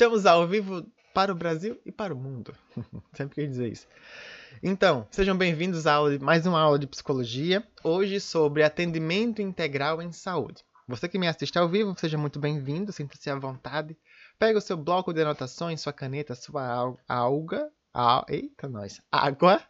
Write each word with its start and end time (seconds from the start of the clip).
Estamos 0.00 0.24
ao 0.24 0.48
vivo 0.48 0.82
para 1.12 1.30
o 1.30 1.34
Brasil 1.34 1.78
e 1.84 1.92
para 1.92 2.14
o 2.14 2.16
mundo. 2.16 2.56
Sempre 3.12 3.34
quis 3.34 3.50
dizer 3.50 3.70
isso. 3.70 3.86
Então, 4.62 5.06
sejam 5.10 5.36
bem-vindos 5.36 5.86
a 5.86 5.98
mais 6.22 6.46
uma 6.46 6.58
aula 6.58 6.78
de 6.78 6.86
psicologia, 6.86 7.62
hoje 7.84 8.18
sobre 8.18 8.62
atendimento 8.62 9.42
integral 9.42 10.00
em 10.00 10.10
saúde. 10.10 10.64
Você 10.88 11.06
que 11.06 11.18
me 11.18 11.28
assiste 11.28 11.58
ao 11.58 11.68
vivo, 11.68 11.94
seja 11.98 12.16
muito 12.16 12.38
bem-vindo, 12.40 12.90
sinta-se 12.92 13.28
à 13.28 13.34
vontade. 13.34 13.94
Pega 14.38 14.56
o 14.58 14.62
seu 14.62 14.74
bloco 14.74 15.12
de 15.12 15.20
anotações, 15.20 15.82
sua 15.82 15.92
caneta, 15.92 16.34
sua 16.34 16.96
alga, 17.06 17.70
a, 17.92 18.24
eita 18.26 18.70
nós, 18.70 19.02
água 19.12 19.62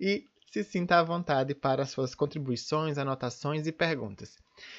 e 0.00 0.24
se 0.50 0.64
sinta 0.64 0.98
à 0.98 1.02
vontade 1.04 1.54
para 1.54 1.86
suas 1.86 2.12
contribuições, 2.12 2.98
anotações 2.98 3.68
e 3.68 3.70
perguntas. 3.70 4.36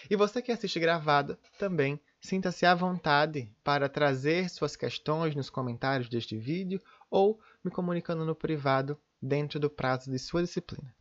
E 0.09 0.17
você 0.17 0.41
que 0.41 0.51
assiste 0.51 0.81
gravado, 0.81 1.37
também 1.57 1.97
sinta-se 2.21 2.65
à 2.65 2.75
vontade 2.75 3.51
para 3.63 3.89
trazer 3.89 4.49
suas 4.49 4.75
questões 4.75 5.35
nos 5.35 5.49
comentários 5.49 6.07
deste 6.07 6.37
vídeo 6.37 6.79
ou 7.09 7.41
me 7.63 7.71
comunicando 7.71 8.23
no 8.23 8.35
privado 8.35 8.97
dentro 9.19 9.59
do 9.59 9.69
prazo 9.69 10.11
de 10.11 10.19
sua 10.19 10.43
disciplina. 10.43 10.95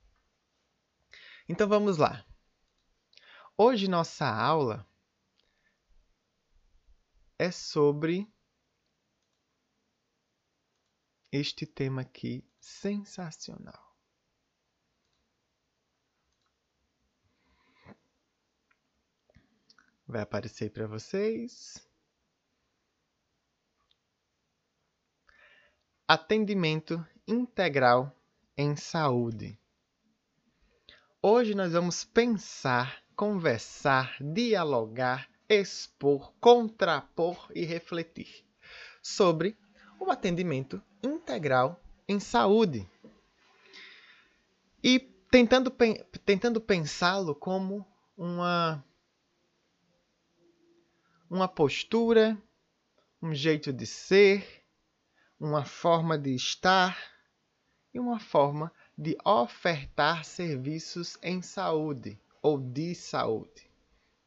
Então 1.46 1.68
vamos 1.68 1.98
lá. 1.98 2.24
Hoje 3.56 3.86
nossa 3.86 4.26
aula 4.26 4.86
é 7.38 7.50
sobre 7.50 8.26
este 11.30 11.66
tema 11.66 12.00
aqui 12.00 12.44
sensacional. 12.58 13.89
Vai 20.10 20.22
aparecer 20.22 20.70
para 20.72 20.88
vocês. 20.88 21.88
Atendimento 26.08 27.06
integral 27.28 28.12
em 28.58 28.74
saúde. 28.74 29.56
Hoje 31.22 31.54
nós 31.54 31.74
vamos 31.74 32.02
pensar, 32.02 33.00
conversar, 33.14 34.16
dialogar, 34.20 35.30
expor, 35.48 36.32
contrapor 36.40 37.48
e 37.54 37.64
refletir 37.64 38.44
sobre 39.00 39.56
o 40.00 40.10
atendimento 40.10 40.82
integral 41.00 41.80
em 42.08 42.18
saúde. 42.18 42.84
E 44.82 44.98
tentando, 45.30 45.72
tentando 46.24 46.60
pensá-lo 46.60 47.32
como 47.32 47.86
uma 48.16 48.84
uma 51.30 51.46
postura, 51.46 52.36
um 53.22 53.32
jeito 53.32 53.72
de 53.72 53.86
ser, 53.86 54.64
uma 55.38 55.64
forma 55.64 56.18
de 56.18 56.34
estar 56.34 56.98
e 57.94 58.00
uma 58.00 58.18
forma 58.18 58.72
de 58.98 59.16
ofertar 59.24 60.24
serviços 60.24 61.16
em 61.22 61.40
saúde 61.40 62.18
ou 62.42 62.58
de 62.58 62.96
saúde, 62.96 63.70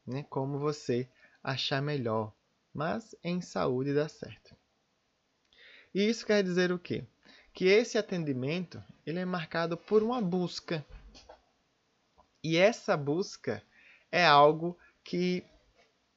né? 0.06 0.24
como 0.30 0.58
você 0.58 1.06
achar 1.42 1.82
melhor, 1.82 2.32
mas 2.72 3.14
em 3.22 3.42
saúde 3.42 3.92
dá 3.92 4.08
certo. 4.08 4.56
E 5.94 6.08
isso 6.08 6.24
quer 6.24 6.42
dizer 6.42 6.72
o 6.72 6.78
quê? 6.78 7.04
Que 7.52 7.66
esse 7.66 7.98
atendimento 7.98 8.82
ele 9.06 9.20
é 9.20 9.24
marcado 9.26 9.76
por 9.76 10.02
uma 10.02 10.20
busca. 10.22 10.84
E 12.42 12.56
essa 12.56 12.96
busca 12.96 13.62
é 14.10 14.24
algo 14.24 14.76
que 15.04 15.44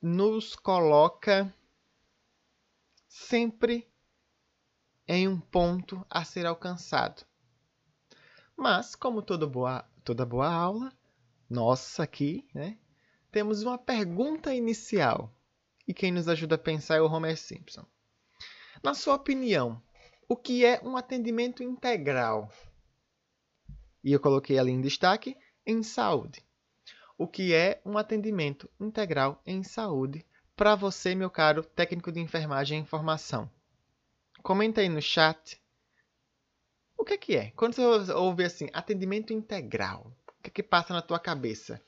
nos 0.07 0.56
coloca 0.56 1.53
sempre 3.09 3.85
em 5.06 5.28
um 5.28 5.38
ponto 5.38 6.06
a 6.09 6.23
ser 6.23 6.45
alcançado. 6.45 7.25
Mas, 8.56 8.95
como 8.95 9.22
toda 9.22 9.45
boa, 9.45 9.84
toda 10.06 10.25
boa 10.25 10.50
aula, 10.50 10.94
nossa 11.50 12.03
aqui, 12.03 12.47
né, 12.53 12.78
temos 13.31 13.63
uma 13.63 13.78
pergunta 13.78 14.53
inicial. 14.56 15.29
E 15.85 15.94
quem 15.94 16.12
nos 16.12 16.29
ajuda 16.29 16.56
a 16.56 16.59
pensar 16.59 16.95
é 16.95 17.01
o 17.01 17.12
Homer 17.12 17.38
Simpson. 17.38 17.85
Na 18.81 18.94
sua 18.94 19.16
opinião, 19.16 19.81
o 20.28 20.38
que 20.38 20.66
é 20.66 20.81
um 20.84 20.95
atendimento 20.95 21.62
integral? 21.62 22.50
E 24.01 24.13
eu 24.13 24.19
coloquei 24.22 24.57
ali 24.57 24.72
em 24.72 24.81
destaque 24.81 25.35
em 25.66 25.84
saúde 25.84 26.47
o 27.18 27.28
que 27.28 27.54
é 27.54 27.82
um 27.84 27.98
atendimento 27.98 28.70
integral 28.80 29.42
em 29.46 29.64
saúde 29.64 30.26
para 30.56 30.76
você, 30.76 31.16
meu 31.16 31.30
caro 31.30 31.64
técnico 31.64 32.12
de 32.12 32.20
enfermagem 32.20 32.78
e 32.78 32.82
informação. 32.82 33.50
Comenta 34.44 34.82
aí 34.82 34.90
no 34.90 35.02
chat. 35.02 35.62
O 36.98 37.04
que 37.04 37.14
é 37.14 37.18
que 37.18 37.36
é? 37.36 37.52
Quando 37.52 37.74
você 37.74 38.12
ouve 38.12 38.44
assim, 38.44 38.70
atendimento 38.74 39.34
integral, 39.34 40.12
o 40.40 40.44
que 40.44 40.50
é 40.50 40.52
que 40.52 40.64
passa 40.64 40.94
na 40.94 41.02
tua 41.02 41.20
cabeça? 41.20 41.82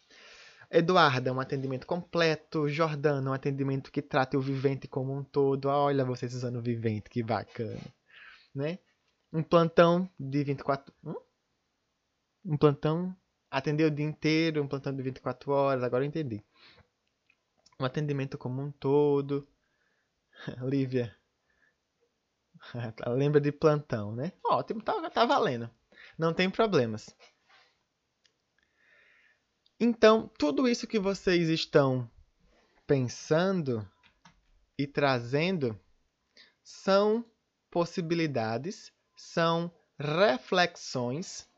Eduarda, 0.72 1.34
um 1.34 1.40
atendimento 1.40 1.88
completo. 1.88 2.70
Jordana, 2.70 3.32
um 3.32 3.34
atendimento 3.34 3.92
que 3.92 4.04
trata 4.04 4.38
o 4.38 4.42
vivente 4.42 4.88
como 4.88 5.16
um 5.16 5.24
todo. 5.24 5.66
Olha 5.68 6.06
vocês 6.06 6.34
usando 6.36 6.58
o 6.58 6.62
vivente, 6.62 7.10
que 7.10 7.24
bacana. 7.24 7.82
Né? 8.54 8.78
Um 9.34 9.42
plantão 9.42 10.08
de 10.20 10.44
24... 10.44 10.94
Hum? 11.04 11.16
Um 12.46 12.58
plantão 12.58 13.16
atender 13.50 13.86
o 13.86 13.92
dia 13.92 14.06
inteiro, 14.06 14.62
um 14.62 14.68
plantão 14.68 14.96
de 14.96 15.02
24 15.02 15.52
horas, 15.52 15.84
agora 15.84 16.04
eu 16.04 16.08
entendi. 16.08 16.44
Um 17.80 17.86
atendimento 17.86 18.38
como 18.38 18.62
um 18.62 18.72
todo. 18.72 19.48
Lívia. 20.64 21.16
Lembra 23.08 23.40
de 23.40 23.52
plantão, 23.52 24.14
né? 24.14 24.34
Ótimo, 24.46 24.82
tá, 24.82 25.10
tá 25.10 25.26
valendo. 25.26 25.70
Não 26.18 26.34
tem 26.34 26.50
problemas. 26.50 27.16
Então, 29.80 30.28
tudo 30.38 30.68
isso 30.68 30.86
que 30.86 31.00
vocês 31.00 31.48
estão 31.48 32.10
pensando 32.86 33.90
e 34.78 34.86
trazendo 34.86 35.80
são 36.62 37.26
possibilidades, 37.72 38.92
são 39.16 39.72
reflexões 39.98 41.49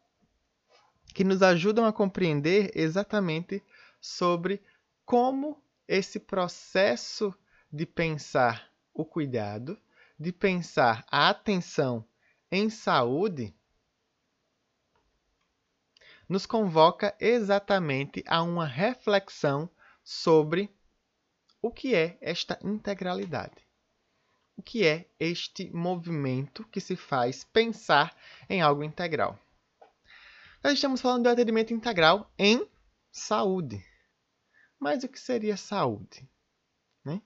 que 1.14 1.24
nos 1.24 1.42
ajudam 1.42 1.86
a 1.86 1.94
compreender 1.94 2.72
exatamente 2.76 3.64
sobre 4.00 4.62
como 5.06 5.62
esse 5.88 6.20
processo 6.20 7.34
de 7.72 7.86
pensar 7.86 8.72
o 8.94 9.06
cuidado, 9.06 9.78
de 10.20 10.32
pensar 10.32 11.06
a 11.10 11.30
atenção 11.30 12.06
em 12.52 12.70
saúde, 12.70 13.54
nos 16.28 16.46
convoca 16.46 17.14
exatamente 17.20 18.24
a 18.26 18.42
uma 18.42 18.66
reflexão 18.66 19.70
sobre 20.04 20.74
o 21.62 21.70
que 21.70 21.94
é 21.94 22.18
esta 22.22 22.58
integralidade. 22.64 23.68
O 24.56 24.62
que 24.62 24.86
é 24.86 25.10
este 25.20 25.70
movimento 25.76 26.66
que 26.68 26.80
se 26.80 26.96
faz 26.96 27.44
pensar 27.44 28.16
em 28.50 28.62
algo 28.62 28.84
integral. 28.84 29.38
Nós 30.64 30.74
estamos 30.74 31.02
falando 31.02 31.24
de 31.24 31.30
atendimento 31.30 31.74
integral 31.74 32.32
em 32.38 32.70
saúde. 33.12 33.84
Mas 34.80 35.04
o 35.04 35.10
que 35.10 35.20
seria 35.20 35.58
saúde? 35.58 36.30
Né? 37.04 37.20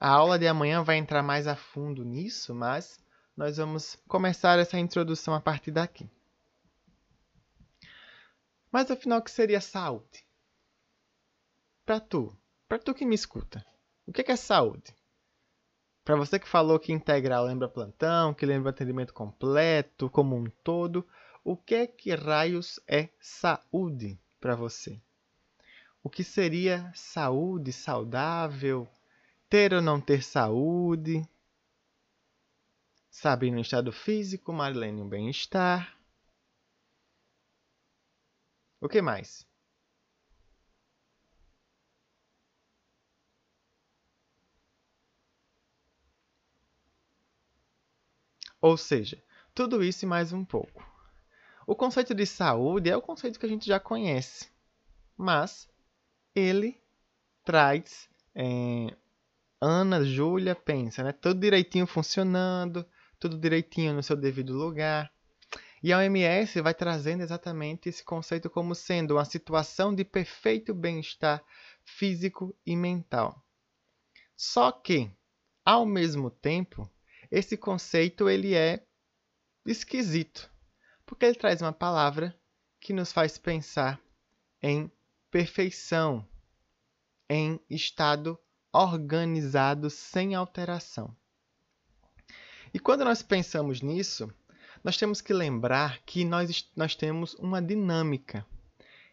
A 0.00 0.08
aula 0.08 0.38
de 0.38 0.46
amanhã 0.46 0.82
vai 0.82 0.96
entrar 0.96 1.22
mais 1.22 1.46
a 1.46 1.54
fundo 1.54 2.04
nisso, 2.04 2.54
mas 2.54 2.98
nós 3.36 3.58
vamos 3.58 3.96
começar 4.08 4.58
essa 4.58 4.78
introdução 4.78 5.34
a 5.34 5.40
partir 5.40 5.72
daqui. 5.72 6.08
Mas 8.72 8.90
afinal, 8.90 9.18
o 9.18 9.22
que 9.22 9.30
seria 9.30 9.60
saúde? 9.60 10.26
Para 11.84 12.00
tu, 12.00 12.34
para 12.66 12.78
tu 12.78 12.94
que 12.94 13.04
me 13.04 13.14
escuta, 13.14 13.64
o 14.06 14.12
que 14.12 14.30
é 14.32 14.36
saúde? 14.36 14.94
Para 16.04 16.16
você 16.16 16.38
que 16.38 16.46
falou 16.46 16.78
que 16.78 16.92
integral 16.92 17.46
lembra 17.46 17.66
plantão, 17.66 18.34
que 18.34 18.44
lembra 18.44 18.68
atendimento 18.68 19.14
completo, 19.14 20.10
como 20.10 20.36
um 20.36 20.50
todo, 20.62 21.06
o 21.42 21.56
que 21.56 21.74
é 21.74 21.86
que 21.86 22.14
raios 22.14 22.78
é 22.86 23.08
saúde 23.18 24.20
para 24.38 24.54
você? 24.54 25.00
O 26.02 26.10
que 26.10 26.22
seria 26.22 26.92
saúde 26.94 27.72
saudável? 27.72 28.86
Ter 29.48 29.72
ou 29.72 29.80
não 29.80 29.98
ter 29.98 30.22
saúde? 30.22 31.26
Sabrina, 33.10 33.56
no 33.56 33.62
estado 33.62 33.90
físico, 33.90 34.52
Marilene, 34.52 35.00
o 35.00 35.06
bem-estar. 35.06 35.96
O 38.78 38.88
que 38.88 39.00
mais? 39.00 39.46
Ou 48.64 48.78
seja, 48.78 49.22
tudo 49.54 49.84
isso 49.84 50.06
e 50.06 50.08
mais 50.08 50.32
um 50.32 50.42
pouco. 50.42 50.82
O 51.66 51.76
conceito 51.76 52.14
de 52.14 52.24
saúde 52.24 52.88
é 52.88 52.96
o 52.96 53.02
conceito 53.02 53.38
que 53.38 53.44
a 53.44 53.48
gente 53.48 53.66
já 53.66 53.78
conhece, 53.78 54.48
mas 55.14 55.68
ele 56.34 56.80
traz 57.44 58.08
é, 58.34 58.96
Ana, 59.60 60.02
Júlia 60.02 60.54
pensa, 60.54 61.02
né? 61.02 61.12
Tudo 61.12 61.40
direitinho 61.40 61.86
funcionando, 61.86 62.86
tudo 63.20 63.36
direitinho 63.36 63.92
no 63.92 64.02
seu 64.02 64.16
devido 64.16 64.54
lugar. 64.54 65.12
E 65.82 65.92
a 65.92 65.98
OMS 65.98 66.58
vai 66.62 66.72
trazendo 66.72 67.22
exatamente 67.22 67.90
esse 67.90 68.02
conceito 68.02 68.48
como 68.48 68.74
sendo 68.74 69.16
uma 69.16 69.26
situação 69.26 69.94
de 69.94 70.06
perfeito 70.06 70.72
bem-estar 70.72 71.44
físico 71.84 72.56
e 72.64 72.74
mental. 72.74 73.44
Só 74.34 74.72
que, 74.72 75.10
ao 75.62 75.84
mesmo 75.84 76.30
tempo, 76.30 76.90
esse 77.34 77.56
conceito 77.56 78.28
ele 78.28 78.54
é 78.54 78.86
esquisito, 79.66 80.48
porque 81.04 81.26
ele 81.26 81.34
traz 81.34 81.60
uma 81.60 81.72
palavra 81.72 82.32
que 82.80 82.92
nos 82.92 83.10
faz 83.10 83.36
pensar 83.36 84.00
em 84.62 84.88
perfeição, 85.32 86.24
em 87.28 87.58
estado 87.68 88.38
organizado 88.72 89.90
sem 89.90 90.36
alteração. 90.36 91.12
E 92.72 92.78
quando 92.78 93.04
nós 93.04 93.20
pensamos 93.20 93.82
nisso, 93.82 94.32
nós 94.84 94.96
temos 94.96 95.20
que 95.20 95.34
lembrar 95.34 96.04
que 96.04 96.24
nós, 96.24 96.70
nós 96.76 96.94
temos 96.94 97.34
uma 97.34 97.60
dinâmica. 97.60 98.46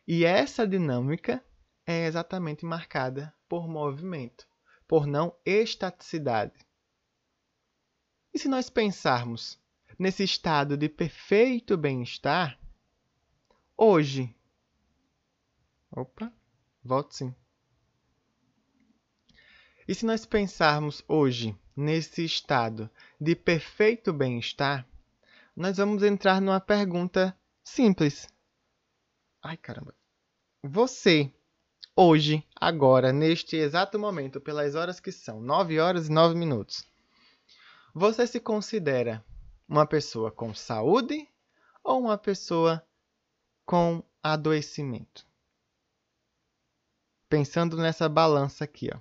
E 0.07 0.25
essa 0.25 0.67
dinâmica 0.67 1.43
é 1.87 2.05
exatamente 2.05 2.65
marcada 2.65 3.33
por 3.49 3.67
movimento, 3.67 4.45
por 4.87 5.07
não 5.07 5.35
estaticidade. 5.43 6.53
E 8.33 8.39
se 8.39 8.47
nós 8.47 8.69
pensarmos 8.69 9.59
nesse 9.99 10.23
estado 10.23 10.77
de 10.77 10.87
perfeito 10.87 11.77
bem-estar, 11.77 12.57
hoje. 13.77 14.33
Opa, 15.91 16.31
volto 16.83 17.13
sim. 17.13 17.35
E 19.87 19.93
se 19.93 20.05
nós 20.05 20.25
pensarmos 20.25 21.03
hoje 21.07 21.55
nesse 21.75 22.23
estado 22.23 22.89
de 23.19 23.35
perfeito 23.35 24.13
bem-estar, 24.13 24.87
nós 25.55 25.77
vamos 25.77 26.01
entrar 26.01 26.39
numa 26.39 26.61
pergunta 26.61 27.37
simples. 27.63 28.29
Ai, 29.41 29.57
caramba. 29.57 29.93
Você, 30.63 31.33
hoje, 31.95 32.47
agora, 32.55 33.11
neste 33.11 33.57
exato 33.57 33.99
momento, 33.99 34.39
pelas 34.39 34.75
horas 34.75 34.99
que 34.99 35.11
são 35.11 35.41
9 35.41 35.79
horas 35.79 36.07
e 36.07 36.11
9 36.11 36.35
minutos, 36.35 36.85
você 37.93 38.25
se 38.27 38.39
considera 38.39 39.23
uma 39.67 39.85
pessoa 39.85 40.31
com 40.31 40.53
saúde 40.53 41.27
ou 41.83 41.99
uma 41.99 42.17
pessoa 42.17 42.85
com 43.65 44.03
adoecimento? 44.21 45.25
Pensando 47.29 47.77
nessa 47.77 48.09
balança 48.09 48.65
aqui, 48.65 48.89
ó. 48.93 48.99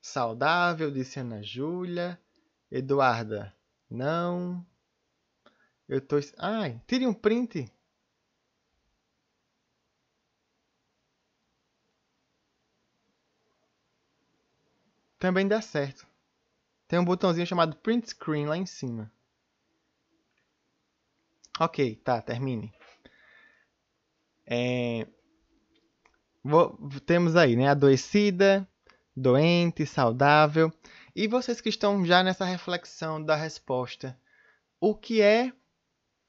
Saudável, 0.00 0.90
disse 0.90 1.20
Ana 1.20 1.42
Júlia. 1.42 2.18
Eduarda, 2.70 3.54
não. 3.90 4.66
Eu 5.86 6.00
tô. 6.00 6.16
Ai, 6.38 6.80
tire 6.86 7.06
um 7.06 7.12
print. 7.12 7.70
Também 15.18 15.46
dá 15.46 15.60
certo. 15.60 16.07
Tem 16.88 16.98
um 16.98 17.04
botãozinho 17.04 17.46
chamado 17.46 17.76
Print 17.76 18.08
Screen 18.08 18.46
lá 18.46 18.56
em 18.56 18.64
cima. 18.64 19.12
Ok, 21.60 21.96
tá, 21.96 22.22
termine. 22.22 22.72
É... 24.46 25.06
Vou... 26.42 26.78
Temos 27.04 27.36
aí, 27.36 27.56
né? 27.56 27.68
Adoecida, 27.68 28.66
doente, 29.14 29.84
saudável. 29.84 30.72
E 31.14 31.28
vocês 31.28 31.60
que 31.60 31.68
estão 31.68 32.06
já 32.06 32.22
nessa 32.22 32.46
reflexão 32.46 33.22
da 33.22 33.36
resposta. 33.36 34.18
O 34.80 34.94
que 34.94 35.20
é 35.20 35.52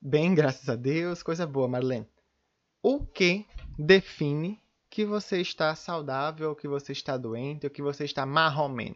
bem, 0.02 0.36
graças 0.36 0.68
a 0.68 0.76
Deus, 0.76 1.24
coisa 1.24 1.48
boa, 1.48 1.70
Marlene. 1.70 2.08
O 2.82 3.06
que 3.06 3.46
define 3.78 4.62
que 4.90 5.06
você 5.06 5.40
está 5.40 5.74
saudável, 5.76 6.56
que 6.56 6.68
você 6.68 6.92
está 6.92 7.16
doente, 7.16 7.66
ou 7.66 7.70
que 7.70 7.82
você 7.82 8.04
está 8.04 8.26
marromeno? 8.26 8.96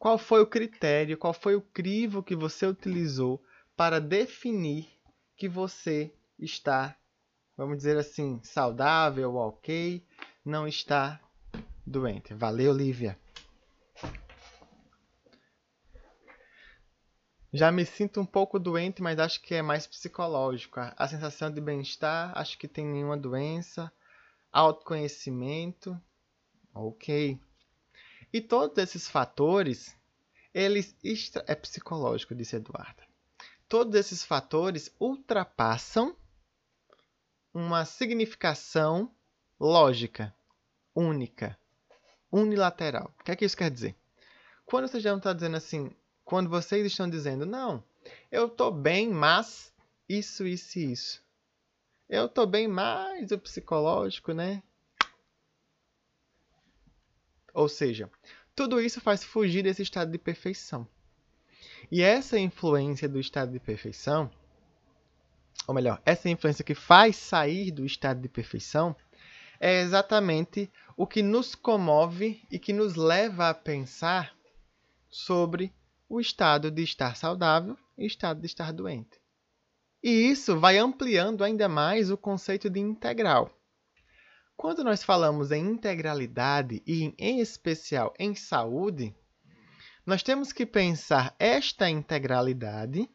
Qual 0.00 0.16
foi 0.16 0.40
o 0.40 0.46
critério, 0.46 1.18
qual 1.18 1.34
foi 1.34 1.54
o 1.54 1.60
crivo 1.60 2.22
que 2.22 2.34
você 2.34 2.66
utilizou 2.66 3.38
para 3.76 4.00
definir 4.00 4.88
que 5.36 5.46
você 5.46 6.10
está, 6.38 6.96
vamos 7.54 7.76
dizer 7.76 7.98
assim, 7.98 8.40
saudável, 8.42 9.36
ok, 9.36 10.02
não 10.42 10.66
está 10.66 11.20
doente. 11.86 12.32
Valeu, 12.32 12.72
Lívia. 12.72 13.18
Já 17.52 17.70
me 17.70 17.84
sinto 17.84 18.22
um 18.22 18.26
pouco 18.26 18.58
doente, 18.58 19.02
mas 19.02 19.18
acho 19.18 19.42
que 19.42 19.54
é 19.54 19.60
mais 19.60 19.86
psicológico. 19.86 20.80
A 20.96 21.08
sensação 21.08 21.52
de 21.52 21.60
bem-estar, 21.60 22.32
acho 22.38 22.56
que 22.56 22.66
tem 22.66 22.86
nenhuma 22.86 23.18
doença. 23.18 23.92
Autoconhecimento, 24.50 26.00
ok. 26.72 27.38
E 28.32 28.40
todos 28.40 28.78
esses 28.78 29.08
fatores, 29.08 29.96
eles 30.54 30.96
é 31.46 31.54
psicológico, 31.54 32.34
disse 32.34 32.56
Eduardo. 32.56 33.02
Todos 33.68 33.94
esses 33.94 34.24
fatores 34.24 34.94
ultrapassam 34.98 36.16
uma 37.52 37.84
significação 37.84 39.12
lógica, 39.58 40.34
única 40.94 41.58
unilateral. 42.30 43.12
O 43.18 43.24
que 43.24 43.32
é 43.32 43.36
que 43.36 43.44
isso 43.44 43.56
quer 43.56 43.70
dizer? 43.70 43.96
Quando 44.64 44.88
você 44.88 45.00
já 45.00 45.10
não 45.10 45.18
está 45.18 45.32
dizendo 45.32 45.56
assim, 45.56 45.94
quando 46.24 46.48
vocês 46.48 46.86
estão 46.86 47.10
dizendo, 47.10 47.44
não, 47.44 47.82
eu 48.30 48.46
estou 48.46 48.70
bem, 48.70 49.08
mas 49.08 49.72
isso, 50.08 50.46
isso 50.46 50.78
e 50.78 50.92
isso. 50.92 51.22
Eu 52.08 52.26
estou 52.26 52.46
bem, 52.46 52.66
mas 52.66 53.30
o 53.30 53.38
psicológico, 53.38 54.32
né? 54.32 54.62
Ou 57.52 57.68
seja, 57.68 58.10
tudo 58.54 58.80
isso 58.80 59.00
faz 59.00 59.24
fugir 59.24 59.62
desse 59.62 59.82
estado 59.82 60.10
de 60.10 60.18
perfeição. 60.18 60.86
E 61.90 62.02
essa 62.02 62.38
influência 62.38 63.08
do 63.08 63.18
estado 63.18 63.52
de 63.52 63.58
perfeição, 63.58 64.30
ou 65.66 65.74
melhor, 65.74 66.00
essa 66.04 66.28
influência 66.28 66.64
que 66.64 66.74
faz 66.74 67.16
sair 67.16 67.70
do 67.70 67.84
estado 67.84 68.20
de 68.20 68.28
perfeição, 68.28 68.94
é 69.58 69.80
exatamente 69.82 70.70
o 70.96 71.06
que 71.06 71.22
nos 71.22 71.54
comove 71.54 72.42
e 72.50 72.58
que 72.58 72.72
nos 72.72 72.96
leva 72.96 73.48
a 73.48 73.54
pensar 73.54 74.34
sobre 75.08 75.72
o 76.08 76.20
estado 76.20 76.70
de 76.70 76.82
estar 76.82 77.16
saudável 77.16 77.76
e 77.96 78.04
o 78.04 78.06
estado 78.06 78.40
de 78.40 78.46
estar 78.46 78.72
doente. 78.72 79.20
E 80.02 80.10
isso 80.10 80.58
vai 80.58 80.78
ampliando 80.78 81.44
ainda 81.44 81.68
mais 81.68 82.10
o 82.10 82.16
conceito 82.16 82.70
de 82.70 82.80
integral. 82.80 83.50
Quando 84.60 84.84
nós 84.84 85.02
falamos 85.02 85.50
em 85.52 85.64
integralidade 85.64 86.82
e, 86.86 87.14
em 87.16 87.40
especial, 87.40 88.12
em 88.18 88.34
saúde, 88.34 89.16
nós 90.04 90.22
temos 90.22 90.52
que 90.52 90.66
pensar 90.66 91.34
esta 91.38 91.88
integralidade 91.88 93.08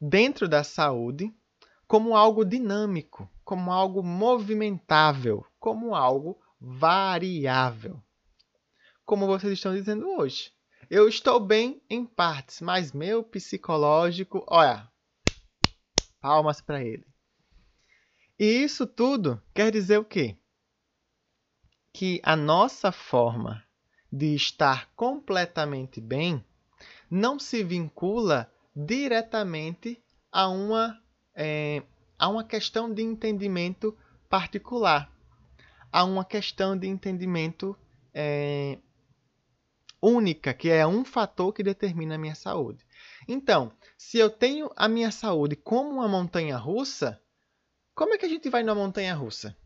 dentro 0.00 0.48
da 0.48 0.62
saúde 0.62 1.34
como 1.88 2.16
algo 2.16 2.44
dinâmico, 2.44 3.28
como 3.44 3.72
algo 3.72 4.00
movimentável, 4.00 5.44
como 5.58 5.92
algo 5.92 6.40
variável. 6.60 8.00
Como 9.04 9.26
vocês 9.26 9.54
estão 9.54 9.74
dizendo 9.74 10.08
hoje. 10.08 10.52
Eu 10.88 11.08
estou 11.08 11.40
bem 11.40 11.82
em 11.90 12.06
partes, 12.06 12.60
mas 12.60 12.92
meu 12.92 13.24
psicológico, 13.24 14.44
olha, 14.46 14.88
palmas 16.20 16.60
para 16.60 16.84
ele. 16.84 17.11
E 18.42 18.64
isso 18.64 18.88
tudo 18.88 19.40
quer 19.54 19.70
dizer 19.70 19.98
o 19.98 20.04
quê? 20.04 20.36
Que 21.92 22.20
a 22.24 22.34
nossa 22.34 22.90
forma 22.90 23.62
de 24.12 24.34
estar 24.34 24.90
completamente 24.96 26.00
bem 26.00 26.44
não 27.08 27.38
se 27.38 27.62
vincula 27.62 28.52
diretamente 28.74 30.02
a 30.32 30.48
uma 30.48 31.00
é, 31.36 31.84
há 32.18 32.28
uma 32.28 32.42
questão 32.42 32.92
de 32.92 33.00
entendimento 33.00 33.96
particular, 34.28 35.08
há 35.92 36.02
uma 36.02 36.24
questão 36.24 36.76
de 36.76 36.88
entendimento 36.88 37.78
é, 38.12 38.76
única, 40.02 40.52
que 40.52 40.68
é 40.68 40.84
um 40.84 41.04
fator 41.04 41.52
que 41.52 41.62
determina 41.62 42.16
a 42.16 42.18
minha 42.18 42.34
saúde. 42.34 42.84
Então, 43.28 43.70
se 43.96 44.18
eu 44.18 44.28
tenho 44.28 44.68
a 44.74 44.88
minha 44.88 45.12
saúde 45.12 45.54
como 45.54 45.90
uma 45.92 46.08
montanha 46.08 46.56
russa, 46.56 47.22
como 47.94 48.14
é 48.14 48.18
que 48.18 48.26
a 48.26 48.28
gente 48.28 48.48
vai 48.50 48.62
na 48.62 48.74
montanha 48.74 49.14
russa? 49.14 49.56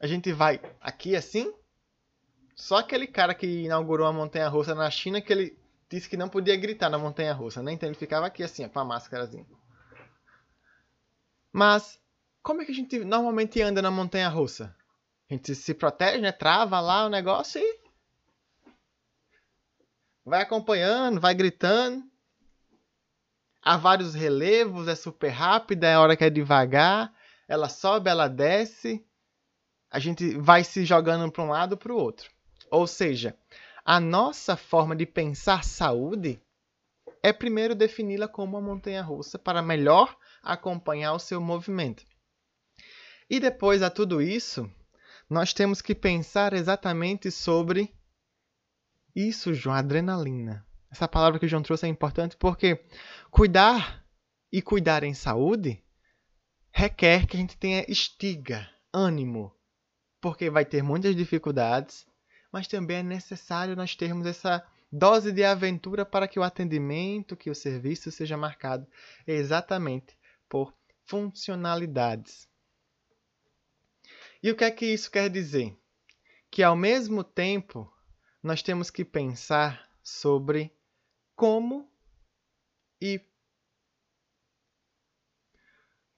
A 0.00 0.06
gente 0.06 0.32
vai 0.32 0.60
aqui 0.80 1.16
assim? 1.16 1.52
Só 2.54 2.78
aquele 2.78 3.06
cara 3.06 3.34
que 3.34 3.46
inaugurou 3.64 4.06
a 4.06 4.12
montanha 4.12 4.48
russa 4.48 4.74
na 4.74 4.90
China 4.90 5.20
que 5.20 5.32
ele 5.32 5.58
disse 5.88 6.08
que 6.08 6.16
não 6.16 6.28
podia 6.28 6.56
gritar 6.56 6.90
na 6.90 6.98
montanha 6.98 7.32
russa, 7.32 7.62
né? 7.62 7.72
Então 7.72 7.88
ele 7.88 7.96
ficava 7.96 8.26
aqui 8.26 8.42
assim, 8.42 8.68
com 8.68 8.78
a 8.80 8.84
máscarazinha. 8.84 9.46
Mas 11.52 12.00
Como 12.42 12.62
é 12.62 12.64
que 12.64 12.72
a 12.72 12.74
gente 12.74 12.98
normalmente 13.04 13.60
anda 13.60 13.82
na 13.82 13.90
montanha 13.90 14.28
russa? 14.28 14.74
A 15.28 15.34
gente 15.34 15.54
se 15.54 15.74
protege, 15.74 16.18
né? 16.18 16.32
Trava 16.32 16.80
lá 16.80 17.04
o 17.04 17.10
negócio 17.10 17.60
e 17.60 17.80
vai 20.24 20.42
acompanhando, 20.42 21.20
vai 21.20 21.34
gritando. 21.34 22.02
Há 23.68 23.76
vários 23.76 24.14
relevos, 24.14 24.88
é 24.88 24.94
super 24.94 25.28
rápida, 25.28 25.86
é 25.86 25.98
hora 25.98 26.16
que 26.16 26.24
é 26.24 26.30
devagar, 26.30 27.12
ela 27.46 27.68
sobe, 27.68 28.08
ela 28.08 28.26
desce. 28.26 29.04
A 29.90 29.98
gente 29.98 30.38
vai 30.38 30.64
se 30.64 30.86
jogando 30.86 31.30
para 31.30 31.44
um 31.44 31.50
lado 31.50 31.76
para 31.76 31.92
o 31.92 31.96
outro. 31.98 32.30
Ou 32.70 32.86
seja, 32.86 33.36
a 33.84 34.00
nossa 34.00 34.56
forma 34.56 34.96
de 34.96 35.04
pensar 35.04 35.64
saúde 35.64 36.40
é 37.22 37.30
primeiro 37.30 37.74
defini-la 37.74 38.26
como 38.26 38.56
uma 38.56 38.66
montanha 38.66 39.02
russa 39.02 39.38
para 39.38 39.60
melhor 39.60 40.16
acompanhar 40.42 41.12
o 41.12 41.18
seu 41.18 41.38
movimento. 41.38 42.06
E 43.28 43.38
depois 43.38 43.82
a 43.82 43.90
tudo 43.90 44.22
isso, 44.22 44.66
nós 45.28 45.52
temos 45.52 45.82
que 45.82 45.94
pensar 45.94 46.54
exatamente 46.54 47.30
sobre 47.30 47.94
isso, 49.14 49.52
João, 49.52 49.76
adrenalina. 49.76 50.66
Essa 50.90 51.06
palavra 51.06 51.38
que 51.38 51.44
o 51.44 51.48
João 51.48 51.62
trouxe 51.62 51.86
é 51.86 51.88
importante 51.88 52.36
porque 52.36 52.82
cuidar 53.30 54.04
e 54.50 54.62
cuidar 54.62 55.02
em 55.02 55.14
saúde 55.14 55.82
requer 56.70 57.26
que 57.26 57.36
a 57.36 57.40
gente 57.40 57.56
tenha 57.56 57.84
estiga, 57.90 58.68
ânimo, 58.92 59.54
porque 60.20 60.50
vai 60.50 60.64
ter 60.64 60.82
muitas 60.82 61.14
dificuldades, 61.14 62.06
mas 62.52 62.66
também 62.66 62.98
é 62.98 63.02
necessário 63.02 63.76
nós 63.76 63.94
termos 63.94 64.26
essa 64.26 64.64
dose 64.90 65.32
de 65.32 65.44
aventura 65.44 66.04
para 66.04 66.26
que 66.26 66.38
o 66.38 66.42
atendimento, 66.42 67.36
que 67.36 67.50
o 67.50 67.54
serviço 67.54 68.10
seja 68.10 68.36
marcado 68.36 68.86
exatamente 69.26 70.16
por 70.48 70.74
funcionalidades. 71.04 72.48
E 74.42 74.50
o 74.50 74.56
que 74.56 74.64
é 74.64 74.70
que 74.70 74.86
isso 74.86 75.10
quer 75.10 75.28
dizer? 75.28 75.76
Que 76.50 76.62
ao 76.62 76.76
mesmo 76.76 77.22
tempo 77.22 77.92
nós 78.42 78.62
temos 78.62 78.88
que 78.88 79.04
pensar 79.04 79.90
sobre 80.02 80.72
como 81.34 81.90
e 83.00 83.20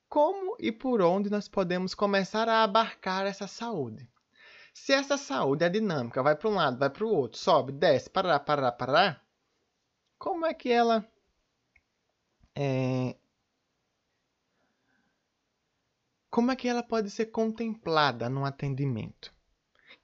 como 0.08 0.56
e 0.58 0.72
por 0.72 1.00
onde 1.00 1.30
nós 1.30 1.48
podemos 1.48 1.94
começar 1.94 2.48
a 2.48 2.64
abarcar 2.64 3.26
essa 3.26 3.46
saúde. 3.46 4.08
Se 4.74 4.92
essa 4.92 5.16
saúde 5.16 5.64
é 5.64 5.68
dinâmica, 5.68 6.22
vai 6.22 6.34
para 6.34 6.48
um 6.48 6.54
lado, 6.54 6.78
vai 6.78 6.90
para 6.90 7.04
o 7.04 7.08
outro, 7.08 7.38
sobe, 7.38 7.72
desce, 7.72 8.10
parará, 8.10 8.40
parará, 8.40 8.72
parará, 8.72 9.20
como 10.18 10.44
é 10.44 10.52
que 10.52 10.70
ela 10.70 11.06
é... 12.54 13.16
como 16.30 16.50
é 16.50 16.56
que 16.56 16.68
ela 16.68 16.82
pode 16.82 17.10
ser 17.10 17.26
contemplada 17.26 18.28
no 18.28 18.44
atendimento? 18.44 19.32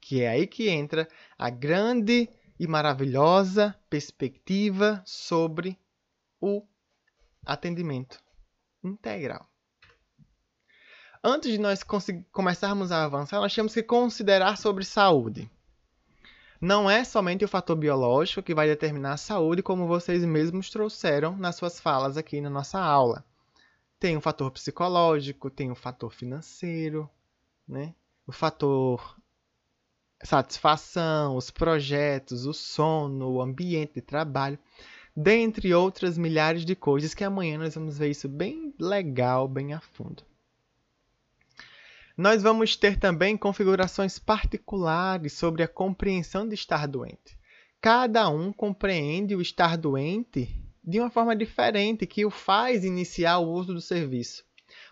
Que 0.01 0.21
é 0.21 0.29
aí 0.29 0.47
que 0.47 0.69
entra 0.69 1.07
a 1.37 1.49
grande 1.49 2.29
e 2.59 2.67
maravilhosa 2.67 3.77
perspectiva 3.89 5.03
sobre 5.05 5.79
o 6.39 6.65
atendimento 7.45 8.21
integral 8.83 9.47
antes 11.27 11.51
de 11.51 11.57
nós 11.57 11.83
começarmos 12.31 12.91
a 12.91 13.03
avançar, 13.03 13.39
nós 13.39 13.53
temos 13.53 13.73
que 13.73 13.83
considerar 13.83 14.57
sobre 14.57 14.85
saúde. 14.85 15.49
Não 16.59 16.89
é 16.89 17.03
somente 17.03 17.45
o 17.45 17.47
fator 17.47 17.75
biológico 17.75 18.41
que 18.41 18.55
vai 18.55 18.67
determinar 18.67 19.13
a 19.13 19.17
saúde, 19.17 19.61
como 19.61 19.87
vocês 19.87 20.23
mesmos 20.23 20.69
trouxeram 20.69 21.35
nas 21.37 21.55
suas 21.55 21.79
falas 21.79 22.17
aqui 22.17 22.41
na 22.41 22.49
nossa 22.49 22.79
aula. 22.79 23.23
Tem 23.99 24.15
o 24.15 24.21
fator 24.21 24.49
psicológico, 24.51 25.49
tem 25.49 25.69
o 25.69 25.75
fator 25.75 26.11
financeiro, 26.11 27.09
né? 27.67 27.93
o 28.25 28.31
fator 28.31 29.17
satisfação, 30.23 31.35
os 31.35 31.51
projetos, 31.51 32.45
o 32.45 32.53
sono, 32.53 33.29
o 33.33 33.41
ambiente 33.41 33.95
de 33.95 34.01
trabalho, 34.01 34.57
dentre 35.19 35.73
outras 35.73 36.15
milhares 36.15 36.63
de 36.63 36.75
coisas 36.75 37.15
que 37.15 37.23
amanhã 37.23 37.57
nós 37.57 37.73
vamos 37.73 37.97
ver 37.97 38.11
isso 38.11 38.29
bem 38.29 38.71
legal, 38.79 39.47
bem 39.47 39.73
a 39.73 39.79
fundo. 39.79 40.21
Nós 42.15 42.43
vamos 42.43 42.75
ter 42.75 42.99
também 42.99 43.35
configurações 43.35 44.19
particulares 44.19 45.33
sobre 45.33 45.63
a 45.63 45.67
compreensão 45.67 46.47
de 46.47 46.53
estar 46.53 46.87
doente. 46.87 47.35
Cada 47.81 48.29
um 48.29 48.53
compreende 48.53 49.35
o 49.35 49.41
estar 49.41 49.75
doente 49.75 50.55
de 50.83 50.99
uma 50.99 51.09
forma 51.09 51.35
diferente 51.35 52.05
que 52.05 52.23
o 52.23 52.29
faz 52.29 52.85
iniciar 52.85 53.39
o 53.39 53.49
uso 53.49 53.73
do 53.73 53.81
serviço. 53.81 54.45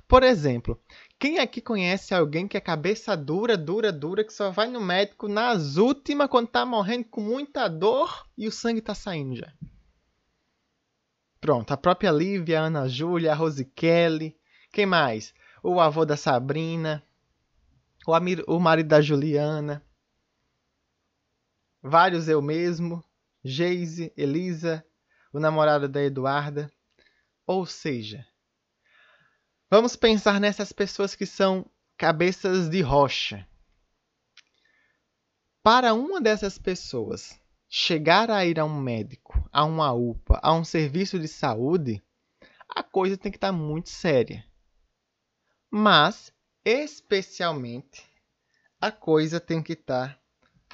Por 0.08 0.24
exemplo, 0.24 0.82
quem 1.20 1.38
aqui 1.38 1.62
conhece 1.62 2.15
alguém 2.15 2.48
que 2.48 2.58
é 2.58 2.62
cabeça 2.62 3.15
dura, 3.15 3.55
dura, 3.55 3.91
dura, 3.91 4.24
que 4.24 4.34
só 4.34 4.50
vai 4.50 4.67
no 4.72 4.82
médico 4.82 5.27
nas 5.27 5.77
últimas 5.77 6.27
quando 6.27 6.48
está 6.48 6.65
morrendo 6.65 7.05
com 7.05 7.22
muita 7.22 7.67
dor 7.67 8.27
e 8.36 8.48
o 8.48 8.51
sangue 8.51 8.79
está 8.79 8.96
saindo 8.96 9.36
já? 9.36 9.53
Pronto, 11.46 11.72
a 11.72 11.78
própria 11.78 12.10
Lívia, 12.10 12.60
a 12.60 12.64
Ana 12.64 12.90
Júlia, 12.90 13.32
a 13.32 13.36
Rose 13.36 13.64
Kelly. 13.64 14.36
Quem 14.72 14.88
mais? 14.88 15.32
O 15.62 15.80
avô 15.80 16.04
da 16.04 16.18
Sabrina, 16.18 17.04
o, 18.08 18.16
Amir, 18.16 18.44
o 18.48 18.60
marido 18.60 18.88
da 18.88 19.00
Juliana, 19.00 19.86
vários 21.84 22.28
eu 22.28 22.42
mesmo, 22.42 23.06
Geise, 23.44 24.12
Elisa, 24.18 24.84
o 25.32 25.40
namorado 25.40 25.88
da 25.88 26.02
Eduarda. 26.02 26.68
Ou 27.46 27.64
seja, 27.64 28.25
vamos 29.70 29.96
pensar 29.96 30.40
nessas 30.40 30.72
pessoas 30.72 31.14
que 31.14 31.28
são 31.28 31.64
cabeças 31.96 32.70
de 32.70 32.82
rocha. 32.82 33.48
Para 35.62 35.94
uma 35.94 36.20
dessas 36.20 36.58
pessoas 36.58 37.40
chegar 37.69 38.29
a 38.31 38.45
ir 38.45 38.60
a 38.60 38.65
um 38.65 38.79
médico, 38.79 39.48
a 39.51 39.63
uma 39.63 39.91
UPA, 39.91 40.39
a 40.41 40.53
um 40.53 40.63
serviço 40.63 41.19
de 41.19 41.27
saúde, 41.27 42.01
a 42.67 42.84
coisa 42.84 43.17
tem 43.17 43.31
que 43.31 43.38
estar 43.38 43.51
muito 43.51 43.89
séria. 43.89 44.45
Mas 45.69 46.34
especialmente, 46.63 48.05
a 48.79 48.91
coisa 48.91 49.39
tem 49.39 49.62
que 49.62 49.74
estar 49.74 50.19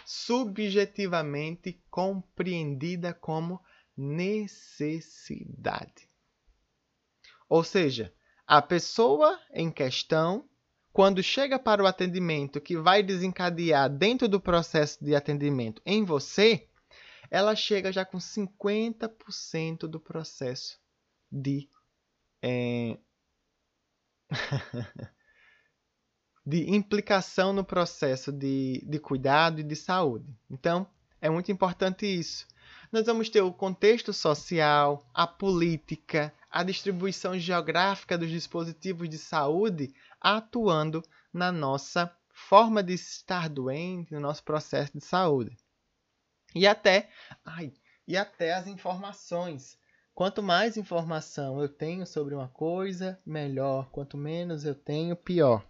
subjetivamente 0.06 1.82
compreendida 1.90 3.14
como 3.14 3.62
necessidade. 3.96 5.32
Ou 7.48 7.64
seja, 7.64 8.14
a 8.48 8.62
pessoa 8.62 9.40
em 9.54 9.72
questão, 9.72 10.48
quando 10.94 11.22
chega 11.24 11.60
para 11.60 11.84
o 11.84 11.88
atendimento 11.88 12.60
que 12.62 12.78
vai 12.78 13.04
desencadear 13.04 13.90
dentro 13.90 14.28
do 14.28 14.40
processo 14.40 15.04
de 15.04 15.16
atendimento 15.16 15.82
em 15.86 16.04
você, 16.04 16.68
ela 17.32 17.56
chega 17.56 17.94
já 17.94 18.04
com 18.04 18.18
50% 18.18 19.88
do 19.88 20.00
processo 20.00 20.78
de. 21.32 21.70
É... 22.42 22.98
de 26.46 26.70
implicação 26.72 27.54
no 27.54 27.64
processo 27.64 28.32
de, 28.32 28.84
de 28.86 29.00
cuidado 29.00 29.62
e 29.62 29.64
de 29.64 29.76
saúde. 29.76 30.36
Então, 30.50 30.86
é 31.22 31.30
muito 31.30 31.52
importante 31.52 32.06
isso. 32.06 32.48
Nós 32.92 33.06
vamos 33.06 33.30
ter 33.30 33.42
o 33.42 33.54
contexto 33.54 34.12
social, 34.12 35.08
a 35.14 35.26
política, 35.26 36.34
a 36.50 36.64
distribuição 36.64 37.40
geográfica 37.40 38.18
dos 38.18 38.30
dispositivos 38.30 39.08
de 39.08 39.18
saúde 39.18 39.94
atuando 40.20 41.02
na 41.32 41.52
nossa 41.52 42.14
forma 42.34 42.84
de 42.84 42.94
estar 42.94 43.48
doente, 43.48 44.14
no 44.14 44.20
nosso 44.20 44.44
processo 44.44 44.92
de 44.98 45.06
saúde. 45.06 45.56
E 46.54 46.68
até, 46.68 47.10
ai, 47.46 47.74
e 48.08 48.18
até 48.18 48.54
as 48.54 48.68
informações. 48.68 49.78
Quanto 50.14 50.44
mais 50.44 50.78
informação 50.78 51.62
eu 51.62 51.70
tenho 51.70 52.06
sobre 52.06 52.36
uma 52.36 52.50
coisa, 52.50 53.20
melhor. 53.26 53.90
Quanto 53.92 54.18
menos 54.18 54.66
eu 54.66 54.76
tenho, 54.76 55.16
pior 55.16 55.66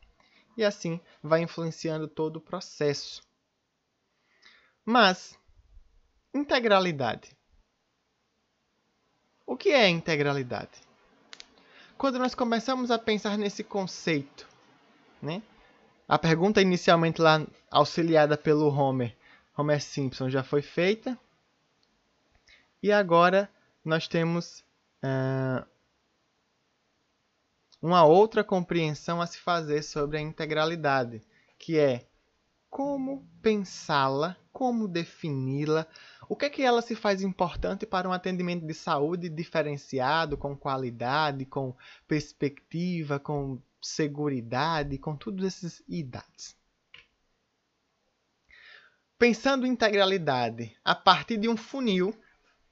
e 0.57 0.63
assim 0.63 1.00
vai 1.21 1.41
influenciando 1.41 2.07
todo 2.07 2.38
o 2.38 2.41
processo. 2.41 3.21
Mas, 4.85 5.38
integralidade. 6.33 7.35
O 9.45 9.55
que 9.55 9.69
é 9.69 9.89
integralidade? 9.89 10.81
Quando 11.97 12.17
nós 12.17 12.33
começamos 12.33 12.89
a 12.89 12.97
pensar 12.97 13.38
nesse 13.38 13.63
conceito, 13.63 14.47
né? 15.21 15.41
A 16.07 16.17
pergunta 16.17 16.61
inicialmente 16.61 17.21
lá 17.21 17.45
auxiliada 17.69 18.38
pelo 18.38 18.67
Homer, 18.73 19.15
Homer 19.62 19.80
Simpson, 19.80 20.27
já 20.30 20.44
foi 20.44 20.62
feita. 20.62 21.18
E 22.82 22.91
agora 22.91 23.50
nós 23.86 24.08
temos 24.08 24.63
uh, 25.03 25.63
uma 27.80 28.03
outra 28.03 28.44
compreensão 28.44 29.22
a 29.22 29.27
se 29.27 29.38
fazer 29.38 29.84
sobre 29.84 30.18
a 30.18 30.22
integralidade, 30.22 31.22
que 31.60 31.77
é 31.77 32.08
como 32.72 33.24
pensá-la, 33.41 34.36
como 34.51 34.88
defini-la, 34.88 35.86
o 36.27 36.36
que 36.36 36.46
é 36.46 36.50
que 36.50 36.63
ela 36.63 36.82
se 36.82 36.96
faz 36.96 37.22
importante 37.22 37.86
para 37.86 38.10
um 38.10 38.13
atendimento 38.13 38.65
de 38.65 38.74
saúde 38.74 39.30
diferenciado, 39.30 40.38
com 40.38 40.56
qualidade, 40.56 41.46
com 41.46 41.75
perspectiva, 42.08 43.20
com 43.20 43.62
seguridade, 43.80 44.98
com 44.98 45.15
todos 45.15 45.46
esses 45.46 45.84
idades. 45.88 46.56
Pensando 49.21 49.67
em 49.67 49.69
integralidade 49.69 50.75
a 50.83 50.95
partir 50.95 51.37
de 51.37 51.47
um 51.47 51.55
funil, 51.55 52.11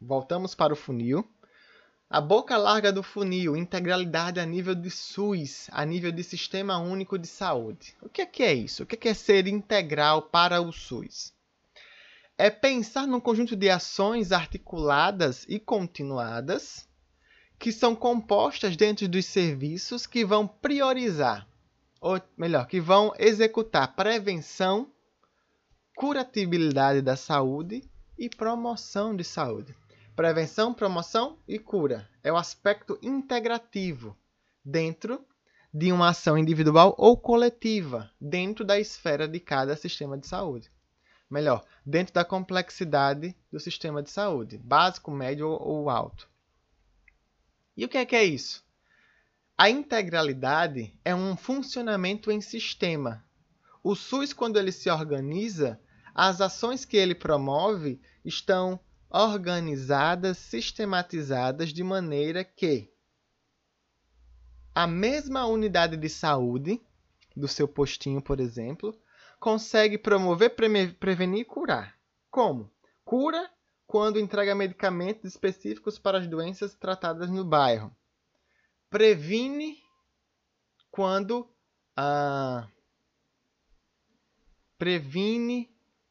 voltamos 0.02 0.56
para 0.56 0.74
o 0.74 0.76
funil. 0.76 1.24
A 2.10 2.20
boca 2.20 2.58
larga 2.58 2.92
do 2.92 3.04
funil, 3.04 3.56
integralidade 3.56 4.40
a 4.40 4.48
nível 4.48 4.74
de 4.74 4.90
SUS, 4.90 5.70
a 5.72 5.86
nível 5.86 6.12
de 6.12 6.24
Sistema 6.24 6.80
Único 6.80 7.20
de 7.20 7.28
Saúde. 7.28 7.96
O 8.02 8.10
que 8.10 8.24
é, 8.24 8.26
que 8.26 8.42
é 8.42 8.52
isso? 8.52 8.82
O 8.82 8.86
que 8.88 8.96
é, 8.96 8.98
que 8.98 9.10
é 9.10 9.14
ser 9.14 9.46
integral 9.46 10.24
para 10.24 10.60
o 10.60 10.72
SUS? 10.72 11.32
É 12.36 12.50
pensar 12.50 13.06
num 13.06 13.20
conjunto 13.20 13.56
de 13.56 13.70
ações 13.70 14.32
articuladas 14.32 15.46
e 15.48 15.60
continuadas 15.60 16.90
que 17.60 17.72
são 17.72 17.96
compostas 17.96 18.76
dentro 18.76 19.08
dos 19.08 19.28
serviços 19.28 20.08
que 20.08 20.26
vão 20.26 20.48
priorizar, 20.48 21.48
ou 22.02 22.20
melhor, 22.36 22.66
que 22.66 22.82
vão 22.82 23.14
executar 23.20 23.96
prevenção, 23.96 24.92
curatibilidade 26.00 27.02
da 27.02 27.18
saúde 27.18 27.84
e 28.18 28.30
promoção 28.30 29.14
de 29.14 29.26
saúde. 29.26 29.76
Prevenção, 30.16 30.74
promoção 30.74 31.38
e 31.46 31.60
cura 31.60 32.10
é 32.24 32.32
o 32.32 32.38
aspecto 32.38 32.98
integrativo 33.02 34.16
dentro 34.64 35.22
de 35.74 35.92
uma 35.92 36.08
ação 36.08 36.38
individual 36.38 36.96
ou 36.98 37.18
coletiva, 37.18 38.10
dentro 38.20 38.64
da 38.64 38.80
esfera 38.80 39.28
de 39.28 39.42
cada 39.42 39.76
sistema 39.76 40.18
de 40.18 40.26
saúde. 40.26 40.72
Melhor, 41.30 41.66
dentro 41.86 42.14
da 42.14 42.24
complexidade 42.24 43.36
do 43.52 43.60
sistema 43.60 44.02
de 44.02 44.10
saúde, 44.10 44.58
básico, 44.58 45.12
médio 45.12 45.50
ou 45.50 45.90
alto. 45.90 46.30
E 47.76 47.84
o 47.84 47.90
que 47.90 47.98
é 47.98 48.06
que 48.06 48.16
é 48.16 48.24
isso? 48.24 48.64
A 49.58 49.70
integralidade 49.70 50.98
é 51.04 51.14
um 51.14 51.36
funcionamento 51.36 52.32
em 52.32 52.40
sistema. 52.40 53.22
O 53.84 53.96
SUS, 53.96 54.32
quando 54.32 54.58
ele 54.58 54.72
se 54.72 54.90
organiza, 54.90 55.78
as 56.14 56.42
ações 56.42 56.86
que 56.86 56.98
ele 56.98 57.16
promove 57.16 58.02
estão 58.24 58.80
organizadas, 59.10 60.38
sistematizadas 60.38 61.70
de 61.70 61.84
maneira 61.84 62.44
que 62.44 62.92
a 64.74 64.86
mesma 64.86 65.46
unidade 65.46 65.98
de 65.98 66.08
saúde 66.08 66.82
do 67.36 67.48
seu 67.48 67.68
postinho, 67.68 68.22
por 68.22 68.40
exemplo, 68.40 68.98
consegue 69.40 69.98
promover, 69.98 70.56
prevenir 71.00 71.42
e 71.42 71.46
curar. 71.46 71.98
Como? 72.30 72.72
Cura 73.04 73.50
quando 73.88 74.20
entrega 74.20 74.54
medicamentos 74.54 75.26
específicos 75.26 75.98
para 75.98 76.20
as 76.20 76.28
doenças 76.28 76.76
tratadas 76.76 77.30
no 77.30 77.44
bairro. 77.44 77.96
Previne 78.90 79.82
quando 80.92 81.50
ah, 81.98 82.68
previne 84.78 85.70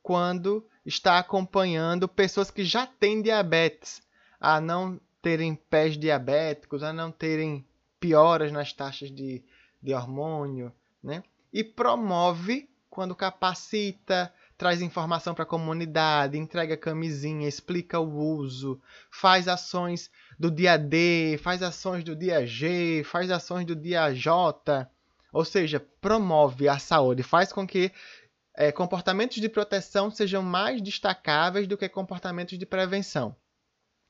quando 0.09 0.67
está 0.87 1.19
acompanhando 1.19 2.09
pessoas 2.09 2.51
que 2.51 2.65
já 2.65 2.87
têm 2.87 3.21
diabetes 3.21 4.01
a 4.41 4.59
não 4.59 4.99
terem 5.21 5.55
pés 5.55 5.99
diabéticos, 5.99 6.83
a 6.83 6.95
não 6.95 7.13
terem 7.13 7.63
pioras 8.01 8.51
nas 8.51 8.73
taxas 8.73 9.11
de, 9.11 9.45
de 9.83 9.93
hormônio, 9.93 10.73
né? 11.05 11.23
E 11.53 11.63
promove 11.63 12.71
quando 12.89 13.15
capacita, 13.15 14.33
traz 14.57 14.81
informação 14.81 15.35
para 15.35 15.43
a 15.43 15.47
comunidade, 15.47 16.39
entrega 16.39 16.75
camisinha, 16.75 17.47
explica 17.47 18.01
o 18.01 18.17
uso, 18.17 18.81
faz 19.11 19.47
ações 19.47 20.11
do 20.39 20.51
dia 20.51 20.79
D, 20.79 21.39
faz 21.43 21.63
ações 21.63 22.03
do 22.03 22.17
dia 22.17 22.47
G, 22.47 23.03
faz 23.05 23.31
ações 23.31 23.67
do 23.67 23.77
dia 23.77 24.11
J, 24.15 24.89
ou 25.31 25.45
seja, 25.45 25.85
promove 26.01 26.67
a 26.67 26.79
saúde, 26.79 27.23
faz 27.23 27.53
com 27.53 27.67
que 27.67 27.93
é, 28.61 28.73
comportamentos 28.73 29.41
de 29.41 29.49
proteção 29.49 30.11
sejam 30.11 30.43
mais 30.43 30.83
destacáveis 30.83 31.69
do 31.69 31.79
que 31.79 31.89
comportamentos 31.89 32.59
de 32.59 32.67
prevenção. 32.67 33.37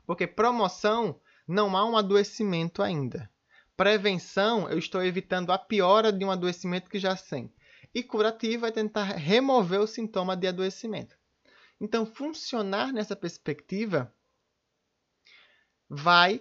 Porque 0.06 0.26
promoção 0.26 1.20
não 1.46 1.76
há 1.76 1.84
um 1.84 1.98
adoecimento 1.98 2.82
ainda. 2.82 3.30
Prevenção, 3.76 4.66
eu 4.70 4.78
estou 4.78 5.04
evitando 5.04 5.52
a 5.52 5.58
piora 5.58 6.10
de 6.10 6.24
um 6.24 6.30
adoecimento 6.30 6.88
que 6.88 6.98
já 6.98 7.14
tem. 7.14 7.52
E 7.94 8.02
curativo 8.02 8.64
é 8.64 8.70
tentar 8.70 9.04
remover 9.04 9.80
o 9.80 9.86
sintoma 9.86 10.34
de 10.34 10.46
adoecimento. 10.46 11.14
Então, 11.78 12.06
funcionar 12.06 12.90
nessa 12.90 13.14
perspectiva 13.14 14.10
vai 15.90 16.40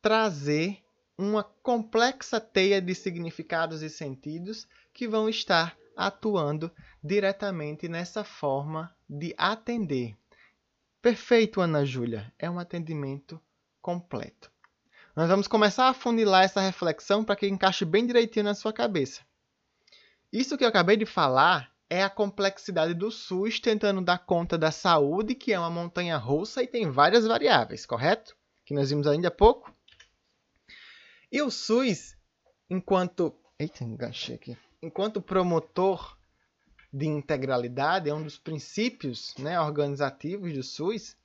trazer 0.00 0.80
uma 1.18 1.42
complexa 1.42 2.40
teia 2.40 2.80
de 2.80 2.94
significados 2.94 3.82
e 3.82 3.90
sentidos 3.90 4.64
que 4.94 5.08
vão 5.08 5.28
estar 5.28 5.76
atuando 5.98 6.70
diretamente 7.02 7.88
nessa 7.88 8.22
forma 8.22 8.94
de 9.10 9.34
atender. 9.36 10.16
Perfeito, 11.02 11.60
Ana 11.60 11.84
Júlia, 11.84 12.32
é 12.38 12.48
um 12.48 12.58
atendimento 12.58 13.40
completo. 13.82 14.50
Nós 15.16 15.28
vamos 15.28 15.48
começar 15.48 15.88
a 15.88 15.94
funilar 15.94 16.44
essa 16.44 16.60
reflexão 16.60 17.24
para 17.24 17.34
que 17.34 17.48
encaixe 17.48 17.84
bem 17.84 18.06
direitinho 18.06 18.44
na 18.44 18.54
sua 18.54 18.72
cabeça. 18.72 19.22
Isso 20.32 20.56
que 20.56 20.62
eu 20.62 20.68
acabei 20.68 20.96
de 20.96 21.04
falar 21.04 21.72
é 21.90 22.04
a 22.04 22.10
complexidade 22.10 22.94
do 22.94 23.10
SUS 23.10 23.58
tentando 23.58 24.00
dar 24.00 24.18
conta 24.18 24.56
da 24.56 24.70
saúde, 24.70 25.34
que 25.34 25.52
é 25.52 25.58
uma 25.58 25.70
montanha 25.70 26.16
russa 26.16 26.62
e 26.62 26.68
tem 26.68 26.88
várias 26.88 27.26
variáveis, 27.26 27.84
correto? 27.84 28.36
Que 28.64 28.74
nós 28.74 28.90
vimos 28.90 29.06
ainda 29.08 29.28
há 29.28 29.32
pouco. 29.32 29.74
E 31.32 31.42
o 31.42 31.50
SUS, 31.50 32.16
enquanto. 32.70 33.34
Eita, 33.58 33.82
enganchei 33.82 34.36
aqui 34.36 34.56
enquanto 34.82 35.20
promotor 35.20 36.16
de 36.92 37.06
integralidade, 37.06 38.08
é 38.08 38.14
um 38.14 38.22
dos 38.22 38.38
princípios 38.38 39.34
né, 39.38 39.60
organizativos 39.60 40.52
do 40.52 40.62
SUS, 40.62 41.16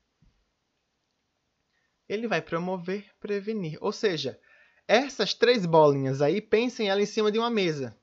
ele 2.08 2.28
vai 2.28 2.42
promover, 2.42 3.06
prevenir. 3.20 3.78
Ou 3.82 3.92
seja, 3.92 4.40
essas 4.88 5.34
três 5.34 5.66
bolinhas 5.66 6.22
aí, 6.22 6.42
pensem 6.42 6.90
elas 6.90 7.04
em 7.04 7.12
cima 7.12 7.32
de 7.32 7.40
uma 7.40 7.50
mesa. 7.50 7.98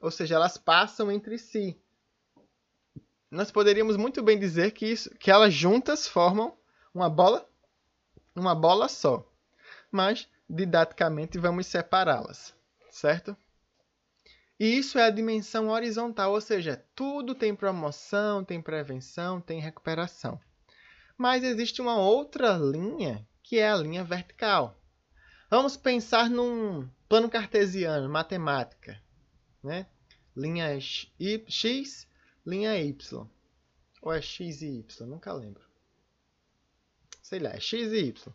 Ou 0.00 0.10
seja, 0.10 0.36
elas 0.36 0.56
passam 0.56 1.10
entre 1.10 1.38
si. 1.38 1.76
Nós 3.30 3.50
poderíamos 3.50 3.96
muito 3.96 4.22
bem 4.22 4.38
dizer 4.38 4.72
que, 4.72 4.86
isso, 4.86 5.10
que 5.16 5.30
elas 5.30 5.54
juntas 5.54 6.06
formam 6.06 6.56
uma 6.94 7.08
bola, 7.08 7.48
uma 8.34 8.54
bola 8.54 8.88
só. 8.88 9.26
Mas, 9.90 10.28
didaticamente, 10.48 11.38
vamos 11.38 11.66
separá-las, 11.66 12.54
certo? 12.90 13.36
E 14.58 14.78
isso 14.78 14.98
é 14.98 15.04
a 15.04 15.10
dimensão 15.10 15.68
horizontal, 15.68 16.32
ou 16.32 16.40
seja, 16.40 16.84
tudo 16.94 17.34
tem 17.34 17.54
promoção, 17.54 18.44
tem 18.44 18.60
prevenção, 18.60 19.40
tem 19.40 19.60
recuperação. 19.60 20.40
Mas 21.16 21.42
existe 21.42 21.80
uma 21.80 21.96
outra 21.96 22.56
linha, 22.56 23.26
que 23.42 23.58
é 23.58 23.70
a 23.70 23.76
linha 23.76 24.04
vertical. 24.04 24.78
Vamos 25.50 25.76
pensar 25.76 26.30
num 26.30 26.88
plano 27.08 27.28
cartesiano, 27.28 28.08
matemática. 28.08 29.00
Né? 29.62 29.86
Linha 30.36 30.78
X, 30.80 32.08
linha 32.46 32.78
Y. 32.78 33.26
Ou 34.00 34.12
é 34.12 34.20
X 34.20 34.62
e 34.62 34.78
Y? 34.78 35.06
Nunca 35.06 35.32
lembro. 35.32 35.62
Sei 37.22 37.38
lá, 37.38 37.50
é 37.50 37.60
X 37.60 37.92
e 37.92 37.98
Y. 37.98 38.34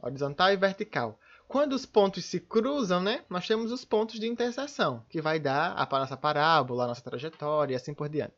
Horizontal 0.00 0.52
e 0.52 0.56
vertical. 0.56 1.18
Quando 1.48 1.72
os 1.72 1.86
pontos 1.86 2.26
se 2.26 2.38
cruzam, 2.38 3.00
né, 3.02 3.24
nós 3.30 3.46
temos 3.46 3.72
os 3.72 3.82
pontos 3.82 4.20
de 4.20 4.28
interseção, 4.28 5.02
que 5.08 5.22
vai 5.22 5.40
dar 5.40 5.74
a 5.74 5.98
nossa 5.98 6.14
parábola, 6.14 6.84
a 6.84 6.88
nossa 6.88 7.00
trajetória 7.00 7.72
e 7.72 7.76
assim 7.76 7.94
por 7.94 8.06
diante. 8.10 8.34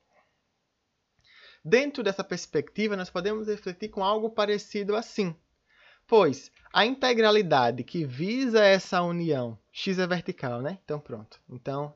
Dentro 1.64 2.05
dessa 2.05 2.23
perspectiva, 2.23 2.96
nós 2.96 3.11
podemos 3.11 3.49
refletir 3.49 3.88
com 3.88 4.05
algo 4.05 4.31
parecido 4.31 4.94
assim. 4.94 5.35
Pois 6.07 6.53
a 6.73 6.87
integralidade 6.87 7.83
que 7.83 8.05
visa 8.05 8.64
essa 8.64 9.03
união, 9.03 9.59
x 9.73 9.99
é 9.99 10.07
vertical, 10.07 10.62
né? 10.62 10.79
Então 10.85 11.01
pronto. 11.01 11.40
Então, 11.49 11.92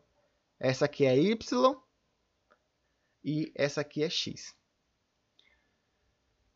essa 0.58 0.86
aqui 0.86 1.06
é 1.06 1.16
y 1.16 1.76
e 3.24 3.52
essa 3.54 3.82
aqui 3.82 4.02
é 4.02 4.10
x. 4.10 4.52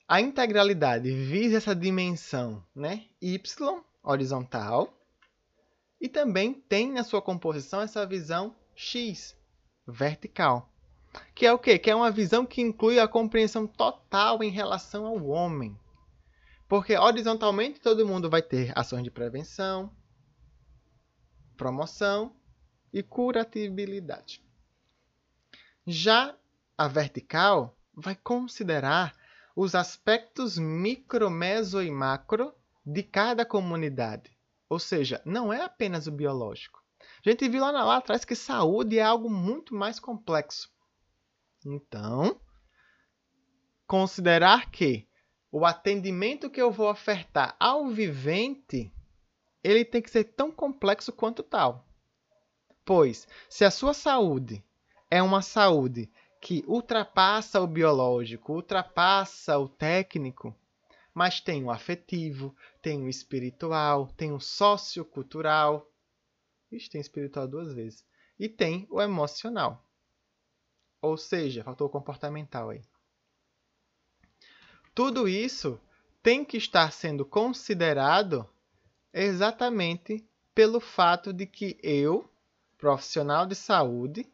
A 0.07 0.21
integralidade 0.21 1.11
visa 1.11 1.59
essa 1.59 1.77
dimensão, 1.77 2.65
né? 2.75 3.07
y 3.21 3.85
horizontal 4.09 4.99
e 6.01 6.09
também 6.09 6.55
tem 6.55 6.93
na 6.93 7.05
sua 7.05 7.21
composição 7.21 7.83
essa 7.83 8.07
visão 8.07 8.57
X, 8.75 9.37
vertical. 9.87 10.73
Que 11.35 11.47
é 11.47 11.53
o 11.53 11.59
quê? 11.59 11.79
Que 11.79 11.91
é 11.91 11.95
uma 11.95 12.11
visão 12.11 12.47
que 12.47 12.63
inclui 12.63 12.99
a 12.99 13.09
compreensão 13.09 13.67
total 13.67 14.43
em 14.43 14.51
relação 14.51 15.05
ao 15.07 15.27
homem. 15.27 15.79
Porque 16.69 16.97
horizontalmente 16.97 17.81
todo 17.81 18.07
mundo 18.07 18.31
vai 18.31 18.43
ter 18.43 18.73
ações 18.79 19.03
de 19.03 19.11
prevenção, 19.11 19.91
promoção 21.57 22.35
e 22.93 23.03
curatibilidade. 23.03 24.43
Já 25.87 26.35
a 26.77 26.87
vertical 26.87 27.77
vai 27.95 28.15
considerar 28.15 29.15
os 29.57 29.75
aspectos 29.75 30.57
micro, 30.57 31.29
meso 31.29 31.83
e 31.83 31.91
macro 31.91 32.55
de 32.91 33.03
cada 33.03 33.45
comunidade. 33.45 34.35
Ou 34.69 34.79
seja, 34.79 35.21
não 35.25 35.53
é 35.53 35.63
apenas 35.63 36.07
o 36.07 36.13
biológico, 36.13 36.83
A 37.25 37.29
gente 37.29 37.47
viu 37.49 37.61
lá, 37.61 37.71
lá 37.71 37.97
atrás 37.99 38.25
que 38.25 38.35
saúde 38.35 38.99
é 38.99 39.03
algo 39.03 39.29
muito 39.29 39.75
mais 39.75 40.01
complexo. 40.01 40.71
Então, 41.67 42.41
considerar 43.87 44.71
que 44.71 45.07
o 45.53 45.67
atendimento 45.67 46.49
que 46.49 46.61
eu 46.61 46.71
vou 46.71 46.91
ofertar 46.91 47.55
ao 47.61 47.89
vivente, 47.89 48.91
ele 49.63 49.85
tem 49.85 50.01
que 50.01 50.11
ser 50.11 50.25
tão 50.25 50.51
complexo 50.51 51.13
quanto 51.13 51.43
tal. 51.43 51.87
Pois, 52.85 53.29
se 53.51 53.67
a 53.67 53.71
sua 53.71 53.93
saúde 53.93 54.65
é 55.11 55.23
uma 55.23 55.43
saúde 55.43 56.11
que 56.41 56.65
ultrapassa 56.67 57.61
o 57.61 57.67
biológico, 57.67 58.55
ultrapassa 58.55 59.59
o 59.59 59.69
técnico, 59.69 60.55
mas 61.19 61.41
tem 61.41 61.65
o 61.65 61.71
afetivo, 61.73 62.55
tem 62.81 63.03
o 63.03 63.09
espiritual, 63.09 64.07
tem 64.17 64.33
o 64.33 64.39
sociocultural. 64.39 65.91
Ixi, 66.71 66.89
tem 66.89 67.01
espiritual 67.01 67.49
duas 67.49 67.75
vezes. 67.75 68.07
E 68.39 68.49
tem 68.49 68.87
o 68.89 69.03
emocional. 69.03 69.85
Ou 71.03 71.17
seja, 71.17 71.65
faltou 71.65 71.89
o 71.89 71.91
comportamental 71.91 72.71
aí. 72.71 72.85
Tudo 74.95 75.27
isso 75.27 75.81
tem 76.23 76.45
que 76.45 76.57
estar 76.57 76.93
sendo 76.93 77.25
considerado 77.25 78.49
exatamente 79.13 80.25
pelo 80.55 80.79
fato 80.79 81.33
de 81.33 81.47
que 81.47 81.81
eu, 81.83 82.31
profissional 82.77 83.45
de 83.45 83.57
saúde, 83.57 84.25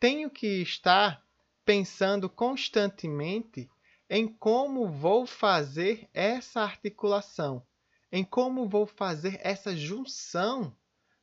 tenho 0.00 0.30
que 0.30 0.62
estar 0.62 1.22
pensando 1.62 2.30
constantemente 2.30 3.68
em 4.08 4.28
como 4.28 4.88
vou 4.88 5.26
fazer 5.26 6.08
essa 6.14 6.62
articulação, 6.62 7.60
em 8.10 8.24
como 8.24 8.66
vou 8.68 8.86
fazer 8.86 9.38
essa 9.42 9.76
junção 9.76 10.74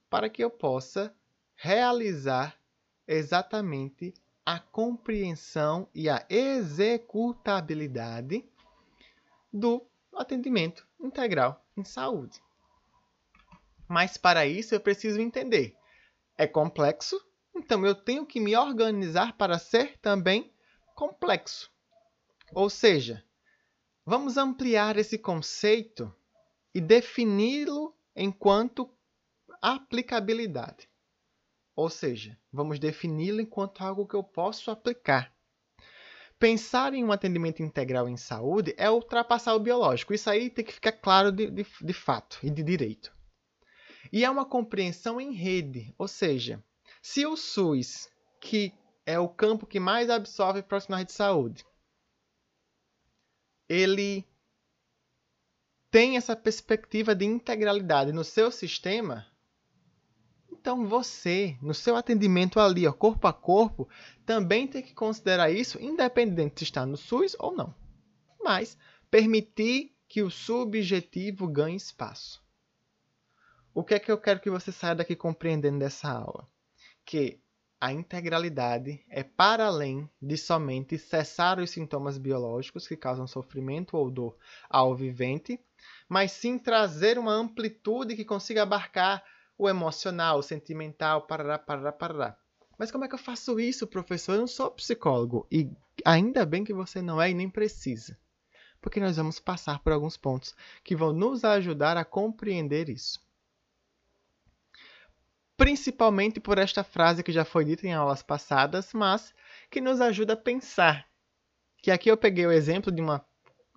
para 0.10 0.30
que 0.30 0.44
eu 0.44 0.50
possa 0.50 1.16
realizar 1.56 2.60
exatamente 3.08 4.14
a 4.46 4.60
compreensão 4.60 5.88
e 5.96 6.10
a 6.10 6.26
executabilidade 6.30 8.44
do 9.52 9.86
atendimento 10.14 10.86
integral 11.00 11.66
em 11.78 11.86
saúde. 11.86 12.42
Mas 13.88 14.18
para 14.18 14.46
isso 14.46 14.76
eu 14.76 14.80
preciso 14.80 15.20
entender. 15.22 15.76
É 16.38 16.46
complexo, 16.46 17.20
então 17.56 17.84
eu 17.86 17.96
tenho 17.96 18.26
que 18.26 18.40
me 18.40 18.56
organizar 18.56 19.38
para 19.38 19.58
ser 19.58 19.98
também 20.00 20.52
complexo. 20.96 21.73
Ou 22.56 22.70
seja, 22.70 23.24
vamos 24.06 24.38
ampliar 24.38 24.98
esse 24.98 25.18
conceito 25.18 26.14
e 26.74 26.80
defini-lo 26.80 27.96
enquanto 28.16 28.90
aplicabilidade. 29.62 30.88
Ou 31.76 31.90
seja, 31.90 32.38
vamos 32.52 32.78
defini-lo 32.78 33.42
enquanto 33.42 33.82
algo 33.82 34.08
que 34.08 34.16
eu 34.16 34.24
posso 34.24 34.70
aplicar. 34.70 35.34
Pensar 36.38 36.94
em 36.94 37.04
um 37.04 37.12
atendimento 37.12 37.64
integral 37.64 38.08
em 38.08 38.18
saúde 38.18 38.76
é 38.78 38.90
ultrapassar 38.90 39.56
o 39.56 39.60
biológico. 39.60 40.14
Isso 40.14 40.30
aí 40.30 40.50
tem 40.50 40.64
que 40.64 40.74
ficar 40.74 40.92
claro 40.92 41.32
de, 41.32 41.50
de, 41.50 41.66
de 41.82 41.94
fato 41.94 42.40
e 42.44 42.50
de 42.50 42.62
direito. 42.62 43.16
E 44.12 44.24
é 44.24 44.30
uma 44.30 44.46
compreensão 44.46 45.20
em 45.20 45.32
rede, 45.32 45.94
ou 45.98 46.08
seja, 46.08 46.64
se 47.02 47.26
o 47.26 47.36
SUS, 47.36 48.10
que 48.40 48.74
é 49.06 49.18
o 49.18 49.30
campo 49.30 49.66
que 49.66 49.80
mais 49.80 50.10
absorve 50.10 50.62
profissionais 50.62 51.08
de 51.08 51.14
saúde, 51.14 51.66
ele 53.68 54.26
tem 55.92 56.18
essa 56.18 56.36
perspectiva 56.36 57.14
de 57.14 57.26
integralidade 57.26 58.12
no 58.12 58.24
seu 58.24 58.52
sistema, 58.52 59.28
então 60.64 60.88
você, 60.88 61.58
no 61.62 61.74
seu 61.74 61.98
atendimento 61.98 62.58
ali, 62.58 62.88
ó, 62.88 62.94
corpo 62.94 63.28
a 63.28 63.34
corpo, 63.34 63.90
também 64.26 64.66
tem 64.66 64.82
que 64.82 64.94
considerar 64.94 65.52
isso, 65.52 65.78
independente 65.78 66.56
de 66.56 66.64
estar 66.64 66.86
no 66.86 66.96
SUS 66.96 67.36
ou 67.38 67.54
não. 67.54 67.76
Mas 68.42 68.78
permitir 69.12 69.94
que 70.08 70.24
o 70.24 70.32
subjetivo 70.32 71.50
ganhe 71.50 71.76
espaço. 71.76 72.42
O 73.74 73.84
que 73.84 73.94
é 73.94 74.00
que 74.00 74.10
eu 74.10 74.18
quero 74.18 74.40
que 74.40 74.50
você 74.50 74.72
saia 74.72 74.96
daqui 74.96 75.18
compreendendo 75.18 75.80
dessa 75.80 76.10
aula? 76.10 76.48
Que 77.04 77.43
a 77.84 77.92
integralidade 77.92 79.04
é 79.10 79.24
para 79.24 79.66
além 79.66 80.10
de 80.22 80.38
somente 80.38 80.98
cessar 80.98 81.60
os 81.60 81.70
sintomas 81.70 82.18
biológicos 82.18 82.88
que 82.88 82.96
causam 82.96 83.28
sofrimento 83.28 83.98
ou 83.98 84.10
dor 84.10 84.38
ao 84.70 84.96
vivente, 84.96 85.60
mas 86.08 86.32
sim 86.32 86.58
trazer 86.58 87.20
uma 87.20 87.34
amplitude 87.34 88.16
que 88.16 88.24
consiga 88.24 88.64
abarcar 88.64 89.22
o 89.58 89.68
emocional, 89.68 90.40
o 90.40 90.42
sentimental, 90.42 91.24
parará, 91.24 91.60
parará, 91.60 91.92
parará. 91.92 92.38
Mas 92.78 92.90
como 92.90 93.04
é 93.04 93.10
que 93.10 93.16
eu 93.16 93.20
faço 93.20 93.60
isso, 93.60 93.86
professor? 93.86 94.36
Eu 94.36 94.40
não 94.40 94.48
sou 94.48 94.72
psicólogo. 94.72 95.46
E 95.52 95.70
ainda 96.06 96.46
bem 96.46 96.64
que 96.64 96.74
você 96.74 97.02
não 97.02 97.22
é 97.22 97.32
e 97.32 97.34
nem 97.34 97.50
precisa. 97.50 98.18
Porque 98.80 99.02
nós 99.02 99.18
vamos 99.18 99.42
passar 99.42 99.80
por 99.80 99.92
alguns 99.92 100.16
pontos 100.16 100.56
que 100.86 100.96
vão 100.96 101.12
nos 101.12 101.44
ajudar 101.44 101.98
a 101.98 102.06
compreender 102.06 102.88
isso. 102.88 103.20
Principalmente 105.56 106.40
por 106.40 106.58
esta 106.58 106.84
frase 106.84 107.24
que 107.24 107.32
já 107.32 107.46
foi 107.46 107.66
dita 107.66 107.86
em 107.88 107.94
aulas 107.94 108.24
passadas, 108.24 108.92
mas 108.94 109.34
que 109.70 109.80
nos 109.80 110.02
ajuda 110.02 110.34
a 110.34 110.38
pensar. 110.38 111.08
Que 111.78 111.92
aqui 111.92 112.10
eu 112.10 112.18
peguei 112.18 112.46
o 112.46 112.52
exemplo 112.52 112.92
de, 112.92 113.02
uma, 113.02 113.24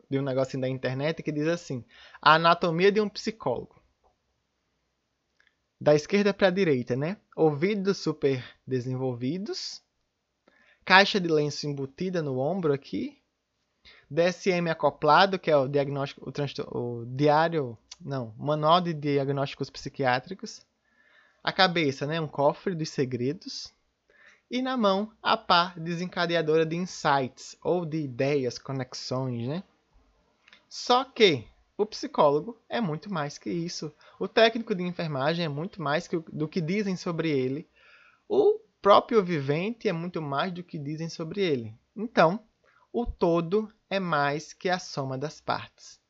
de 0.09 0.19
um 0.19 0.23
negocinho 0.23 0.63
da 0.63 0.69
internet 0.69 1.23
que 1.23 1.33
diz 1.33 1.47
assim: 1.47 1.85
a 2.21 2.35
anatomia 2.35 2.91
de 2.91 3.01
um 3.01 3.09
psicólogo 3.09 3.77
da 5.81 5.95
esquerda 5.95 6.33
para 6.33 6.49
a 6.49 6.51
direita, 6.51 6.97
né? 6.97 7.19
Ouvidos 7.35 7.99
super 7.99 8.43
desenvolvidos, 8.67 9.83
caixa 10.85 11.21
de 11.21 11.29
lenço 11.29 11.67
embutida 11.67 12.23
no 12.23 12.39
ombro 12.39 12.73
aqui, 12.73 13.21
DSM 14.11 14.71
acoplado, 14.71 15.39
que 15.39 15.51
é 15.51 15.57
o 15.57 15.69
diagnóstico, 15.69 16.31
o, 16.31 16.79
o 16.79 17.07
diário, 17.07 17.77
não, 18.01 18.35
manual 18.39 18.81
de 18.81 18.95
diagnósticos 18.95 19.69
psiquiátricos, 19.69 20.65
a 21.47 21.53
cabeça, 21.53 22.09
né, 22.09 22.21
um 22.21 22.27
cofre 22.27 22.75
dos 22.75 22.89
segredos, 22.89 23.73
e 24.51 24.61
na 24.61 24.77
mão 24.77 25.13
a 25.23 25.37
pá 25.37 25.73
desencadeadora 25.77 26.67
de 26.67 26.75
insights 26.75 27.57
ou 27.63 27.87
de 27.87 27.99
ideias, 27.99 28.59
conexões, 28.59 29.47
né? 29.47 29.63
Só 30.69 31.05
que 31.05 31.47
o 31.79 31.87
psicólogo 31.87 32.61
é 32.69 32.81
muito 32.81 33.09
mais 33.13 33.39
que 33.39 33.49
isso. 33.49 33.95
O 34.19 34.27
técnico 34.27 34.75
de 34.75 34.83
enfermagem 34.83 35.45
é 35.45 35.49
muito 35.49 35.81
mais 35.81 36.09
que, 36.09 36.19
do 36.33 36.49
que 36.49 36.61
dizem 36.61 36.97
sobre 36.97 37.31
ele. 37.31 37.69
O 38.29 38.59
próprio 38.83 39.23
vivente 39.25 39.89
é 39.89 39.93
muito 39.93 40.21
mais 40.21 40.53
do 40.53 40.65
que 40.65 40.81
dizem 40.81 41.09
sobre 41.09 41.43
ele. 41.43 41.73
Então, 41.95 42.41
o 42.93 43.07
todo 43.07 43.73
é 43.89 44.01
mais 44.01 44.53
que 44.53 44.69
a 44.69 44.81
soma 44.81 45.17
das 45.17 45.41
partes. 45.41 46.01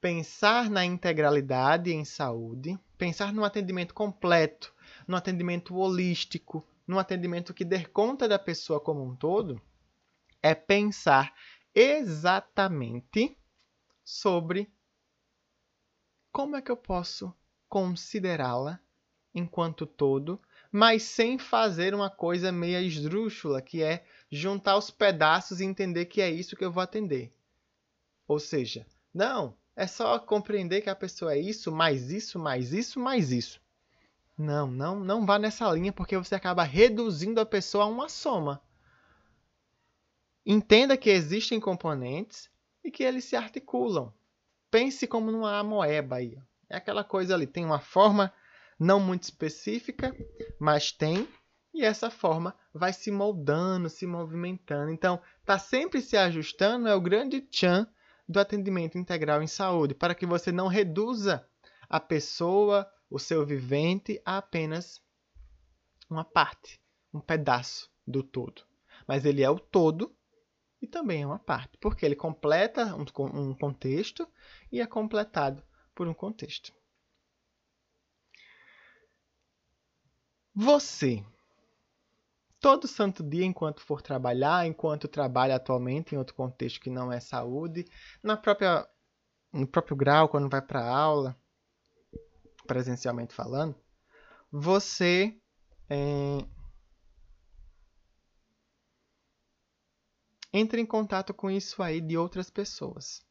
Pensar 0.00 0.70
na 0.70 0.84
integralidade 0.84 1.92
em 1.92 2.04
saúde, 2.04 2.78
pensar 3.02 3.32
num 3.32 3.42
atendimento 3.42 3.92
completo, 3.92 4.72
num 5.08 5.16
atendimento 5.16 5.74
holístico, 5.74 6.64
num 6.86 7.00
atendimento 7.00 7.52
que 7.52 7.64
dê 7.64 7.84
conta 7.84 8.28
da 8.28 8.38
pessoa 8.38 8.78
como 8.78 9.02
um 9.02 9.16
todo, 9.16 9.60
é 10.40 10.54
pensar 10.54 11.34
exatamente 11.74 13.36
sobre 14.04 14.72
como 16.30 16.54
é 16.54 16.62
que 16.62 16.70
eu 16.70 16.76
posso 16.76 17.34
considerá-la 17.68 18.78
enquanto 19.34 19.84
todo, 19.84 20.40
mas 20.70 21.02
sem 21.02 21.38
fazer 21.38 21.96
uma 21.96 22.08
coisa 22.08 22.52
meia 22.52 22.80
esdrúxula, 22.80 23.60
que 23.60 23.82
é 23.82 24.06
juntar 24.30 24.76
os 24.76 24.92
pedaços 24.92 25.58
e 25.58 25.64
entender 25.64 26.04
que 26.04 26.20
é 26.20 26.30
isso 26.30 26.54
que 26.54 26.64
eu 26.64 26.70
vou 26.70 26.80
atender. 26.80 27.34
Ou 28.28 28.38
seja, 28.38 28.86
não, 29.12 29.56
é 29.74 29.86
só 29.86 30.18
compreender 30.18 30.82
que 30.82 30.90
a 30.90 30.96
pessoa 30.96 31.34
é 31.34 31.38
isso, 31.38 31.72
mais 31.72 32.10
isso, 32.10 32.38
mais 32.38 32.72
isso, 32.72 33.00
mais 33.00 33.32
isso. 33.32 33.60
Não, 34.36 34.66
não, 34.66 35.00
não 35.00 35.26
vá 35.26 35.38
nessa 35.38 35.70
linha 35.70 35.92
porque 35.92 36.16
você 36.16 36.34
acaba 36.34 36.62
reduzindo 36.62 37.40
a 37.40 37.46
pessoa 37.46 37.84
a 37.84 37.88
uma 37.88 38.08
soma. 38.08 38.62
Entenda 40.44 40.96
que 40.96 41.10
existem 41.10 41.60
componentes 41.60 42.50
e 42.82 42.90
que 42.90 43.02
eles 43.02 43.24
se 43.24 43.36
articulam 43.36 44.12
pense 44.72 45.06
como 45.06 45.30
numa 45.30 45.58
amoeba 45.58 46.16
aí. 46.16 46.38
É 46.68 46.76
aquela 46.76 47.04
coisa 47.04 47.34
ali, 47.34 47.46
tem 47.46 47.62
uma 47.62 47.78
forma 47.78 48.32
não 48.80 48.98
muito 48.98 49.24
específica, 49.24 50.16
mas 50.58 50.90
tem, 50.90 51.28
e 51.74 51.84
essa 51.84 52.10
forma 52.10 52.56
vai 52.72 52.92
se 52.92 53.10
moldando, 53.10 53.90
se 53.90 54.06
movimentando. 54.06 54.90
Então, 54.90 55.20
está 55.40 55.58
sempre 55.58 56.00
se 56.00 56.16
ajustando 56.16 56.88
é 56.88 56.94
o 56.94 57.00
grande 57.00 57.42
tchan 57.42 57.86
do 58.32 58.40
atendimento 58.40 58.98
integral 58.98 59.42
em 59.42 59.46
saúde, 59.46 59.94
para 59.94 60.14
que 60.14 60.26
você 60.26 60.50
não 60.50 60.66
reduza 60.66 61.46
a 61.88 62.00
pessoa, 62.00 62.90
o 63.08 63.18
seu 63.18 63.44
vivente, 63.46 64.20
a 64.24 64.38
apenas 64.38 65.00
uma 66.08 66.24
parte, 66.24 66.80
um 67.12 67.20
pedaço 67.20 67.90
do 68.06 68.22
todo. 68.22 68.62
Mas 69.06 69.24
ele 69.24 69.42
é 69.42 69.50
o 69.50 69.58
todo 69.58 70.16
e 70.80 70.86
também 70.86 71.22
é 71.22 71.26
uma 71.26 71.38
parte, 71.38 71.78
porque 71.78 72.04
ele 72.04 72.16
completa 72.16 72.96
um, 72.96 73.04
um 73.38 73.54
contexto 73.54 74.26
e 74.70 74.80
é 74.80 74.86
completado 74.86 75.62
por 75.94 76.08
um 76.08 76.14
contexto. 76.14 76.72
Você, 80.54 81.24
todo 82.62 82.86
santo 82.86 83.24
dia, 83.24 83.44
enquanto 83.44 83.82
for 83.82 84.00
trabalhar, 84.00 84.64
enquanto 84.66 85.08
trabalha 85.08 85.56
atualmente 85.56 86.14
em 86.14 86.18
outro 86.18 86.34
contexto 86.34 86.80
que 86.80 86.88
não 86.88 87.12
é 87.12 87.18
saúde, 87.18 87.84
na 88.22 88.36
própria, 88.36 88.88
no 89.52 89.66
próprio 89.66 89.96
grau, 89.96 90.28
quando 90.28 90.48
vai 90.48 90.62
para 90.62 90.88
aula, 90.88 91.36
presencialmente 92.64 93.34
falando, 93.34 93.74
você 94.50 95.36
é, 95.90 96.38
entra 100.52 100.80
em 100.80 100.86
contato 100.86 101.34
com 101.34 101.50
isso 101.50 101.82
aí 101.82 102.00
de 102.00 102.16
outras 102.16 102.48
pessoas. 102.48 103.26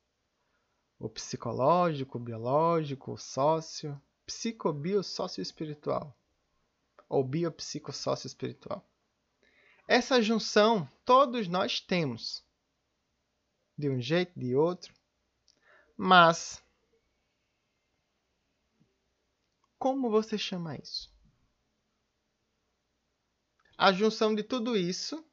O 1.00 1.08
psicológico, 1.08 2.18
o 2.18 2.22
biológico, 2.22 3.14
o 3.14 3.18
sócio, 3.18 4.00
psicobio 4.26 5.02
sócio 5.02 5.42
espiritual 5.42 6.16
ou 7.08 7.24
biopsicossócio 7.24 8.28
espiritual. 8.28 8.86
Essa 9.94 10.22
junção 10.22 10.90
todos 11.04 11.50
nós 11.50 11.82
temos, 11.82 12.46
de 13.78 13.90
um 13.90 14.00
jeito, 14.00 14.40
de 14.40 14.56
outro, 14.56 14.94
mas 15.98 16.64
como 19.78 20.10
você 20.10 20.38
chama 20.38 20.78
isso? 20.78 21.14
A 23.78 23.92
junção 23.92 24.34
de 24.34 24.44
tudo 24.44 24.78
isso, 24.78 25.30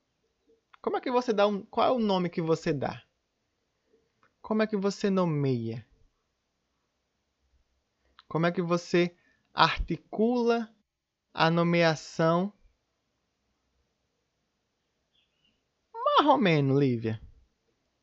como 0.82 0.96
é 0.96 1.00
que 1.00 1.12
você 1.12 1.32
dá 1.32 1.46
um, 1.46 1.64
qual 1.66 1.86
é 1.86 1.92
o 1.92 2.00
nome 2.00 2.28
que 2.28 2.42
você 2.42 2.72
dá? 2.72 3.00
Como 4.42 4.60
é 4.60 4.66
que 4.66 4.76
você 4.76 5.08
nomeia? 5.08 5.86
Como 8.26 8.44
é 8.44 8.50
que 8.50 8.60
você 8.60 9.16
articula 9.54 10.68
a 11.32 11.48
nomeação 11.48 12.52
marromeno, 16.18 16.78
Lívia. 16.78 17.20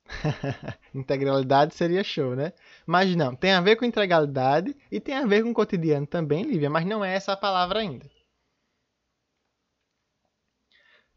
integralidade 0.93 1.73
seria 1.73 2.04
show, 2.04 2.36
né? 2.36 2.54
Mas 2.86 3.15
não, 3.15 3.36
tem 3.36 3.54
a 3.54 3.62
ver 3.62 3.75
com 3.75 3.86
integralidade 3.86 4.75
e 4.91 4.99
tem 4.99 5.15
a 5.15 5.25
ver 5.25 5.43
com 5.43 5.54
cotidiano 5.54 6.06
também, 6.06 6.43
Lívia, 6.43 6.69
mas 6.69 6.86
não 6.86 7.04
é 7.04 7.15
essa 7.15 7.34
a 7.34 7.38
palavra 7.38 7.80
ainda. 7.80 8.10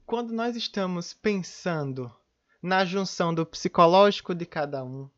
Quando 0.06 0.32
nós 0.32 0.56
estamos 0.56 1.12
pensando 1.12 2.11
na 2.62 2.84
junção 2.84 3.34
do 3.34 3.44
psicológico 3.44 4.34
de 4.34 4.46
cada 4.46 4.82
um, 4.82 5.08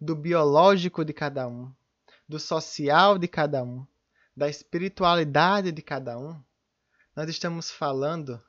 do 0.00 0.16
biológico 0.16 1.04
de 1.04 1.12
cada 1.12 1.46
um, 1.46 1.72
do 2.26 2.40
social 2.40 3.18
de 3.18 3.28
cada 3.28 3.62
um, 3.62 3.86
da 4.34 4.48
espiritualidade 4.48 5.70
de 5.70 5.82
cada 5.82 6.18
um, 6.18 6.42
nós 7.14 7.28
estamos 7.28 7.70
falando 7.70 8.42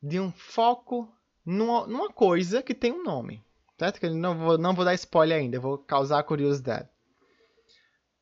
de 0.00 0.20
um 0.20 0.30
foco 0.30 1.12
numa, 1.44 1.86
numa 1.86 2.10
coisa 2.10 2.62
que 2.62 2.74
tem 2.74 2.92
um 2.92 3.02
nome. 3.02 3.42
Certo? 3.78 3.98
Que 3.98 4.08
não 4.08 4.38
vou, 4.38 4.58
não 4.58 4.74
vou 4.74 4.84
dar 4.84 4.94
spoiler 4.94 5.38
ainda, 5.38 5.58
vou 5.58 5.78
causar 5.78 6.22
curiosidade. 6.22 6.88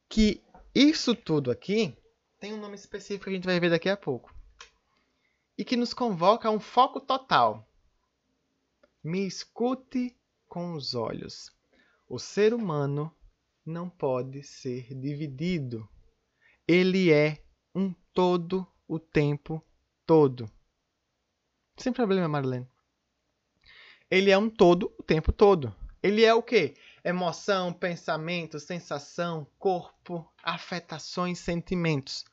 Que 0.08 0.42
isso 0.74 1.14
tudo 1.14 1.50
aqui 1.50 1.96
tem 2.38 2.54
um 2.54 2.60
nome 2.60 2.74
específico 2.74 3.24
que 3.24 3.30
a 3.30 3.34
gente 3.34 3.44
vai 3.44 3.60
ver 3.60 3.70
daqui 3.70 3.88
a 3.88 3.96
pouco. 3.96 4.34
E 5.58 5.64
que 5.64 5.76
nos 5.76 5.92
convoca 5.92 6.48
a 6.48 6.50
um 6.50 6.60
foco 6.60 7.00
total. 7.00 7.68
Me 9.04 9.26
escute 9.26 10.16
com 10.48 10.72
os 10.72 10.94
olhos. 10.94 11.52
O 12.08 12.18
ser 12.18 12.54
humano 12.54 13.14
não 13.64 13.88
pode 13.88 14.42
ser 14.42 14.94
dividido 14.94 15.88
ele 16.72 17.12
é 17.12 17.42
um 17.74 17.92
todo 18.14 18.64
o 18.86 18.96
tempo 18.96 19.60
todo. 20.06 20.48
Sem 21.76 21.92
problema, 21.92 22.28
Marlene. 22.28 22.68
Ele 24.10 24.30
é 24.30 24.38
um 24.38 24.50
todo 24.50 24.92
o 24.98 25.02
tempo 25.02 25.32
todo. 25.32 25.74
Ele 26.02 26.24
é 26.24 26.34
o 26.34 26.42
quê? 26.42 26.74
Emoção, 27.04 27.72
pensamento, 27.72 28.58
sensação, 28.58 29.46
corpo, 29.58 30.26
afetações, 30.42 31.38
sentimentos. 31.38 32.24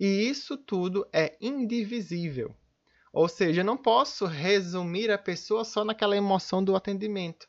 E 0.00 0.06
isso 0.06 0.56
tudo 0.56 1.06
é 1.12 1.36
indivisível. 1.40 2.54
Ou 3.12 3.28
seja, 3.28 3.60
eu 3.60 3.64
não 3.64 3.76
posso 3.76 4.26
resumir 4.26 5.10
a 5.10 5.18
pessoa 5.18 5.64
só 5.64 5.84
naquela 5.84 6.16
emoção 6.16 6.62
do 6.62 6.74
atendimento. 6.76 7.48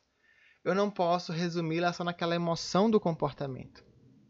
Eu 0.64 0.76
não 0.76 0.90
posso 0.90 1.32
resumi-la 1.32 1.94
só 1.94 2.04
naquela 2.04 2.36
emoção 2.36 2.90
do 2.90 3.00
comportamento. 3.00 3.84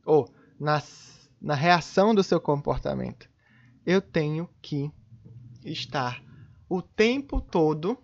Ou 0.06 0.32
nas 0.60 1.08
na 1.42 1.54
reação 1.54 2.14
do 2.14 2.24
seu 2.24 2.42
comportamento. 2.42 3.30
Eu 3.86 4.02
tenho 4.02 4.50
que 4.62 4.92
estar 5.64 6.22
o 6.68 6.82
tempo 6.82 7.40
todo 7.40 7.98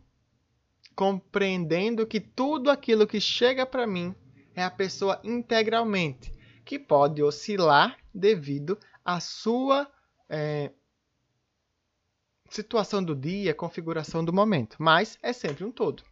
compreendendo 0.96 2.06
que 2.06 2.20
tudo 2.20 2.70
aquilo 2.70 3.08
que 3.08 3.20
chega 3.20 3.66
para 3.66 3.88
mim 3.88 4.16
é 4.56 4.64
a 4.64 4.72
pessoa 4.72 5.20
integralmente, 5.24 6.32
que 6.64 6.78
pode 6.78 7.22
oscilar 7.22 7.98
devido 8.14 8.78
à 9.04 9.20
sua 9.20 9.92
é, 10.30 10.72
situação 12.50 13.04
do 13.04 13.16
dia, 13.16 13.54
configuração 13.56 14.24
do 14.24 14.32
momento, 14.32 14.78
mas 14.80 15.18
é 15.22 15.34
sempre 15.34 15.64
um 15.64 15.72
todo. 15.72 16.04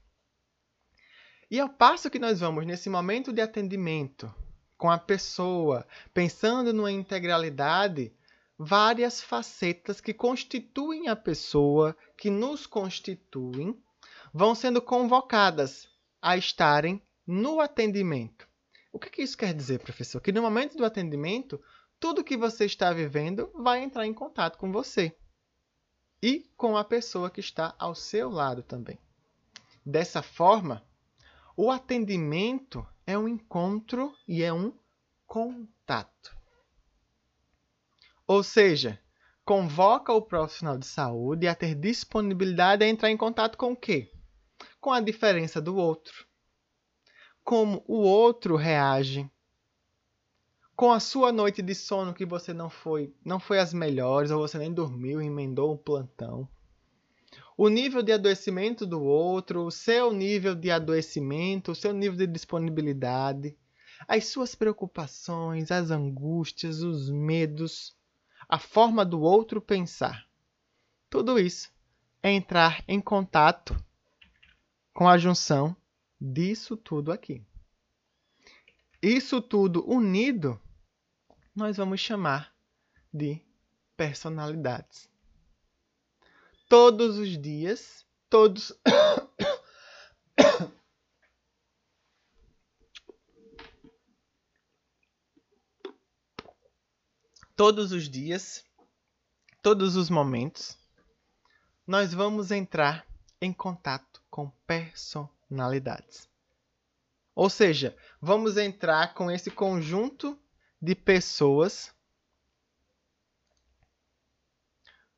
E 1.50 1.60
ao 1.60 1.70
passo 1.70 2.10
que 2.10 2.20
nós 2.20 2.40
vamos 2.40 2.66
nesse 2.66 2.90
momento 2.90 3.32
de 3.32 3.42
atendimento, 3.42 4.34
com 4.78 4.90
a 4.90 4.98
pessoa, 4.98 5.86
pensando 6.14 6.74
numa 6.74 6.92
integralidade, 6.92 8.12
várias 8.58 9.22
facetas 9.22 10.00
que 10.00 10.14
constituem 10.14 11.08
a 11.08 11.16
pessoa, 11.16 11.96
que 12.18 12.30
nos 12.30 12.66
constituem, 12.66 13.78
vão 14.34 14.56
sendo 14.56 14.82
convocadas 14.82 15.88
a 16.22 16.38
estarem 16.38 17.02
no 17.26 17.60
atendimento. 17.60 18.48
O 18.92 19.00
que, 19.00 19.10
que 19.10 19.22
isso 19.22 19.38
quer 19.38 19.54
dizer, 19.54 19.80
professor? 19.80 20.20
Que 20.20 20.32
no 20.32 20.42
momento 20.42 20.78
do 20.78 20.86
atendimento, 20.86 21.62
tudo 22.00 22.24
que 22.24 22.36
você 22.36 22.66
está 22.66 22.92
vivendo 22.92 23.52
vai 23.56 23.84
entrar 23.84 24.06
em 24.06 24.14
contato 24.14 24.58
com 24.58 24.72
você 24.72 25.16
e 26.22 26.50
com 26.56 26.78
a 26.78 26.84
pessoa 26.84 27.30
que 27.30 27.40
está 27.40 27.74
ao 27.80 27.96
seu 27.96 28.30
lado 28.30 28.62
também. 28.62 29.00
Dessa 29.86 30.22
forma, 30.22 30.84
o 31.56 31.72
atendimento 31.72 32.86
é 33.06 33.18
um 33.18 33.28
encontro 33.28 34.16
e 34.28 34.44
é 34.44 34.54
um 34.54 34.74
contato. 35.26 36.36
Ou 38.28 38.44
seja, 38.44 39.00
convoca 39.44 40.14
o 40.14 40.22
profissional 40.22 40.78
de 40.78 40.86
saúde 40.86 41.48
a 41.48 41.56
ter 41.56 41.76
disponibilidade 41.76 42.84
a 42.84 42.88
entrar 42.88 43.10
em 43.10 43.18
contato 43.18 43.58
com 43.58 43.72
o 43.72 43.76
quê? 43.76 44.12
Com 44.82 44.92
a 44.92 45.00
diferença 45.00 45.62
do 45.62 45.78
outro. 45.78 46.28
Como 47.42 47.82
o 47.88 48.00
outro 48.00 48.58
reage. 48.58 49.32
Com 50.76 50.92
a 50.92 51.00
sua 51.00 51.32
noite 51.32 51.62
de 51.62 51.74
sono 51.74 52.14
que 52.14 52.26
você 52.26 52.54
não 52.54 52.70
foi, 52.70 53.16
não 53.24 53.40
foi 53.40 53.60
as 53.60 53.74
melhores, 53.74 54.32
ou 54.32 54.40
você 54.40 54.58
nem 54.58 54.74
dormiu, 54.74 55.22
emendou 55.22 55.72
um 55.74 55.78
plantão 55.78 56.50
o 57.64 57.70
nível 57.70 58.02
de 58.02 58.12
adoecimento 58.12 58.88
do 58.88 59.04
outro, 59.04 59.66
o 59.66 59.70
seu 59.70 60.12
nível 60.12 60.56
de 60.56 60.72
adoecimento, 60.72 61.72
o 61.72 61.76
seu 61.76 61.94
nível 61.94 62.18
de 62.18 62.26
disponibilidade, 62.26 63.56
as 64.08 64.26
suas 64.26 64.56
preocupações, 64.56 65.70
as 65.70 65.92
angústias, 65.92 66.82
os 66.82 67.12
medos, 67.12 67.96
a 68.50 68.58
forma 68.58 69.06
do 69.06 69.22
outro 69.22 69.62
pensar. 69.62 70.26
Tudo 71.08 71.38
isso 71.38 71.70
é 72.24 72.32
entrar 72.32 72.84
em 72.88 73.00
contato 73.00 73.76
com 74.94 75.08
a 75.08 75.18
junção 75.18 75.76
disso 76.20 76.76
tudo 76.78 77.12
aqui. 77.12 77.44
Isso 79.02 79.42
tudo 79.42 79.84
unido, 79.90 80.62
nós 81.56 81.78
vamos 81.78 82.00
chamar 82.00 82.54
de 83.14 83.42
personalidades 83.98 85.12
todos 86.72 87.18
os 87.18 87.38
dias, 87.38 88.06
todos. 88.30 88.72
todos 97.58 97.92
os 97.92 98.08
dias, 98.08 98.64
todos 99.62 99.98
os 99.98 100.10
momentos, 100.10 100.78
nós 101.86 102.14
vamos 102.14 102.52
entrar 102.52 103.06
em 103.42 103.52
contato 103.52 104.11
com 104.32 104.50
personalidades. 104.66 106.28
Ou 107.36 107.52
seja, 107.52 107.96
vamos 108.20 108.58
entrar 108.58 109.14
com 109.14 109.30
esse 109.30 109.52
conjunto 109.52 110.40
de 110.82 110.96
pessoas 110.96 111.94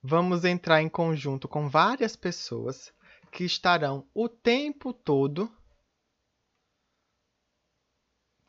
vamos 0.04 0.44
entrar 0.44 0.82
em 0.82 0.90
conjunto 0.90 1.48
com 1.48 1.70
várias 1.70 2.16
pessoas 2.16 2.94
que 3.32 3.46
estarão 3.46 4.06
o 4.14 4.28
tempo 4.28 4.92
todo. 4.92 5.50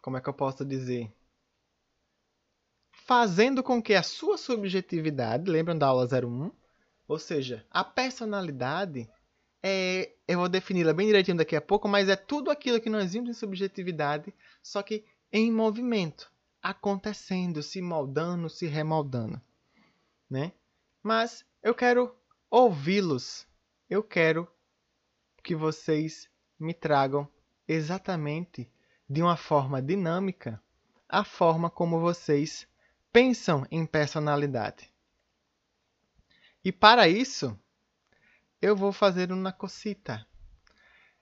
Como 0.02 0.16
é 0.16 0.20
que 0.20 0.28
eu 0.28 0.34
posso 0.34 0.64
dizer? 0.64 1.14
Fazendo 2.90 3.62
com 3.62 3.80
que 3.80 3.94
a 3.94 4.02
sua 4.02 4.36
subjetividade, 4.36 5.48
lembram 5.48 5.78
da 5.78 5.86
aula 5.86 6.06
01? 6.06 6.50
Ou 7.06 7.18
seja, 7.18 7.64
a 7.70 7.84
personalidade 7.84 9.08
é, 9.66 10.12
eu 10.28 10.40
vou 10.40 10.48
defini-la 10.48 10.92
bem 10.92 11.06
direitinho 11.06 11.38
daqui 11.38 11.56
a 11.56 11.60
pouco, 11.60 11.88
mas 11.88 12.10
é 12.10 12.16
tudo 12.16 12.50
aquilo 12.50 12.78
que 12.78 12.90
nós 12.90 13.14
vimos 13.14 13.30
em 13.30 13.32
subjetividade, 13.32 14.34
só 14.62 14.82
que 14.82 15.06
em 15.32 15.50
movimento, 15.50 16.30
acontecendo, 16.62 17.62
se 17.62 17.80
moldando, 17.80 18.50
se 18.50 18.66
remoldando, 18.66 19.40
né? 20.28 20.52
Mas 21.02 21.46
eu 21.62 21.74
quero 21.74 22.14
ouvi-los. 22.50 23.46
Eu 23.88 24.02
quero 24.02 24.46
que 25.42 25.54
vocês 25.54 26.28
me 26.60 26.74
tragam 26.74 27.26
exatamente 27.66 28.70
de 29.08 29.22
uma 29.22 29.36
forma 29.36 29.80
dinâmica 29.80 30.62
a 31.08 31.24
forma 31.24 31.70
como 31.70 32.00
vocês 32.00 32.68
pensam 33.10 33.66
em 33.70 33.86
personalidade. 33.86 34.92
E 36.62 36.70
para 36.70 37.08
isso, 37.08 37.58
eu 38.60 38.74
vou 38.74 38.92
fazer 38.92 39.30
uma 39.30 39.52
cosita. 39.52 40.26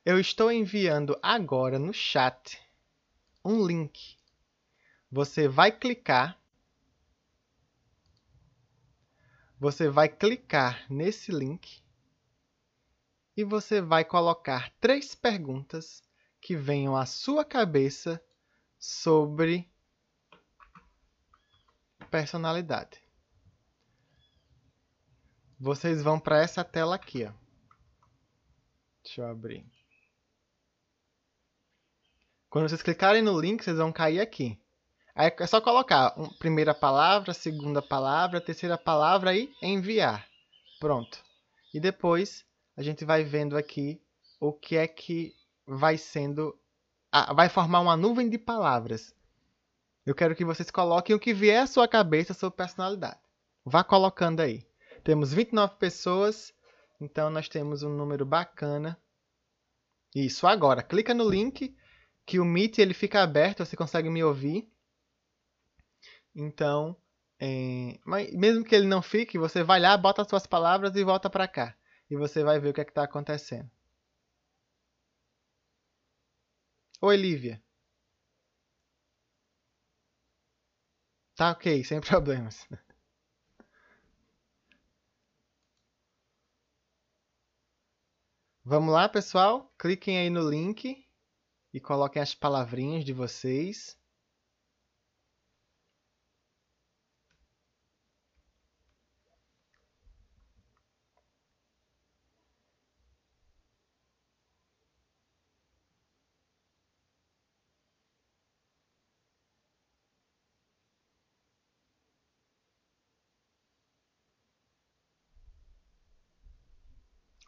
Eu 0.05 0.18
estou 0.18 0.51
enviando 0.51 1.18
agora 1.23 1.79
no 1.79 1.92
chat 1.92 2.61
um 3.45 3.66
link. 3.66 4.16
Você 5.11 5.49
vai 5.49 5.73
clicar. 5.73 6.40
Você 9.59 9.88
vai 9.88 10.09
clicar 10.09 10.87
nesse 10.90 11.31
link 11.31 11.83
e 13.37 13.45
você 13.45 13.81
vai 13.81 14.05
colocar 14.05 14.73
três 14.81 15.14
perguntas 15.14 16.03
que 16.40 16.57
venham 16.57 16.97
à 16.97 17.07
sua 17.07 17.45
cabeça 17.45 18.23
sobre 18.79 19.71
personalidade 22.11 23.02
vocês 25.62 26.03
vão 26.03 26.18
para 26.18 26.42
essa 26.42 26.64
tela 26.64 26.96
aqui, 26.96 27.25
ó. 27.25 27.33
Deixa 29.05 29.20
eu 29.20 29.29
abrir. 29.29 29.64
Quando 32.51 32.68
vocês 32.68 32.83
clicarem 32.83 33.22
no 33.22 33.40
link, 33.40 33.62
vocês 33.62 33.77
vão 33.77 33.92
cair 33.92 34.18
aqui. 34.18 34.61
Aí 35.14 35.33
é 35.38 35.46
só 35.46 35.61
colocar 35.61 36.18
um, 36.18 36.29
primeira 36.31 36.75
palavra, 36.75 37.33
segunda 37.33 37.81
palavra, 37.81 38.40
terceira 38.40 38.77
palavra 38.77 39.37
e 39.37 39.55
enviar. 39.62 40.27
Pronto. 40.81 41.22
E 41.72 41.79
depois 41.79 42.44
a 42.77 42.83
gente 42.83 43.05
vai 43.05 43.22
vendo 43.22 43.57
aqui 43.57 44.03
o 44.40 44.53
que 44.53 44.77
é 44.77 44.88
que 44.88 45.33
vai 45.64 45.96
sendo. 45.96 46.59
Ah, 47.12 47.33
vai 47.33 47.48
formar 47.48 47.79
uma 47.81 47.96
nuvem 47.96 48.29
de 48.29 48.37
palavras. 48.37 49.14
Eu 50.05 50.14
quero 50.14 50.35
que 50.35 50.44
vocês 50.44 50.72
coloquem 50.72 51.14
o 51.14 51.20
que 51.20 51.33
vier 51.33 51.62
à 51.62 51.66
sua 51.68 51.87
cabeça 51.87 52.35
sobre 52.35 52.57
personalidade. 52.57 53.20
Vá 53.64 53.85
colocando 53.85 54.40
aí. 54.40 54.66
Temos 55.05 55.33
29 55.33 55.77
pessoas, 55.77 56.55
então 57.01 57.29
nós 57.29 57.49
temos 57.49 57.83
um 57.83 57.95
número 57.95 58.25
bacana. 58.25 59.01
Isso, 60.15 60.47
agora, 60.47 60.83
clica 60.83 61.12
no 61.12 61.29
link 61.29 61.77
que 62.25 62.38
o 62.38 62.45
Meet 62.45 62.79
ele 62.79 62.95
fica 62.95 63.23
aberto, 63.23 63.65
você 63.65 63.77
consegue 63.77 64.09
me 64.09 64.23
ouvir. 64.23 64.71
Então, 66.35 66.97
é... 67.41 67.99
mas 68.05 68.33
mesmo 68.33 68.65
que 68.65 68.75
ele 68.75 68.87
não 68.87 69.03
fique, 69.03 69.38
você 69.38 69.62
vai 69.62 69.81
lá, 69.81 69.97
bota 69.97 70.23
as 70.23 70.29
suas 70.29 70.47
palavras 70.47 70.95
e 70.97 71.05
volta 71.05 71.29
para 71.29 71.49
cá. 71.49 71.77
E 72.11 72.17
você 72.17 72.45
vai 72.45 72.61
ver 72.61 72.71
o 72.71 72.75
que 72.75 72.81
é 72.81 72.85
está 72.85 73.05
acontecendo. 73.05 73.71
Oi, 77.01 77.17
Lívia. 77.17 77.62
Tá 81.35 81.51
ok, 81.51 81.83
sem 81.85 82.01
problemas. 82.01 82.67
Vamos 88.64 88.92
lá, 88.92 89.09
pessoal? 89.09 89.72
Cliquem 89.79 90.18
aí 90.18 90.29
no 90.29 90.48
link 90.51 91.07
e 91.72 91.81
coloquem 91.81 92.22
as 92.22 92.35
palavrinhas 92.35 93.05
de 93.05 93.12
vocês. 93.12 93.96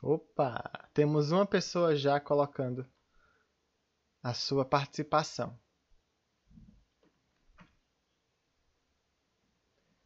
Opa! 0.03 0.84
Temos 0.94 1.33
uma 1.33 1.44
pessoa 1.44 1.96
já 1.96 2.20
colocando 2.20 2.87
a 4.22 4.33
sua 4.33 4.64
participação. 4.64 5.59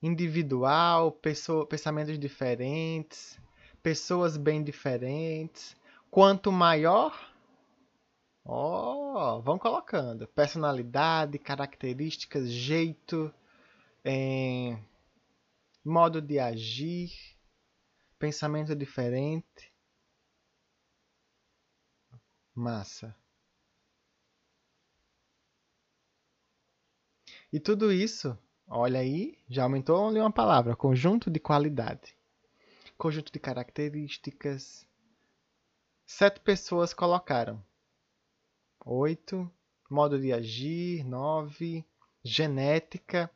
Individual, 0.03 1.13
pessoa, 1.13 1.67
pensamentos 1.67 2.19
diferentes, 2.19 3.39
pessoas 3.83 4.39
bem 4.39 4.65
diferentes. 4.65 5.77
Quanto 6.11 6.51
maior, 6.51 7.15
ó, 8.43 9.37
oh, 9.37 9.43
vão 9.43 9.59
colocando 9.59 10.27
personalidade, 10.29 11.39
características, 11.39 12.51
jeito, 12.51 13.31
é, 14.03 14.79
modo 15.85 16.23
de 16.23 16.39
agir, 16.39 17.11
pensamento 18.19 18.75
diferente. 18.75 19.71
Massa. 22.59 23.15
E 27.53 27.61
tudo 27.61 27.93
isso, 27.93 28.37
olha 28.67 28.99
aí, 28.99 29.39
já 29.49 29.63
aumentou 29.63 30.09
ali 30.09 30.19
uma 30.19 30.33
palavra, 30.33 30.75
conjunto 30.75 31.31
de 31.31 31.39
qualidade. 31.39 32.17
Conjunto 32.97 33.33
de 33.33 33.39
características. 33.39 34.85
Sete 36.05 36.41
pessoas 36.41 36.93
colocaram. 36.93 37.65
Oito. 38.85 39.49
Modo 39.89 40.21
de 40.21 40.33
agir. 40.33 41.05
Nove. 41.05 41.87
Genética. 42.25 43.31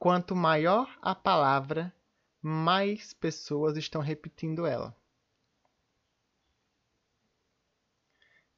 Quanto 0.00 0.34
maior 0.34 0.98
a 1.00 1.14
palavra, 1.14 1.94
mais 2.42 3.12
pessoas 3.12 3.76
estão 3.76 4.02
repetindo 4.02 4.66
ela. 4.66 4.96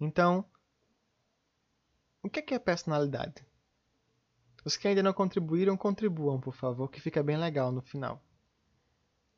Então, 0.00 0.44
o 2.22 2.28
que 2.28 2.40
é, 2.52 2.56
é 2.56 2.58
personalidade? 2.58 3.42
Os 4.66 4.76
que 4.76 4.86
ainda 4.86 5.02
não 5.02 5.14
contribuíram, 5.14 5.78
contribuam, 5.78 6.38
por 6.38 6.54
favor, 6.54 6.90
que 6.90 7.00
fica 7.00 7.22
bem 7.22 7.38
legal 7.38 7.72
no 7.72 7.80
final. 7.80 8.22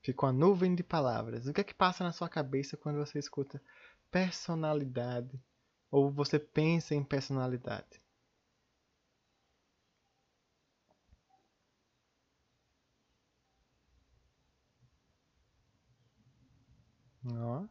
Fica 0.02 0.26
uma 0.26 0.32
nuvem 0.32 0.74
de 0.74 0.82
palavras. 0.82 1.46
O 1.46 1.52
que 1.52 1.60
é 1.60 1.64
que 1.64 1.72
passa 1.72 2.02
na 2.02 2.10
sua 2.10 2.28
cabeça 2.28 2.76
quando 2.76 2.96
você 2.98 3.16
escuta 3.20 3.62
personalidade? 4.10 5.40
Ou 5.88 6.10
você 6.10 6.36
pensa 6.36 6.96
em 6.96 7.04
personalidade? 7.04 8.00
Ó. 17.24 17.68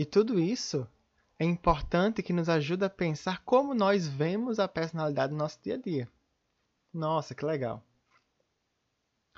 E 0.00 0.06
tudo 0.06 0.40
isso 0.40 0.88
é 1.38 1.44
importante 1.44 2.22
que 2.22 2.32
nos 2.32 2.48
ajuda 2.48 2.86
a 2.86 2.88
pensar 2.88 3.44
como 3.44 3.74
nós 3.74 4.08
vemos 4.08 4.58
a 4.58 4.66
personalidade 4.66 5.30
no 5.30 5.38
nosso 5.38 5.60
dia 5.62 5.74
a 5.74 5.76
dia. 5.76 6.10
Nossa, 6.90 7.34
que 7.34 7.44
legal. 7.44 7.84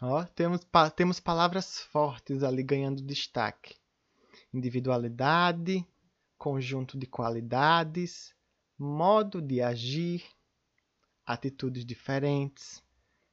Ó, 0.01 0.23
temos, 0.23 0.63
pa 0.63 0.89
temos 0.89 1.19
palavras 1.19 1.81
fortes 1.81 2.45
ali 2.45 2.63
ganhando 2.63 3.03
destaque. 3.03 3.75
Individualidade, 4.55 5.85
conjunto 6.39 6.97
de 6.97 7.09
qualidades, 7.09 8.33
modo 8.79 9.43
de 9.43 9.61
agir, 9.61 10.25
atitudes 11.27 11.85
diferentes 11.85 12.81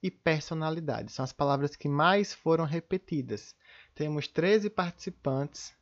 e 0.01 0.09
personalidade. 0.09 1.11
São 1.11 1.23
as 1.23 1.31
palavras 1.31 1.75
que 1.75 1.87
mais 1.87 2.33
foram 2.33 2.65
repetidas. 2.65 3.55
Temos 3.93 4.27
13 4.27 4.71
participantes 4.71 5.77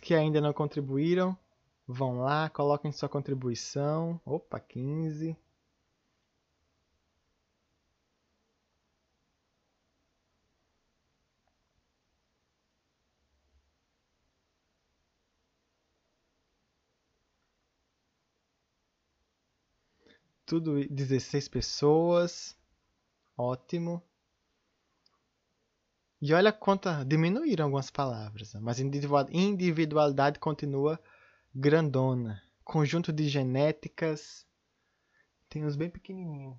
que 0.00 0.14
ainda 0.14 0.40
não 0.40 0.52
contribuíram, 0.52 1.36
vão 1.86 2.20
lá, 2.20 2.48
coloquem 2.50 2.92
sua 2.92 3.08
contribuição. 3.08 4.20
Opa, 4.24 4.58
15. 4.60 5.36
tudo 20.50 20.84
16 20.88 21.46
pessoas. 21.46 22.56
Ótimo. 23.38 24.02
E 26.22 26.34
olha 26.34 26.52
quanto 26.52 26.88
diminuíram 27.06 27.64
algumas 27.64 27.90
palavras, 27.90 28.52
mas 28.56 28.78
individualidade 28.78 30.38
continua 30.38 31.00
grandona. 31.54 32.42
Conjunto 32.62 33.10
de 33.10 33.26
genéticas. 33.26 34.46
Tem 35.48 35.64
uns 35.64 35.76
bem 35.76 35.88
pequenininhos. 35.88 36.58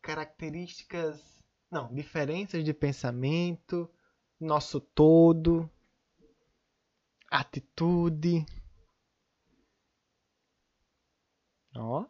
Características, 0.00 1.20
não, 1.70 1.92
diferenças 1.92 2.64
de 2.64 2.72
pensamento, 2.72 3.90
nosso 4.40 4.80
todo, 4.80 5.70
atitude. 7.30 8.46
Ó. 11.74 12.06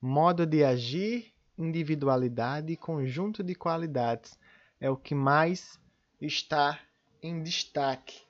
Modo 0.00 0.44
de 0.44 0.64
agir, 0.64 1.32
individualidade 1.56 2.72
e 2.72 2.76
conjunto 2.76 3.44
de 3.44 3.54
qualidades 3.54 4.36
é 4.80 4.88
o 4.88 4.96
que 4.96 5.14
mais 5.14 5.78
está 6.20 6.80
em 7.22 7.42
destaque 7.42 8.22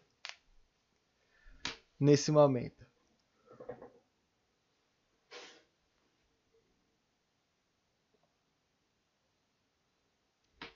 nesse 1.99 2.33
momento. 2.33 2.85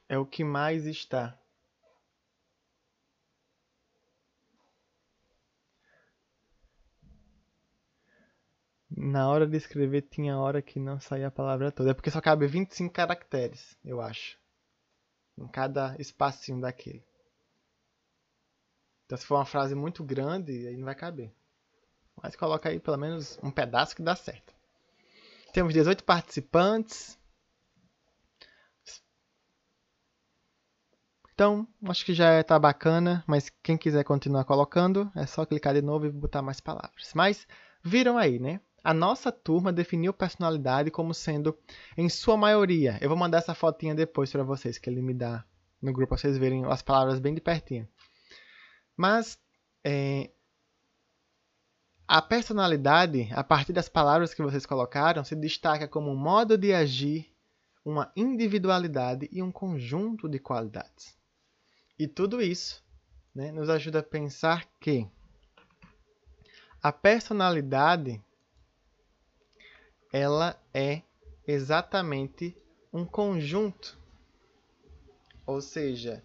É 0.08 0.16
o 0.16 0.24
que 0.24 0.44
mais 0.44 0.86
está. 0.86 1.36
Na 8.96 9.28
hora 9.28 9.44
de 9.44 9.56
escrever 9.56 10.02
tinha 10.02 10.38
hora 10.38 10.62
que 10.62 10.78
não 10.78 11.00
saía 11.00 11.26
a 11.26 11.30
palavra 11.30 11.72
toda. 11.72 11.90
É 11.90 11.94
porque 11.94 12.12
só 12.12 12.20
cabe 12.20 12.46
25 12.46 12.92
caracteres, 12.92 13.76
eu 13.84 14.00
acho 14.00 14.38
em 15.36 15.46
cada 15.48 15.96
espacinho 15.98 16.60
daquele. 16.60 17.04
Então, 19.04 19.18
se 19.18 19.26
for 19.26 19.36
uma 19.36 19.44
frase 19.44 19.74
muito 19.74 20.02
grande, 20.02 20.66
aí 20.66 20.76
não 20.76 20.84
vai 20.84 20.94
caber. 20.94 21.32
Mas 22.22 22.36
coloca 22.36 22.68
aí 22.68 22.80
pelo 22.80 22.96
menos 22.96 23.38
um 23.42 23.50
pedaço 23.50 23.94
que 23.94 24.02
dá 24.02 24.16
certo. 24.16 24.54
Temos 25.52 25.74
18 25.74 26.02
participantes. 26.04 27.18
Então, 31.32 31.66
acho 31.88 32.04
que 32.04 32.14
já 32.14 32.40
está 32.40 32.58
bacana, 32.58 33.24
mas 33.26 33.50
quem 33.62 33.76
quiser 33.76 34.04
continuar 34.04 34.44
colocando, 34.44 35.10
é 35.16 35.26
só 35.26 35.44
clicar 35.44 35.74
de 35.74 35.82
novo 35.82 36.06
e 36.06 36.12
botar 36.12 36.42
mais 36.42 36.60
palavras. 36.60 37.12
Mas 37.14 37.46
viram 37.82 38.16
aí, 38.16 38.38
né? 38.38 38.60
A 38.84 38.92
nossa 38.92 39.32
turma 39.32 39.72
definiu 39.72 40.12
personalidade 40.12 40.90
como 40.90 41.14
sendo, 41.14 41.58
em 41.96 42.10
sua 42.10 42.36
maioria, 42.36 42.98
eu 43.00 43.08
vou 43.08 43.16
mandar 43.16 43.38
essa 43.38 43.54
fotinha 43.54 43.94
depois 43.94 44.30
para 44.30 44.44
vocês, 44.44 44.76
que 44.76 44.90
ele 44.90 45.00
me 45.00 45.14
dá 45.14 45.42
no 45.80 45.90
grupo, 45.90 46.10
para 46.10 46.18
vocês 46.18 46.36
verem 46.36 46.66
as 46.66 46.82
palavras 46.82 47.18
bem 47.18 47.34
de 47.34 47.40
pertinho. 47.40 47.88
Mas 48.94 49.38
é, 49.82 50.30
a 52.06 52.20
personalidade, 52.20 53.30
a 53.32 53.42
partir 53.42 53.72
das 53.72 53.88
palavras 53.88 54.34
que 54.34 54.42
vocês 54.42 54.66
colocaram, 54.66 55.24
se 55.24 55.34
destaca 55.34 55.88
como 55.88 56.10
um 56.10 56.16
modo 56.16 56.58
de 56.58 56.74
agir, 56.74 57.32
uma 57.82 58.12
individualidade 58.14 59.30
e 59.32 59.42
um 59.42 59.50
conjunto 59.50 60.28
de 60.28 60.38
qualidades. 60.38 61.16
E 61.98 62.06
tudo 62.06 62.42
isso 62.42 62.84
né, 63.34 63.50
nos 63.50 63.70
ajuda 63.70 64.00
a 64.00 64.02
pensar 64.02 64.66
que 64.78 65.08
a 66.82 66.92
personalidade 66.92 68.22
ela 70.14 70.56
é 70.72 71.02
exatamente 71.44 72.56
um 72.92 73.04
conjunto, 73.04 73.98
ou 75.44 75.60
seja, 75.60 76.24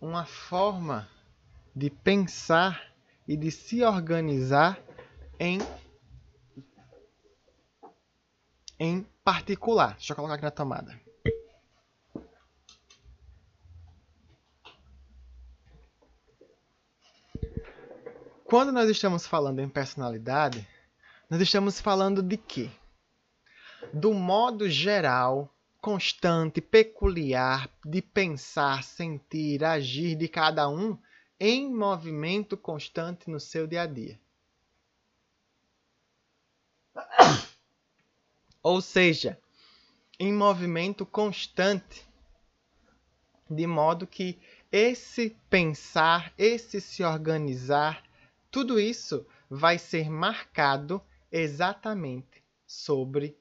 uma 0.00 0.26
forma 0.26 1.08
de 1.72 1.88
pensar 1.88 2.92
e 3.28 3.36
de 3.36 3.52
se 3.52 3.84
organizar 3.84 4.82
em 5.38 5.60
em 8.76 9.04
particular. 9.22 9.94
Deixa 9.94 10.12
eu 10.12 10.16
colocar 10.16 10.34
aqui 10.34 10.42
na 10.42 10.50
tomada. 10.50 11.00
Quando 18.44 18.72
nós 18.72 18.90
estamos 18.90 19.28
falando 19.28 19.60
em 19.60 19.68
personalidade, 19.68 20.66
nós 21.30 21.40
estamos 21.40 21.80
falando 21.80 22.20
de 22.20 22.36
quê? 22.36 22.68
Do 23.98 24.12
modo 24.12 24.68
geral, 24.68 25.50
constante, 25.80 26.60
peculiar 26.60 27.70
de 27.82 28.02
pensar, 28.02 28.84
sentir, 28.84 29.64
agir 29.64 30.14
de 30.14 30.28
cada 30.28 30.68
um 30.68 30.98
em 31.40 31.74
movimento 31.74 32.58
constante 32.58 33.30
no 33.30 33.40
seu 33.40 33.66
dia 33.66 33.80
a 33.82 33.86
dia. 33.86 34.20
Ou 38.62 38.82
seja, 38.82 39.40
em 40.20 40.30
movimento 40.30 41.06
constante, 41.06 42.06
de 43.48 43.66
modo 43.66 44.06
que 44.06 44.38
esse 44.70 45.34
pensar, 45.48 46.34
esse 46.36 46.82
se 46.82 47.02
organizar, 47.02 48.04
tudo 48.50 48.78
isso 48.78 49.26
vai 49.48 49.78
ser 49.78 50.10
marcado 50.10 51.00
exatamente 51.32 52.44
sobre 52.66 53.38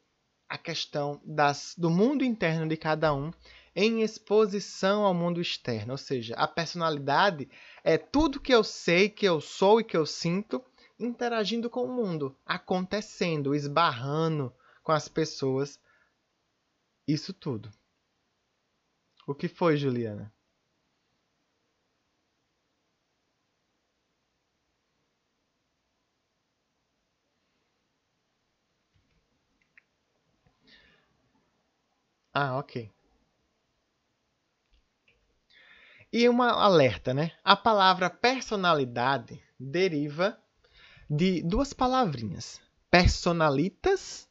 a 0.56 0.58
questão 0.58 1.22
das, 1.24 1.76
do 1.78 1.90
mundo 1.90 2.24
interno 2.24 2.68
de 2.68 2.78
cada 2.78 3.14
um 3.14 3.32
em 3.76 4.02
exposição 4.02 5.04
ao 5.04 5.14
mundo 5.14 5.42
externo. 5.42 5.92
Ou 5.92 5.98
seja, 5.98 6.34
a 6.36 6.48
personalidade 6.48 7.50
é 7.84 7.98
tudo 7.98 8.40
que 8.40 8.54
eu 8.54 8.64
sei, 8.64 9.10
que 9.10 9.26
eu 9.26 9.42
sou 9.42 9.82
e 9.82 9.84
que 9.84 9.98
eu 9.98 10.06
sinto 10.06 10.64
interagindo 10.98 11.70
com 11.70 11.84
o 11.84 11.92
mundo, 11.92 12.38
acontecendo, 12.46 13.54
esbarrando 13.54 14.54
com 14.82 14.94
as 14.94 15.10
pessoas. 15.10 15.78
Isso 17.06 17.34
tudo. 17.34 17.70
O 19.28 19.36
que 19.36 19.50
foi, 19.50 19.76
Juliana? 19.76 20.34
Ah, 32.38 32.58
ok. 32.58 32.92
E 36.12 36.28
uma 36.28 36.52
alerta, 36.52 37.14
né? 37.14 37.32
A 37.42 37.56
palavra 37.56 38.10
personalidade 38.10 39.42
deriva 39.58 40.38
de 41.10 41.42
duas 41.42 41.72
palavrinhas, 41.72 42.60
personalitas 42.92 44.28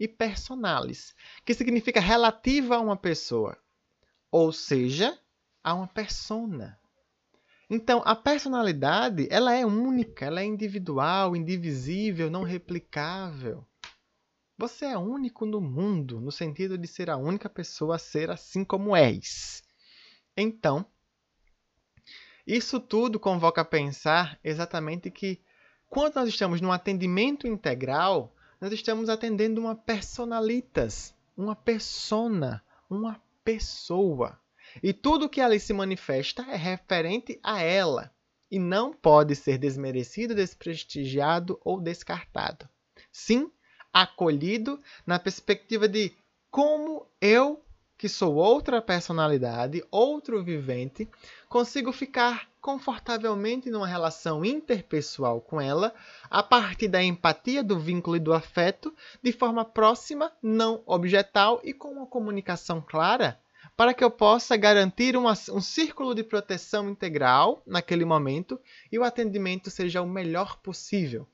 e 0.00 0.08
personalis, 0.08 1.14
que 1.44 1.52
significa 1.52 2.00
relativa 2.00 2.76
a 2.76 2.80
uma 2.80 2.96
pessoa, 2.96 3.58
ou 4.30 4.50
seja, 4.50 5.18
a 5.62 5.74
uma 5.74 5.86
persona. 5.86 6.80
Então, 7.68 8.00
a 8.06 8.16
personalidade, 8.16 9.28
ela 9.30 9.52
é 9.52 9.66
única, 9.66 10.24
ela 10.24 10.40
é 10.40 10.46
individual, 10.46 11.36
indivisível, 11.36 12.30
não 12.30 12.44
replicável. 12.44 13.66
Você 14.62 14.84
é 14.84 14.96
único 14.96 15.44
no 15.44 15.60
mundo, 15.60 16.20
no 16.20 16.30
sentido 16.30 16.78
de 16.78 16.86
ser 16.86 17.10
a 17.10 17.16
única 17.16 17.50
pessoa 17.50 17.96
a 17.96 17.98
ser 17.98 18.30
assim 18.30 18.64
como 18.64 18.94
és. 18.94 19.60
Então, 20.36 20.86
isso 22.46 22.78
tudo 22.78 23.18
convoca 23.18 23.62
a 23.62 23.64
pensar 23.64 24.38
exatamente 24.44 25.10
que 25.10 25.40
quando 25.88 26.14
nós 26.14 26.28
estamos 26.28 26.60
num 26.60 26.70
atendimento 26.70 27.44
integral, 27.44 28.32
nós 28.60 28.72
estamos 28.72 29.08
atendendo 29.08 29.60
uma 29.60 29.74
personalitas, 29.74 31.12
uma 31.36 31.56
persona, 31.56 32.62
uma 32.88 33.20
pessoa. 33.42 34.40
E 34.80 34.92
tudo 34.92 35.28
que 35.28 35.40
ali 35.40 35.58
se 35.58 35.72
manifesta 35.72 36.42
é 36.42 36.54
referente 36.54 37.36
a 37.42 37.60
ela 37.60 38.14
e 38.48 38.60
não 38.60 38.92
pode 38.92 39.34
ser 39.34 39.58
desmerecido, 39.58 40.36
desprestigiado 40.36 41.60
ou 41.64 41.80
descartado. 41.80 42.68
Sim, 43.10 43.50
acolhido 43.92 44.80
na 45.06 45.18
perspectiva 45.18 45.88
de 45.88 46.12
como 46.50 47.06
eu, 47.20 47.62
que 47.96 48.08
sou 48.08 48.34
outra 48.34 48.82
personalidade, 48.82 49.84
outro 49.90 50.42
vivente, 50.42 51.08
consigo 51.48 51.92
ficar 51.92 52.48
confortavelmente 52.60 53.70
numa 53.70 53.86
relação 53.86 54.44
interpessoal 54.44 55.40
com 55.40 55.60
ela, 55.60 55.92
a 56.30 56.42
partir 56.42 56.88
da 56.88 57.02
empatia, 57.02 57.62
do 57.62 57.78
vínculo 57.78 58.16
e 58.16 58.20
do 58.20 58.32
afeto, 58.32 58.94
de 59.22 59.32
forma 59.32 59.64
próxima, 59.64 60.32
não 60.42 60.82
objetal 60.86 61.60
e 61.64 61.72
com 61.72 61.88
uma 61.88 62.06
comunicação 62.06 62.80
clara, 62.80 63.38
para 63.76 63.92
que 63.92 64.04
eu 64.04 64.10
possa 64.10 64.56
garantir 64.56 65.16
uma, 65.16 65.32
um 65.50 65.60
círculo 65.60 66.14
de 66.14 66.22
proteção 66.22 66.88
integral 66.88 67.62
naquele 67.66 68.04
momento 68.04 68.60
e 68.90 68.98
o 68.98 69.04
atendimento 69.04 69.70
seja 69.70 70.02
o 70.02 70.08
melhor 70.08 70.58
possível. 70.58 71.26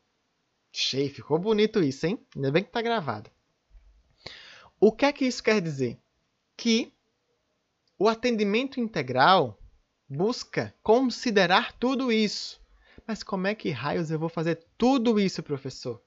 Cheio, 0.81 1.13
ficou 1.13 1.41
bonito 1.41 1.83
isso, 1.83 2.07
hein? 2.07 2.25
Ainda 2.37 2.53
bem 2.53 2.63
que 2.63 2.71
tá 2.71 2.81
gravado. 2.81 3.29
O 4.79 4.93
que 4.93 5.07
é 5.07 5.13
que 5.13 5.25
isso 5.25 5.43
quer 5.43 5.61
dizer? 5.61 5.99
Que 6.57 6.95
o 7.99 8.09
atendimento 8.09 8.79
integral 8.79 9.59
busca 10.09 10.73
considerar 10.81 11.73
tudo 11.73 12.13
isso. 12.13 12.63
Mas 13.05 13.25
como 13.25 13.49
é 13.49 13.57
que 13.57 13.71
raios 13.71 14.13
eu 14.13 14.21
vou 14.21 14.29
fazer 14.29 14.65
tudo 14.79 15.19
isso, 15.19 15.43
professor? 15.43 16.01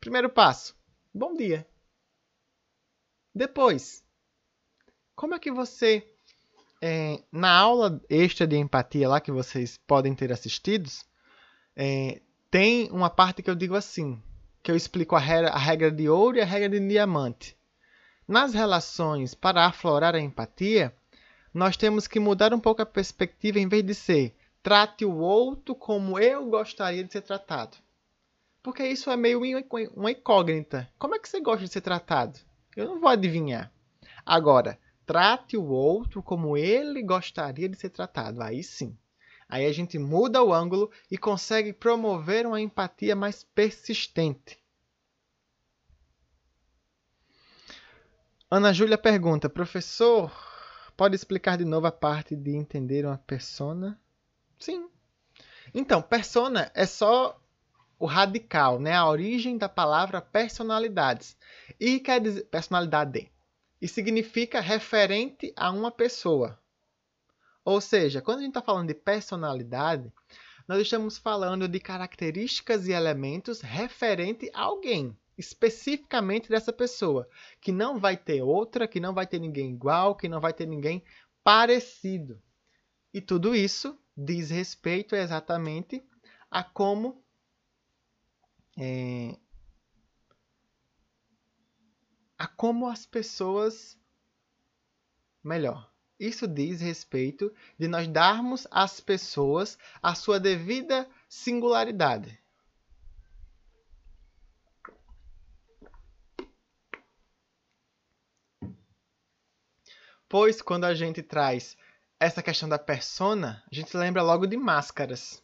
Primeiro 0.00 0.30
passo: 0.30 0.74
bom 1.12 1.34
dia. 1.34 1.68
Depois, 3.34 4.02
como 5.14 5.34
é 5.34 5.38
que 5.38 5.52
você, 5.52 6.10
é, 6.80 7.22
na 7.30 7.54
aula 7.54 8.02
extra 8.08 8.46
de 8.46 8.56
empatia 8.56 9.10
lá 9.10 9.20
que 9.20 9.30
vocês 9.30 9.76
podem 9.76 10.14
ter 10.14 10.32
assistidos, 10.32 11.04
é, 11.76 12.22
tem 12.50 12.90
uma 12.90 13.08
parte 13.08 13.42
que 13.42 13.50
eu 13.50 13.54
digo 13.54 13.76
assim, 13.76 14.20
que 14.62 14.70
eu 14.70 14.76
explico 14.76 15.14
a 15.14 15.20
regra, 15.20 15.50
a 15.50 15.58
regra 15.58 15.90
de 15.90 16.08
ouro 16.08 16.36
e 16.36 16.40
a 16.40 16.44
regra 16.44 16.68
de 16.68 16.88
diamante. 16.88 17.56
Nas 18.26 18.54
relações, 18.54 19.34
para 19.34 19.66
aflorar 19.66 20.14
a 20.14 20.20
empatia, 20.20 20.94
nós 21.52 21.76
temos 21.76 22.06
que 22.06 22.20
mudar 22.20 22.52
um 22.52 22.60
pouco 22.60 22.82
a 22.82 22.86
perspectiva 22.86 23.58
em 23.58 23.68
vez 23.68 23.84
de 23.84 23.94
ser 23.94 24.34
trate 24.62 25.04
o 25.04 25.16
outro 25.16 25.74
como 25.74 26.18
eu 26.18 26.46
gostaria 26.46 27.02
de 27.02 27.12
ser 27.12 27.22
tratado. 27.22 27.76
Porque 28.62 28.86
isso 28.86 29.10
é 29.10 29.16
meio 29.16 29.40
uma 29.96 30.10
incógnita. 30.10 30.88
Como 30.98 31.14
é 31.14 31.18
que 31.18 31.28
você 31.28 31.40
gosta 31.40 31.64
de 31.64 31.72
ser 31.72 31.80
tratado? 31.80 32.38
Eu 32.76 32.86
não 32.86 33.00
vou 33.00 33.08
adivinhar. 33.08 33.72
Agora, 34.24 34.78
trate 35.06 35.56
o 35.56 35.64
outro 35.64 36.22
como 36.22 36.56
ele 36.56 37.02
gostaria 37.02 37.68
de 37.68 37.76
ser 37.76 37.88
tratado. 37.88 38.42
Aí 38.42 38.62
sim. 38.62 38.96
Aí 39.50 39.66
a 39.66 39.72
gente 39.72 39.98
muda 39.98 40.40
o 40.42 40.54
ângulo 40.54 40.92
e 41.10 41.18
consegue 41.18 41.72
promover 41.72 42.46
uma 42.46 42.60
empatia 42.60 43.16
mais 43.16 43.42
persistente. 43.42 44.56
Ana 48.48 48.72
Júlia 48.72 48.96
pergunta: 48.96 49.48
Professor, 49.50 50.32
pode 50.96 51.16
explicar 51.16 51.58
de 51.58 51.64
novo 51.64 51.88
a 51.88 51.92
parte 51.92 52.36
de 52.36 52.52
entender 52.52 53.04
uma 53.04 53.18
persona? 53.18 54.00
Sim. 54.56 54.88
Então, 55.74 56.00
persona 56.00 56.70
é 56.72 56.86
só 56.86 57.40
o 57.98 58.06
radical, 58.06 58.78
né? 58.78 58.94
A 58.94 59.08
origem 59.08 59.58
da 59.58 59.68
palavra 59.68 60.22
personalidades. 60.22 61.36
E 61.78 61.98
quer 61.98 62.20
dizer 62.20 62.44
personalidade. 62.44 63.30
E 63.82 63.88
significa 63.88 64.60
referente 64.60 65.52
a 65.56 65.72
uma 65.72 65.90
pessoa. 65.90 66.56
Ou 67.64 67.80
seja, 67.80 68.22
quando 68.22 68.38
a 68.38 68.42
gente 68.42 68.50
está 68.50 68.62
falando 68.62 68.88
de 68.88 68.94
personalidade, 68.94 70.12
nós 70.66 70.82
estamos 70.82 71.18
falando 71.18 71.66
de 71.68 71.80
características 71.80 72.86
e 72.86 72.92
elementos 72.92 73.60
referente 73.60 74.50
a 74.54 74.62
alguém, 74.62 75.16
especificamente 75.36 76.48
dessa 76.48 76.72
pessoa, 76.72 77.28
que 77.60 77.72
não 77.72 77.98
vai 77.98 78.16
ter 78.16 78.42
outra, 78.42 78.86
que 78.86 79.00
não 79.00 79.12
vai 79.12 79.26
ter 79.26 79.38
ninguém 79.38 79.72
igual, 79.72 80.14
que 80.14 80.28
não 80.28 80.40
vai 80.40 80.52
ter 80.52 80.66
ninguém 80.66 81.02
parecido. 81.42 82.40
E 83.12 83.20
tudo 83.20 83.54
isso 83.54 83.98
diz 84.16 84.50
respeito 84.50 85.16
exatamente 85.16 86.04
a 86.50 86.62
como 86.62 87.24
é, 88.78 89.36
a 92.38 92.46
como 92.46 92.88
as 92.88 93.04
pessoas 93.04 93.98
melhor. 95.42 95.89
Isso 96.20 96.46
diz 96.46 96.82
respeito 96.82 97.50
de 97.78 97.88
nós 97.88 98.06
darmos 98.06 98.66
às 98.70 99.00
pessoas 99.00 99.78
a 100.02 100.14
sua 100.14 100.38
devida 100.38 101.08
singularidade. 101.26 102.38
Pois 110.28 110.60
quando 110.60 110.84
a 110.84 110.92
gente 110.94 111.22
traz 111.22 111.74
essa 112.20 112.42
questão 112.42 112.68
da 112.68 112.78
persona, 112.78 113.64
a 113.72 113.74
gente 113.74 113.96
lembra 113.96 114.22
logo 114.22 114.46
de 114.46 114.58
máscaras. 114.58 115.42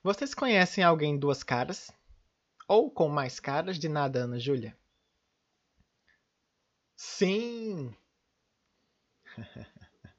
Vocês 0.00 0.32
conhecem 0.32 0.84
alguém 0.84 1.18
duas 1.18 1.42
caras? 1.42 1.90
Ou 2.68 2.88
com 2.88 3.08
mais 3.08 3.40
caras 3.40 3.80
de 3.80 3.88
nada, 3.88 4.20
Ana 4.20 4.38
Júlia? 4.38 4.78
Sim! 6.96 7.92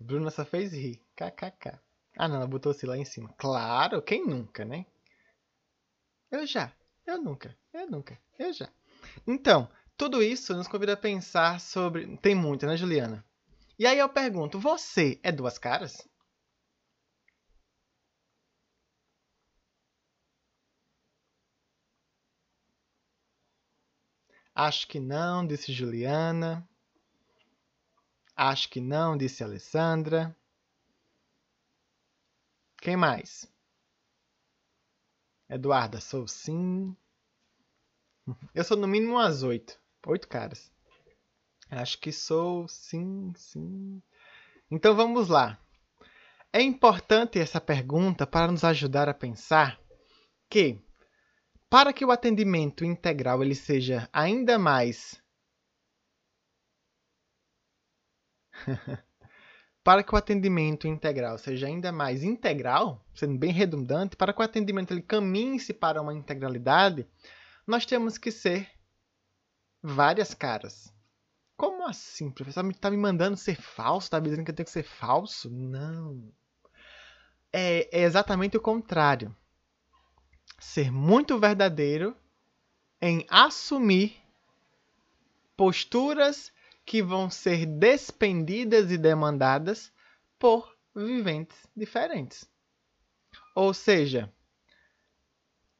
Bruna 0.00 0.30
só 0.30 0.44
fez 0.44 0.72
rir. 0.72 1.00
KKK. 1.16 1.80
Ah, 2.16 2.28
não, 2.28 2.36
ela 2.36 2.46
botou 2.46 2.70
assim 2.70 2.86
lá 2.86 2.96
em 2.96 3.04
cima. 3.04 3.32
Claro, 3.36 4.02
quem 4.02 4.26
nunca, 4.26 4.64
né? 4.64 4.86
Eu 6.30 6.46
já. 6.46 6.72
Eu 7.06 7.22
nunca. 7.22 7.56
Eu 7.72 7.90
nunca. 7.90 8.18
Eu 8.38 8.52
já. 8.52 8.68
Então, 9.26 9.70
tudo 9.96 10.22
isso 10.22 10.54
nos 10.54 10.68
convida 10.68 10.92
a 10.94 10.96
pensar 10.96 11.60
sobre. 11.60 12.16
Tem 12.18 12.34
muito, 12.34 12.66
né, 12.66 12.76
Juliana? 12.76 13.24
E 13.78 13.86
aí 13.86 13.98
eu 13.98 14.08
pergunto: 14.08 14.58
você 14.58 15.18
é 15.22 15.32
duas 15.32 15.58
caras? 15.58 16.06
Acho 24.54 24.88
que 24.88 24.98
não, 24.98 25.46
disse 25.46 25.72
Juliana. 25.72 26.68
Acho 28.36 28.68
que 28.68 28.80
não, 28.80 29.16
disse 29.16 29.44
Alessandra. 29.44 30.36
Quem 32.78 32.96
mais? 32.96 33.50
Eduarda, 35.48 36.00
sou 36.00 36.26
sim. 36.26 36.96
Eu 38.54 38.64
sou 38.64 38.76
no 38.76 38.88
mínimo 38.88 39.14
umas 39.14 39.42
oito. 39.42 39.78
Oito 40.06 40.28
caras. 40.28 40.72
Acho 41.70 41.98
que 41.98 42.12
sou 42.12 42.66
sim, 42.68 43.32
sim. 43.36 44.02
Então 44.70 44.94
vamos 44.94 45.28
lá. 45.28 45.58
É 46.52 46.60
importante 46.60 47.38
essa 47.38 47.60
pergunta 47.60 48.26
para 48.26 48.50
nos 48.50 48.64
ajudar 48.64 49.08
a 49.08 49.14
pensar 49.14 49.80
que 50.48 50.80
para 51.70 51.92
que 51.92 52.04
o 52.04 52.10
atendimento 52.10 52.84
integral 52.84 53.42
ele 53.42 53.54
seja 53.54 54.08
ainda 54.12 54.58
mais 54.58 55.20
para 59.84 60.02
que 60.02 60.14
o 60.14 60.18
atendimento 60.18 60.86
integral 60.86 61.36
seja 61.38 61.66
ainda 61.66 61.92
mais 61.92 62.22
integral, 62.22 63.04
sendo 63.14 63.38
bem 63.38 63.52
redundante, 63.52 64.16
para 64.16 64.32
que 64.32 64.40
o 64.40 64.44
atendimento 64.44 64.92
ele 64.92 65.02
caminhe-se 65.02 65.74
para 65.74 66.00
uma 66.00 66.14
integralidade, 66.14 67.06
nós 67.66 67.84
temos 67.84 68.16
que 68.16 68.30
ser 68.30 68.68
várias 69.82 70.32
caras. 70.32 70.92
Como 71.56 71.86
assim, 71.86 72.30
professor? 72.30 72.68
Está 72.70 72.90
me 72.90 72.96
mandando 72.96 73.36
ser 73.36 73.60
falso? 73.60 74.06
Está 74.06 74.20
me 74.20 74.28
dizendo 74.28 74.44
que 74.44 74.50
eu 74.50 74.54
tenho 74.54 74.66
que 74.66 74.72
ser 74.72 74.82
falso? 74.82 75.50
Não. 75.50 76.32
É, 77.52 78.00
é 78.00 78.02
exatamente 78.02 78.56
o 78.56 78.60
contrário 78.60 79.34
ser 80.58 80.90
muito 80.90 81.38
verdadeiro 81.38 82.16
em 83.00 83.26
assumir 83.28 84.16
posturas 85.56 86.50
que 86.84 87.02
vão 87.02 87.30
ser 87.30 87.66
despendidas 87.66 88.90
e 88.90 88.98
demandadas 88.98 89.92
por 90.38 90.76
viventes 90.94 91.56
diferentes. 91.76 92.48
Ou 93.54 93.72
seja, 93.72 94.32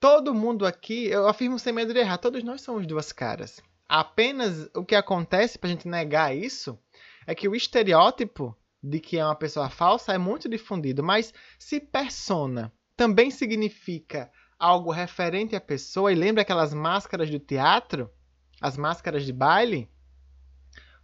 todo 0.00 0.34
mundo 0.34 0.66
aqui, 0.66 1.06
eu 1.06 1.28
afirmo 1.28 1.58
sem 1.58 1.72
medo 1.72 1.92
de 1.92 2.00
errar, 2.00 2.18
todos 2.18 2.42
nós 2.42 2.62
somos 2.62 2.86
duas 2.86 3.12
caras. 3.12 3.60
Apenas 3.88 4.68
o 4.74 4.84
que 4.84 4.94
acontece 4.94 5.58
para 5.58 5.68
a 5.68 5.72
gente 5.72 5.88
negar 5.88 6.34
isso 6.34 6.78
é 7.26 7.34
que 7.34 7.48
o 7.48 7.54
estereótipo 7.54 8.56
de 8.82 9.00
que 9.00 9.18
é 9.18 9.24
uma 9.24 9.34
pessoa 9.34 9.70
falsa 9.70 10.12
é 10.12 10.18
muito 10.18 10.48
difundido, 10.48 11.02
mas 11.02 11.32
se 11.58 11.80
persona 11.80 12.72
também 12.96 13.30
significa 13.30 14.30
algo 14.58 14.90
referente 14.90 15.56
à 15.56 15.60
pessoa 15.60 16.12
e 16.12 16.14
lembra 16.14 16.42
aquelas 16.42 16.72
máscaras 16.72 17.30
do 17.30 17.38
teatro, 17.38 18.10
as 18.60 18.76
máscaras 18.76 19.24
de 19.24 19.32
baile, 19.32 19.90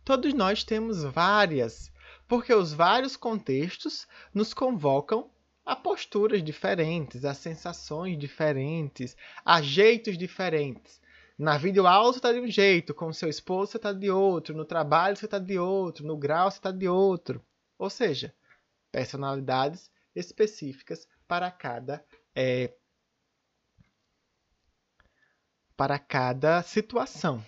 todos 0.05 0.33
nós 0.35 0.65
temos 0.65 1.03
várias, 1.05 1.93
porque 2.27 2.53
os 2.53 2.73
vários 2.73 3.17
contextos 3.17 4.07
nos 4.33 4.55
convocam 4.55 5.31
a 5.65 5.77
posturas 5.77 6.43
diferentes, 6.43 7.25
a 7.25 7.35
sensações 7.35 8.19
diferentes, 8.19 9.17
a 9.45 9.61
jeitos 9.63 10.17
diferentes. 10.17 11.01
Na 11.39 11.57
videoaula 11.57 12.13
você 12.13 12.19
está 12.19 12.33
de 12.33 12.41
um 12.41 12.49
jeito, 12.49 12.93
com 12.93 13.13
seu 13.13 13.29
esposo 13.29 13.73
você 13.73 13.77
está 13.79 13.93
de 13.93 14.11
outro, 14.11 14.55
no 14.55 14.65
trabalho 14.65 15.17
você 15.17 15.25
está 15.25 15.39
de 15.39 15.59
outro, 15.59 16.07
no 16.07 16.17
grau 16.17 16.51
você 16.51 16.59
está 16.59 16.71
de 16.71 16.89
outro. 16.89 17.45
Ou 17.79 17.89
seja, 17.89 18.35
personalidades 18.93 19.91
específicas 20.15 21.07
para 21.27 21.51
cada 21.51 22.05
é, 22.35 22.75
para 25.77 25.99
cada 25.99 26.63
situação. 26.63 27.43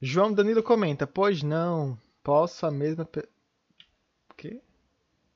João 0.00 0.32
Danilo 0.32 0.62
comenta: 0.62 1.06
Pois 1.06 1.42
não, 1.42 1.98
posso 2.22 2.64
a 2.66 2.70
mesma. 2.70 3.04
Pe... 3.04 3.28
Que? 4.36 4.60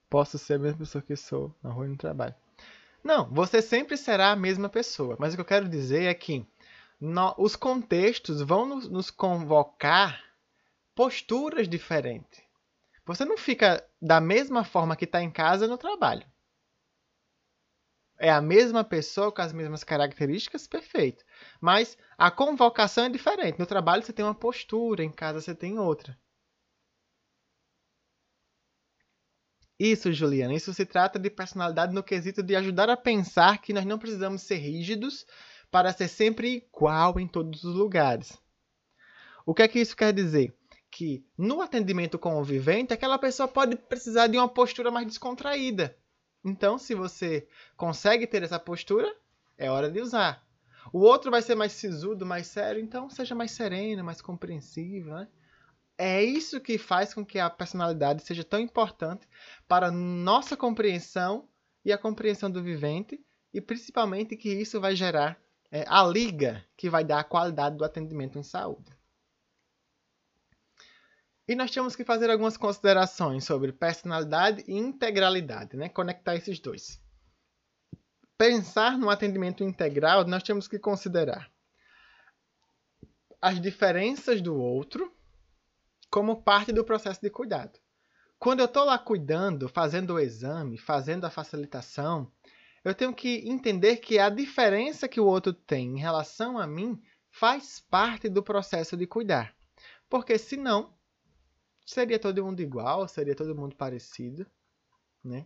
Posso 0.08 0.38
ser 0.38 0.54
a 0.54 0.58
mesma 0.58 0.78
pessoa 0.78 1.02
que 1.02 1.16
sou 1.16 1.54
na 1.62 1.70
rua 1.70 1.86
e 1.86 1.90
no 1.90 1.96
trabalho. 1.96 2.34
Não, 3.02 3.28
você 3.28 3.60
sempre 3.60 3.96
será 3.96 4.30
a 4.30 4.36
mesma 4.36 4.68
pessoa. 4.68 5.16
Mas 5.18 5.32
o 5.32 5.36
que 5.36 5.40
eu 5.42 5.46
quero 5.46 5.68
dizer 5.68 6.04
é 6.04 6.14
que 6.14 6.46
no, 6.98 7.34
os 7.36 7.54
contextos 7.54 8.40
vão 8.40 8.64
nos, 8.64 8.88
nos 8.88 9.10
convocar 9.10 10.24
posturas 10.94 11.68
diferentes. 11.68 12.42
Você 13.04 13.24
não 13.26 13.36
fica 13.36 13.84
da 14.00 14.20
mesma 14.20 14.64
forma 14.64 14.96
que 14.96 15.04
está 15.04 15.22
em 15.22 15.30
casa 15.30 15.66
no 15.66 15.76
trabalho. 15.76 16.24
É 18.18 18.30
a 18.30 18.40
mesma 18.40 18.84
pessoa 18.84 19.30
com 19.32 19.42
as 19.42 19.52
mesmas 19.52 19.84
características, 19.84 20.66
perfeito. 20.66 21.24
Mas 21.60 21.96
a 22.18 22.30
convocação 22.30 23.04
é 23.04 23.08
diferente. 23.08 23.58
No 23.58 23.66
trabalho 23.66 24.02
você 24.02 24.12
tem 24.12 24.24
uma 24.24 24.34
postura, 24.34 25.04
em 25.04 25.10
casa 25.10 25.40
você 25.40 25.54
tem 25.54 25.78
outra. 25.78 26.18
Isso, 29.78 30.12
Juliana, 30.12 30.54
isso 30.54 30.72
se 30.72 30.86
trata 30.86 31.18
de 31.18 31.28
personalidade 31.28 31.92
no 31.94 32.02
quesito 32.02 32.42
de 32.42 32.54
ajudar 32.54 32.88
a 32.88 32.96
pensar 32.96 33.58
que 33.58 33.72
nós 33.72 33.84
não 33.84 33.98
precisamos 33.98 34.42
ser 34.42 34.56
rígidos 34.56 35.26
para 35.70 35.92
ser 35.92 36.08
sempre 36.08 36.64
igual 36.72 37.18
em 37.18 37.26
todos 37.26 37.64
os 37.64 37.74
lugares. 37.74 38.38
O 39.44 39.52
que 39.52 39.62
é 39.62 39.68
que 39.68 39.80
isso 39.80 39.96
quer 39.96 40.12
dizer? 40.12 40.56
Que 40.90 41.26
no 41.36 41.60
atendimento 41.60 42.18
com 42.18 42.38
o 42.38 42.44
vivente, 42.44 42.94
aquela 42.94 43.18
pessoa 43.18 43.48
pode 43.48 43.76
precisar 43.76 44.28
de 44.28 44.38
uma 44.38 44.48
postura 44.48 44.90
mais 44.90 45.06
descontraída. 45.06 45.96
Então, 46.44 46.78
se 46.78 46.94
você 46.94 47.46
consegue 47.76 48.26
ter 48.26 48.42
essa 48.42 48.58
postura, 48.58 49.14
é 49.56 49.70
hora 49.70 49.90
de 49.90 50.00
usar. 50.00 50.44
O 50.92 51.00
outro 51.00 51.30
vai 51.30 51.40
ser 51.40 51.54
mais 51.54 51.72
sisudo, 51.72 52.26
mais 52.26 52.46
sério, 52.46 52.80
então 52.80 53.08
seja 53.08 53.34
mais 53.34 53.52
sereno, 53.52 54.04
mais 54.04 54.20
compreensivo, 54.20 55.10
né? 55.10 55.28
É 55.96 56.22
isso 56.22 56.60
que 56.60 56.76
faz 56.76 57.14
com 57.14 57.24
que 57.24 57.38
a 57.38 57.48
personalidade 57.48 58.22
seja 58.22 58.42
tão 58.42 58.58
importante 58.58 59.28
para 59.66 59.90
nossa 59.90 60.56
compreensão 60.56 61.48
e 61.84 61.92
a 61.92 61.98
compreensão 61.98 62.50
do 62.50 62.62
vivente, 62.62 63.24
e 63.52 63.60
principalmente 63.60 64.36
que 64.36 64.48
isso 64.52 64.80
vai 64.80 64.96
gerar 64.96 65.40
é, 65.70 65.84
a 65.86 66.04
liga 66.04 66.64
que 66.76 66.90
vai 66.90 67.04
dar 67.04 67.20
a 67.20 67.24
qualidade 67.24 67.76
do 67.76 67.84
atendimento 67.84 68.38
em 68.38 68.42
saúde. 68.42 68.93
E 71.46 71.54
nós 71.54 71.70
temos 71.70 71.94
que 71.94 72.04
fazer 72.04 72.30
algumas 72.30 72.56
considerações 72.56 73.44
sobre 73.44 73.72
personalidade 73.72 74.64
e 74.66 74.74
integralidade, 74.74 75.76
né? 75.76 75.88
conectar 75.88 76.34
esses 76.34 76.58
dois. 76.58 77.00
Pensar 78.38 78.96
no 78.96 79.10
atendimento 79.10 79.62
integral, 79.62 80.24
nós 80.26 80.42
temos 80.42 80.66
que 80.66 80.78
considerar 80.78 81.50
as 83.42 83.60
diferenças 83.60 84.40
do 84.40 84.56
outro, 84.56 85.14
como 86.10 86.42
parte 86.42 86.72
do 86.72 86.82
processo 86.82 87.20
de 87.20 87.28
cuidado. 87.28 87.78
Quando 88.38 88.60
eu 88.60 88.64
estou 88.64 88.84
lá 88.84 88.98
cuidando, 88.98 89.68
fazendo 89.68 90.14
o 90.14 90.18
exame, 90.18 90.78
fazendo 90.78 91.26
a 91.26 91.30
facilitação, 91.30 92.32
eu 92.82 92.94
tenho 92.94 93.12
que 93.12 93.46
entender 93.46 93.96
que 93.96 94.18
a 94.18 94.30
diferença 94.30 95.06
que 95.06 95.20
o 95.20 95.26
outro 95.26 95.52
tem 95.52 95.96
em 95.96 95.98
relação 95.98 96.56
a 96.56 96.66
mim 96.66 96.98
faz 97.30 97.80
parte 97.80 98.30
do 98.30 98.42
processo 98.42 98.96
de 98.96 99.06
cuidar. 99.06 99.54
Porque 100.08 100.38
senão, 100.38 100.93
seria 101.84 102.18
todo 102.18 102.44
mundo 102.44 102.60
igual, 102.60 103.06
seria 103.08 103.34
todo 103.34 103.54
mundo 103.54 103.76
parecido, 103.76 104.46
né? 105.22 105.44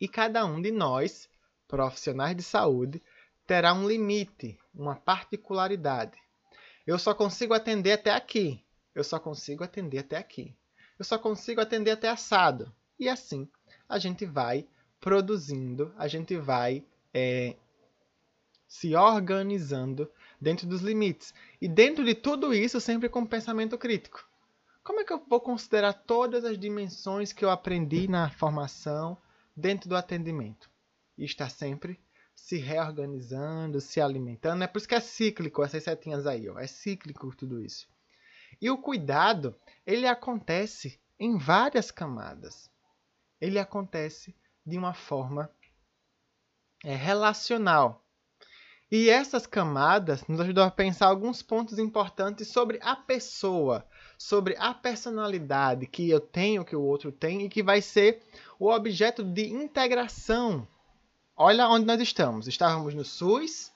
E 0.00 0.08
cada 0.08 0.44
um 0.46 0.60
de 0.60 0.70
nós, 0.70 1.28
profissionais 1.68 2.36
de 2.36 2.42
saúde, 2.42 3.02
terá 3.46 3.74
um 3.74 3.86
limite, 3.86 4.58
uma 4.74 4.96
particularidade. 4.96 6.18
Eu 6.86 6.98
só 6.98 7.14
consigo 7.14 7.52
atender 7.52 7.92
até 7.92 8.10
aqui 8.10 8.64
eu 8.94 9.04
só 9.04 9.18
consigo 9.18 9.64
atender 9.64 9.98
até 9.98 10.16
aqui. 10.16 10.54
Eu 10.98 11.04
só 11.04 11.18
consigo 11.18 11.60
atender 11.60 11.92
até 11.92 12.08
assado. 12.08 12.72
E 12.98 13.08
assim 13.08 13.48
a 13.88 13.98
gente 13.98 14.24
vai 14.26 14.68
produzindo, 15.00 15.92
a 15.96 16.06
gente 16.06 16.36
vai 16.36 16.84
é, 17.14 17.56
se 18.68 18.94
organizando 18.94 20.10
dentro 20.40 20.66
dos 20.66 20.82
limites. 20.82 21.32
E 21.60 21.68
dentro 21.68 22.04
de 22.04 22.14
tudo 22.14 22.52
isso, 22.52 22.80
sempre 22.80 23.08
com 23.08 23.24
pensamento 23.24 23.78
crítico. 23.78 24.28
Como 24.82 25.00
é 25.00 25.04
que 25.04 25.12
eu 25.12 25.22
vou 25.28 25.40
considerar 25.40 25.92
todas 25.92 26.44
as 26.44 26.58
dimensões 26.58 27.32
que 27.32 27.44
eu 27.44 27.50
aprendi 27.50 28.08
na 28.08 28.30
formação 28.30 29.20
dentro 29.54 29.88
do 29.88 29.96
atendimento? 29.96 30.70
E 31.18 31.24
está 31.24 31.48
sempre 31.48 32.00
se 32.34 32.56
reorganizando, 32.56 33.80
se 33.80 34.00
alimentando. 34.00 34.64
É 34.64 34.66
por 34.66 34.78
isso 34.78 34.88
que 34.88 34.94
é 34.94 35.00
cíclico 35.00 35.62
essas 35.62 35.84
setinhas 35.84 36.26
aí, 36.26 36.48
ó. 36.48 36.58
É 36.58 36.66
cíclico 36.66 37.34
tudo 37.36 37.62
isso. 37.62 37.86
E 38.60 38.70
o 38.70 38.78
cuidado, 38.78 39.54
ele 39.86 40.06
acontece 40.06 40.98
em 41.18 41.36
várias 41.36 41.90
camadas. 41.90 42.70
Ele 43.38 43.58
acontece 43.58 44.34
de 44.64 44.78
uma 44.78 44.94
forma 44.94 45.50
é, 46.82 46.94
relacional. 46.94 48.06
E 48.90 49.08
essas 49.08 49.46
camadas 49.46 50.26
nos 50.26 50.40
ajudam 50.40 50.64
a 50.64 50.70
pensar 50.70 51.06
alguns 51.06 51.42
pontos 51.42 51.78
importantes 51.78 52.48
sobre 52.48 52.80
a 52.82 52.96
pessoa, 52.96 53.86
sobre 54.20 54.54
a 54.58 54.74
personalidade 54.74 55.86
que 55.86 56.10
eu 56.10 56.20
tenho, 56.20 56.62
que 56.62 56.76
o 56.76 56.82
outro 56.82 57.10
tem 57.10 57.40
e 57.40 57.48
que 57.48 57.62
vai 57.62 57.80
ser 57.80 58.20
o 58.58 58.70
objeto 58.70 59.24
de 59.24 59.48
integração. 59.48 60.68
Olha 61.34 61.66
onde 61.66 61.86
nós 61.86 61.98
estamos. 62.02 62.46
Estávamos 62.46 62.92
no 62.92 63.02
SUS, 63.02 63.72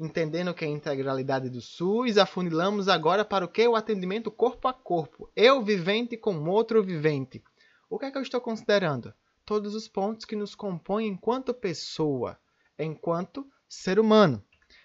entendendo 0.00 0.48
o 0.48 0.54
que 0.54 0.64
é 0.64 0.68
a 0.68 0.70
integralidade 0.70 1.50
do 1.50 1.60
SUS, 1.60 2.16
afunilamos 2.16 2.88
agora 2.88 3.26
para 3.26 3.44
o 3.44 3.48
que? 3.48 3.68
O 3.68 3.76
atendimento 3.76 4.30
corpo 4.30 4.68
a 4.68 4.72
corpo. 4.72 5.30
Eu 5.36 5.62
vivente 5.62 6.16
com 6.16 6.48
outro 6.48 6.82
vivente. 6.82 7.44
O 7.90 7.98
que 7.98 8.06
é 8.06 8.10
que 8.10 8.16
eu 8.16 8.22
estou 8.22 8.40
considerando? 8.40 9.12
Todos 9.44 9.74
os 9.74 9.86
pontos 9.86 10.24
que 10.24 10.34
nos 10.34 10.54
compõem 10.54 11.08
enquanto 11.08 11.52
pessoa, 11.52 12.38
enquanto 12.78 13.46
ser 13.68 14.00
humano. 14.00 14.42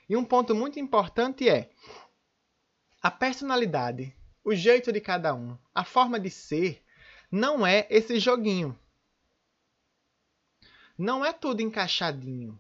E 0.10 0.18
um 0.18 0.26
ponto 0.26 0.54
muito 0.54 0.78
importante 0.78 1.48
é 1.48 1.70
a 3.02 3.10
personalidade, 3.10 4.14
o 4.50 4.56
jeito 4.56 4.92
de 4.92 5.00
cada 5.00 5.34
um, 5.34 5.58
a 5.74 5.84
forma 5.84 6.20
de 6.20 6.30
ser, 6.30 6.84
não 7.32 7.66
é 7.66 7.88
esse 7.90 8.20
joguinho. 8.20 8.78
Não 10.98 11.24
é 11.24 11.32
tudo 11.32 11.62
encaixadinho 11.62 12.60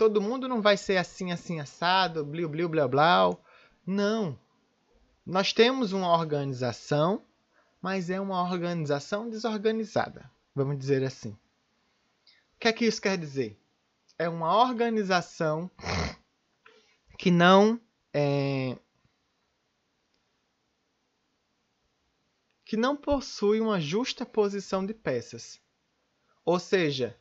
todo 0.00 0.18
mundo 0.18 0.48
não 0.48 0.62
vai 0.62 0.78
ser 0.78 0.96
assim, 0.96 1.30
assim, 1.30 1.60
assado, 1.60 2.24
bliu, 2.24 2.48
bliu, 2.48 2.70
blá, 2.70 2.88
blá. 2.88 3.36
Não. 3.86 4.38
Nós 5.26 5.52
temos 5.52 5.92
uma 5.92 6.10
organização, 6.10 7.22
mas 7.82 8.08
é 8.08 8.18
uma 8.18 8.40
organização 8.42 9.28
desorganizada, 9.28 10.30
vamos 10.54 10.78
dizer 10.78 11.04
assim. 11.04 11.32
O 11.32 12.60
que 12.60 12.68
é 12.68 12.72
que 12.72 12.86
isso 12.86 12.98
quer 12.98 13.18
dizer? 13.18 13.60
É 14.18 14.26
uma 14.26 14.56
organização 14.56 15.70
que 17.18 17.30
não 17.30 17.78
é, 18.10 18.78
que 22.70 22.76
não 22.76 22.94
possui 22.94 23.60
uma 23.60 23.80
justa 23.80 24.24
posição 24.24 24.86
de 24.86 24.94
peças. 24.94 25.60
Ou 26.44 26.56
seja, 26.60 27.16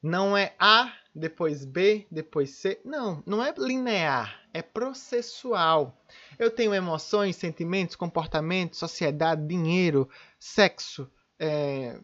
não 0.00 0.36
é 0.36 0.54
A 0.56 0.94
depois 1.12 1.64
B, 1.64 2.06
depois 2.08 2.50
C. 2.50 2.80
Não, 2.84 3.20
não 3.26 3.44
é 3.44 3.52
linear, 3.58 4.40
é 4.54 4.62
processual. 4.62 6.00
Eu 6.38 6.48
tenho 6.48 6.72
emoções, 6.72 7.34
sentimentos, 7.34 7.96
comportamentos, 7.96 8.78
sociedade, 8.78 9.48
dinheiro, 9.48 10.08
sexo, 10.38 11.10
é, 11.40 11.98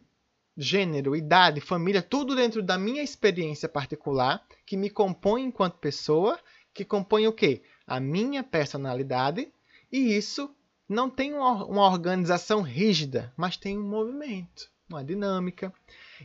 gênero, 0.56 1.14
idade, 1.14 1.60
família, 1.60 2.02
tudo 2.02 2.34
dentro 2.34 2.60
da 2.60 2.76
minha 2.76 3.04
experiência 3.04 3.68
particular 3.68 4.44
que 4.66 4.76
me 4.76 4.90
compõe 4.90 5.44
enquanto 5.44 5.78
pessoa, 5.78 6.40
que 6.74 6.84
compõe 6.84 7.28
o 7.28 7.32
quê? 7.32 7.62
A 7.86 8.00
minha 8.00 8.42
personalidade, 8.42 9.48
e 9.92 10.16
isso 10.16 10.52
não 10.88 11.08
tem 11.08 11.32
uma 11.32 11.86
organização 11.86 12.60
rígida, 12.60 13.32
mas 13.36 13.56
tem 13.56 13.78
um 13.78 13.88
movimento, 13.88 14.70
uma 14.88 15.04
dinâmica. 15.04 15.72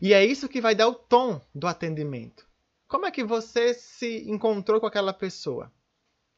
E 0.01 0.14
é 0.14 0.26
isso 0.26 0.49
que 0.49 0.62
vai 0.62 0.76
dar 0.76 0.88
o 0.88 0.95
tom 0.95 1.41
do 1.53 1.68
atendimento. 1.68 2.45
Como 2.88 3.05
é 3.05 3.12
que 3.12 3.24
você 3.24 3.74
se 3.74 4.30
encontrou 4.30 4.80
com 4.80 4.88
aquela 4.88 5.14
pessoa? 5.14 5.72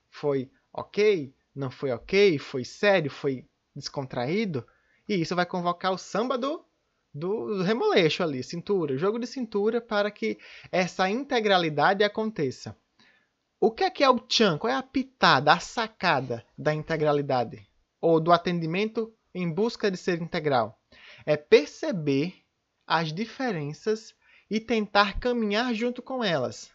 Foi 0.10 0.52
ok? 0.74 1.34
Não 1.56 1.72
foi 1.72 1.92
ok? 1.92 2.38
Foi 2.38 2.64
sério? 2.64 3.10
Foi 3.10 3.46
descontraído? 3.76 4.66
E 5.08 5.16
isso 5.16 5.36
vai 5.36 5.46
convocar 5.46 5.92
o 5.92 5.98
samba 5.98 6.38
do, 6.38 6.64
do 7.14 7.64
remoleixo 7.64 8.22
ali, 8.22 8.44
cintura, 8.44 8.98
jogo 8.98 9.18
de 9.18 9.28
cintura, 9.28 9.82
para 9.82 10.12
que 10.12 10.38
essa 10.72 11.10
integralidade 11.10 12.04
aconteça. 12.04 12.76
O 13.60 13.72
que 13.72 13.84
é 13.84 13.90
que 13.90 14.04
é 14.04 14.10
o 14.10 14.20
tchan? 14.20 14.58
Qual 14.58 14.72
é 14.72 14.76
a 14.76 14.84
pitada, 14.84 15.54
a 15.54 15.60
sacada 15.60 16.46
da 16.58 16.74
integralidade? 16.74 17.68
Ou 18.02 18.20
do 18.20 18.32
atendimento 18.32 19.14
em 19.34 19.50
busca 19.50 19.90
de 19.90 19.98
ser 19.98 20.22
integral? 20.22 20.82
É 21.26 21.38
perceber 21.38 22.44
as 22.86 23.14
diferenças 23.14 24.14
e 24.50 24.60
tentar 24.60 25.20
caminhar 25.20 25.74
junto 25.74 26.02
com 26.02 26.24
elas. 26.24 26.72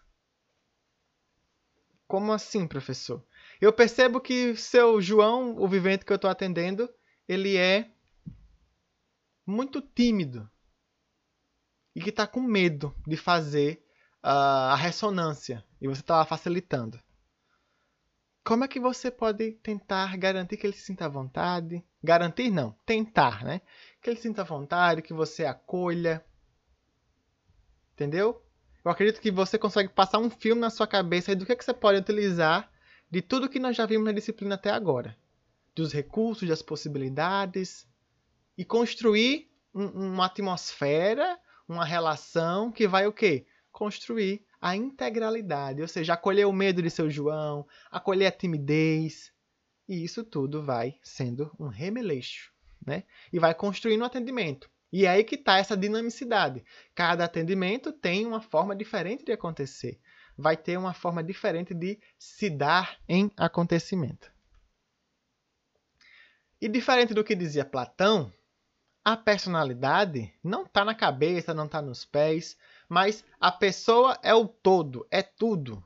Como 2.09 2.33
assim, 2.33 2.67
professor? 2.67 3.23
Eu 3.61 3.73
percebo 3.73 4.21
que 4.21 4.57
seu 4.57 5.03
João, 5.03 5.57
o 5.59 5.69
vivente 5.69 6.05
que 6.05 6.13
eu 6.13 6.17
estou 6.17 6.31
atendendo, 6.31 6.89
ele 7.29 7.57
é 7.57 7.91
muito 9.45 9.81
tímido 9.81 10.49
e 11.95 12.01
que 12.01 12.11
está 12.11 12.27
com 12.27 12.41
medo 12.41 12.95
de 13.07 13.17
fazer 13.17 13.85
a 14.23 14.75
ressonância 14.77 15.65
e 15.81 15.89
você 15.89 16.01
está 16.01 16.25
facilitando. 16.25 17.01
Como 18.47 18.63
é 18.63 18.69
que 18.69 18.79
você 18.79 19.11
pode 19.11 19.55
tentar 19.55 20.17
garantir 20.17 20.57
que 20.57 20.69
ele 20.69 20.73
se 20.73 20.83
sinta 20.83 21.07
à 21.07 21.09
vontade? 21.09 21.85
Garantir 22.01 22.49
não, 22.49 22.77
tentar, 22.87 23.45
né? 23.45 23.61
Que 24.01 24.09
ele 24.09 24.17
se 24.17 24.23
sinta 24.23 24.43
à 24.43 24.45
vontade, 24.45 25.03
que 25.03 25.13
você 25.13 25.45
acolha. 25.45 26.25
Entendeu? 27.93 28.41
Eu 28.85 28.91
acredito 28.93 29.21
que 29.21 29.33
você 29.33 29.59
consegue 29.59 29.89
passar 29.89 30.21
um 30.21 30.31
filme 30.31 30.61
na 30.61 30.71
sua 30.71 30.87
cabeça 30.87 31.35
do 31.35 31.45
que, 31.45 31.51
é 31.51 31.57
que 31.57 31.65
você 31.65 31.75
pode 31.75 31.99
utilizar 31.99 32.71
de 33.11 33.21
tudo 33.21 33.49
que 33.49 33.59
nós 33.59 33.75
já 33.75 33.85
vimos 33.85 34.07
na 34.07 34.13
disciplina 34.13 34.55
até 34.55 34.71
agora. 34.71 35.19
Dos 35.75 35.93
recursos, 35.93 36.49
das 36.49 36.63
possibilidades. 36.63 37.85
E 38.57 38.65
construir 38.65 39.51
um, 39.75 39.87
uma 39.87 40.27
atmosfera, 40.27 41.37
uma 41.69 41.85
relação 41.85 42.71
que 42.71 42.87
vai 42.87 43.09
o 43.09 43.13
quê? 43.13 43.45
Construir 43.73 44.46
a 44.61 44.77
integralidade, 44.77 45.83
ou 45.83 45.89
seja, 45.89 46.15
acolher 46.15 46.47
o 46.47 46.53
medo 46.53 46.83
de 46.83 46.91
seu 46.91 47.11
João, 47.11 47.67
acolher 47.91 48.27
a 48.27 48.33
timidez. 48.33 49.33
E 49.89 50.03
isso 50.03 50.25
tudo 50.25 50.65
vai 50.65 50.99
sendo 51.03 51.51
um 51.59 51.69
remeleixo, 51.69 52.53
né? 52.85 53.05
E 53.33 53.39
vai 53.39 53.55
construindo 53.55 54.03
um 54.03 54.07
atendimento. 54.07 54.69
E 54.93 55.05
é 55.05 55.11
aí 55.11 55.25
que 55.25 55.35
está 55.35 55.59
essa 55.59 55.77
dinamicidade. 55.77 56.65
Cada 56.95 57.25
atendimento 57.25 57.93
tem 57.93 58.25
uma 58.25 58.41
forma 58.41 58.75
diferente 58.75 59.25
de 59.25 59.33
acontecer. 59.33 60.01
Vai 60.37 60.57
ter 60.57 60.77
uma 60.77 60.95
forma 60.95 61.23
diferente 61.23 61.75
de 61.75 61.99
se 62.19 62.49
dar 62.51 62.99
em 63.09 63.31
acontecimento. 63.37 64.31
E 66.61 66.69
diferente 66.69 67.13
do 67.13 67.25
que 67.25 67.35
dizia 67.35 67.65
Platão, 67.65 68.33
a 69.05 69.17
personalidade 69.17 70.33
não 70.43 70.65
está 70.65 70.85
na 70.85 70.95
cabeça, 70.95 71.55
não 71.55 71.67
está 71.67 71.81
nos 71.81 72.05
pés, 72.05 72.57
mas 72.89 73.25
a 73.41 73.51
pessoa 73.51 74.19
é 74.23 74.35
o 74.35 74.47
todo, 74.47 75.07
é 75.11 75.23
tudo, 75.23 75.83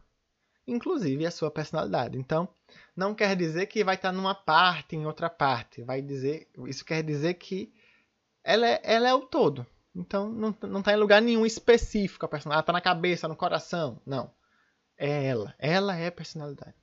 inclusive 0.67 1.27
a 1.27 1.31
sua 1.31 1.51
personalidade. 1.51 2.19
Então, 2.19 2.49
não 2.97 3.15
quer 3.15 3.37
dizer 3.37 3.67
que 3.67 3.85
vai 3.85 3.95
estar 3.95 4.11
tá 4.11 4.13
numa 4.13 4.35
parte, 4.35 4.97
em 4.97 5.07
outra 5.07 5.31
parte. 5.31 5.83
Vai 5.83 6.03
dizer, 6.03 6.49
isso 6.67 6.85
quer 6.85 7.03
dizer 7.03 7.35
que 7.35 7.73
ela 8.43 8.67
é, 8.67 8.81
ela 8.83 9.09
é 9.09 9.15
o 9.15 9.27
todo. 9.27 9.67
Então 9.95 10.31
não, 10.31 10.57
não 10.63 10.83
tá 10.83 10.93
em 10.93 10.97
lugar 10.97 11.21
nenhum 11.21 11.45
específico 11.45 12.25
a 12.25 12.29
personalidade. 12.29 12.61
Ela 12.61 12.67
tá 12.67 12.73
na 12.73 12.81
cabeça, 12.81 13.29
no 13.29 13.37
coração. 13.37 14.01
Não. 14.07 14.33
É 14.97 15.27
ela. 15.27 15.55
Ela 15.59 15.97
é 15.97 16.09
a 16.09 16.13
personalidade. 16.13 16.77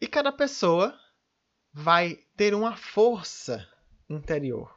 E 0.00 0.06
cada 0.06 0.32
pessoa 0.32 0.98
vai 1.72 2.18
ter 2.36 2.54
uma 2.54 2.76
força 2.76 3.66
interior. 4.08 4.74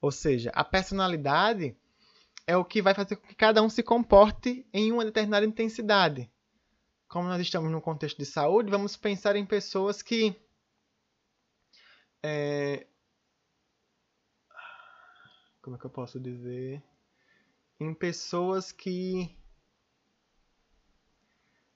Ou 0.00 0.10
seja, 0.10 0.50
a 0.54 0.64
personalidade 0.64 1.76
é 2.46 2.56
o 2.56 2.64
que 2.64 2.80
vai 2.80 2.94
fazer 2.94 3.16
com 3.16 3.26
que 3.26 3.34
cada 3.34 3.62
um 3.62 3.68
se 3.68 3.82
comporte 3.82 4.66
em 4.72 4.92
uma 4.92 5.04
determinada 5.04 5.44
intensidade. 5.44 6.30
Como 7.08 7.28
nós 7.28 7.40
estamos 7.40 7.70
num 7.70 7.80
contexto 7.80 8.18
de 8.18 8.26
saúde, 8.26 8.70
vamos 8.70 8.96
pensar 8.96 9.36
em 9.36 9.44
pessoas 9.44 10.02
que 10.02 10.36
é, 12.22 12.86
como 15.60 15.76
é 15.76 15.78
que 15.78 15.84
eu 15.84 15.90
posso 15.90 16.20
dizer? 16.20 16.82
Em 17.78 17.92
pessoas 17.92 18.72
que 18.72 19.36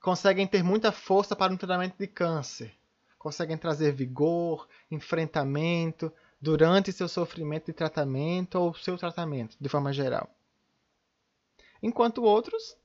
conseguem 0.01 0.47
ter 0.47 0.63
muita 0.63 0.93
força 0.93 1.37
para 1.37 1.53
um 1.53 1.57
tratamento 1.57 1.97
de 1.99 2.07
câncer, 2.07 2.73
conseguem 3.19 3.59
trazer 3.59 3.93
vigor, 3.93 4.69
enfrentamento 4.91 6.13
durante 6.41 6.93
seu 6.93 7.09
sofrimento 7.09 7.67
de 7.67 7.73
tratamento 7.73 8.55
ou 8.57 8.75
seu 8.75 8.97
tratamento, 8.97 9.57
de 9.61 9.69
forma 9.69 9.93
geral. 9.93 10.29
Enquanto 11.83 12.23
outros, 12.23 12.77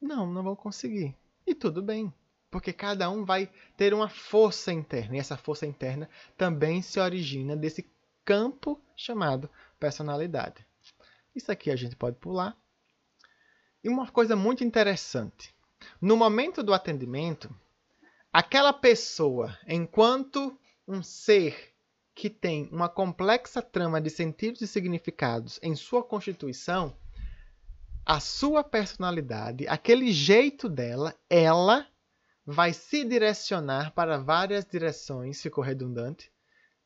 não, 0.00 0.26
não 0.26 0.42
vão 0.42 0.56
conseguir. 0.56 1.16
E 1.46 1.54
tudo 1.54 1.82
bem, 1.82 2.12
porque 2.50 2.72
cada 2.72 3.10
um 3.10 3.24
vai 3.24 3.50
ter 3.76 3.92
uma 3.92 4.08
força 4.08 4.72
interna, 4.72 5.16
e 5.16 5.18
essa 5.18 5.36
força 5.36 5.66
interna 5.66 6.08
também 6.36 6.82
se 6.82 7.00
origina 7.00 7.56
desse 7.56 7.90
campo 8.24 8.80
chamado 8.96 9.48
personalidade. 9.78 10.66
Isso 11.34 11.50
aqui 11.50 11.70
a 11.70 11.76
gente 11.76 11.96
pode 11.96 12.16
pular. 12.16 12.56
E 13.82 13.88
uma 13.88 14.10
coisa 14.10 14.34
muito 14.34 14.64
interessante: 14.64 15.54
no 16.00 16.16
momento 16.16 16.62
do 16.62 16.74
atendimento, 16.74 17.54
aquela 18.32 18.72
pessoa, 18.72 19.56
enquanto 19.66 20.58
um 20.86 21.02
ser 21.02 21.74
que 22.14 22.28
tem 22.28 22.68
uma 22.72 22.88
complexa 22.88 23.62
trama 23.62 24.00
de 24.00 24.10
sentidos 24.10 24.60
e 24.60 24.66
significados 24.66 25.60
em 25.62 25.76
sua 25.76 26.02
constituição, 26.02 26.96
a 28.08 28.20
sua 28.20 28.64
personalidade, 28.64 29.68
aquele 29.68 30.10
jeito 30.10 30.66
dela, 30.66 31.14
ela 31.28 31.86
vai 32.46 32.72
se 32.72 33.04
direcionar 33.04 33.92
para 33.92 34.16
várias 34.16 34.64
direções, 34.64 35.42
ficou 35.42 35.62
redundante, 35.62 36.32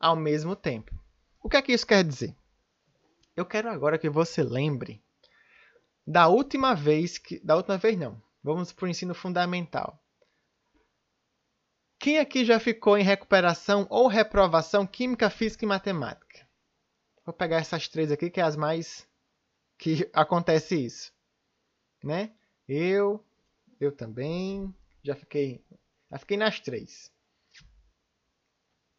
ao 0.01 0.17
mesmo 0.17 0.57
tempo. 0.57 0.93
O 1.41 1.49
que 1.49 1.57
é 1.57 1.63
que 1.63 1.73
isso 1.73 1.87
quer 1.87 2.03
dizer? 2.03 2.35
Eu 3.37 3.47
quero 3.47 3.71
agora 3.71 3.99
que 3.99 4.11
você 4.11 4.43
lembre 4.43 5.01
da 6.05 6.27
última 6.27 6.75
vez 6.75 7.19
que. 7.19 7.39
Da 7.39 7.55
última 7.55 7.79
vez 7.79 7.97
não. 7.97 8.21
Vamos 8.43 8.73
para 8.73 8.87
o 8.87 8.89
ensino 8.89 9.15
fundamental. 9.15 10.03
Quem 12.01 12.19
aqui 12.19 12.45
já 12.45 12.59
ficou 12.59 12.99
em 12.99 13.05
recuperação 13.05 13.87
ou 13.89 14.09
reprovação 14.09 14.85
química, 14.85 15.31
física 15.31 15.65
e 15.65 15.69
matemática? 15.69 16.49
Vou 17.25 17.33
pegar 17.33 17.59
essas 17.59 17.87
três 17.87 18.11
aqui, 18.11 18.29
que 18.29 18.41
é 18.41 18.43
as 18.43 18.57
mais 18.57 19.07
que 19.83 20.09
acontece 20.13 20.77
isso. 20.77 21.13
Né? 22.05 22.33
Eu, 22.69 23.25
eu 23.81 23.91
também, 23.91 24.73
já 25.03 25.17
fiquei, 25.17 25.65
já 26.09 26.19
fiquei 26.19 26.37
nas 26.37 26.61
três. 26.61 27.11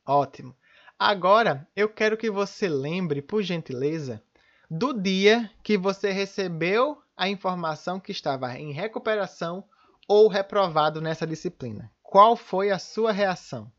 Ótimo. 0.06 0.54
Agora, 1.00 1.66
eu 1.74 1.88
quero 1.88 2.18
que 2.18 2.30
você 2.30 2.68
lembre, 2.68 3.22
por 3.22 3.42
gentileza, 3.42 4.22
do 4.70 4.92
dia 4.92 5.50
que 5.64 5.78
você 5.78 6.12
recebeu 6.12 7.02
a 7.16 7.30
informação 7.30 7.98
que 7.98 8.12
estava 8.12 8.54
em 8.60 8.74
recuperação 8.74 9.64
ou 10.06 10.28
reprovado 10.28 11.00
nessa 11.00 11.26
disciplina. 11.26 11.90
Qual 12.02 12.36
foi 12.36 12.72
a 12.72 12.78
sua 12.78 13.14
reação? 13.14 13.72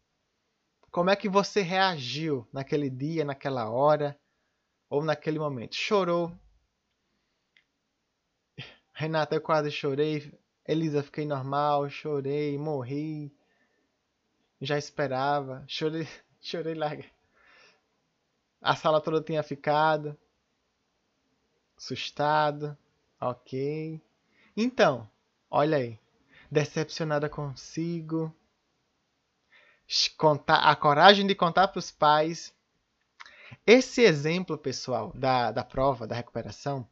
Como 0.91 1.11
é 1.11 1.17
que 1.17 1.29
você 1.29 1.61
reagiu 1.61 2.49
naquele 2.51 2.89
dia, 2.89 3.27
naquela 3.27 3.69
hora 3.69 4.19
ou 4.89 5.05
naquele 5.05 5.39
momento? 5.39 5.75
Chorou? 5.75 6.33
Renata, 8.95 9.35
eu 9.35 9.41
quase 9.41 9.73
chorei. 9.73 10.33
Elisa, 10.67 11.03
fiquei 11.03 11.27
normal, 11.27 11.91
chorei, 11.91 12.57
morri. 12.57 13.35
Já 14.61 14.79
esperava, 14.79 15.65
chorei, 15.67 16.07
chorei 16.41 16.75
larga. 16.75 17.05
A 18.63 18.77
sala 18.77 19.01
toda 19.01 19.21
tinha 19.21 19.43
ficado. 19.43 20.17
Assustado. 21.77 22.79
Ok. 23.21 24.01
Então, 24.57 25.11
olha 25.51 25.77
aí. 25.77 25.99
Decepcionada 26.49 27.29
consigo. 27.29 28.33
Contar, 30.17 30.61
a 30.61 30.77
coragem 30.77 31.27
de 31.27 31.35
contar 31.35 31.67
para 31.69 31.81
os 31.81 31.91
pais. 31.91 32.55
Esse 33.67 34.03
exemplo, 34.03 34.57
pessoal, 34.57 35.13
da, 35.15 35.51
da 35.51 35.65
prova, 35.65 36.07
da 36.07 36.15
recuperação, 36.15 36.89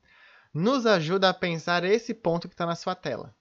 nos 0.53 0.87
ajuda 0.87 1.29
a 1.29 1.35
pensar 1.35 1.85
esse 1.85 2.13
ponto 2.13 2.49
que 2.49 2.55
está 2.55 2.67
na 2.67 2.77
sua 2.77 2.95
tela. 2.95 3.35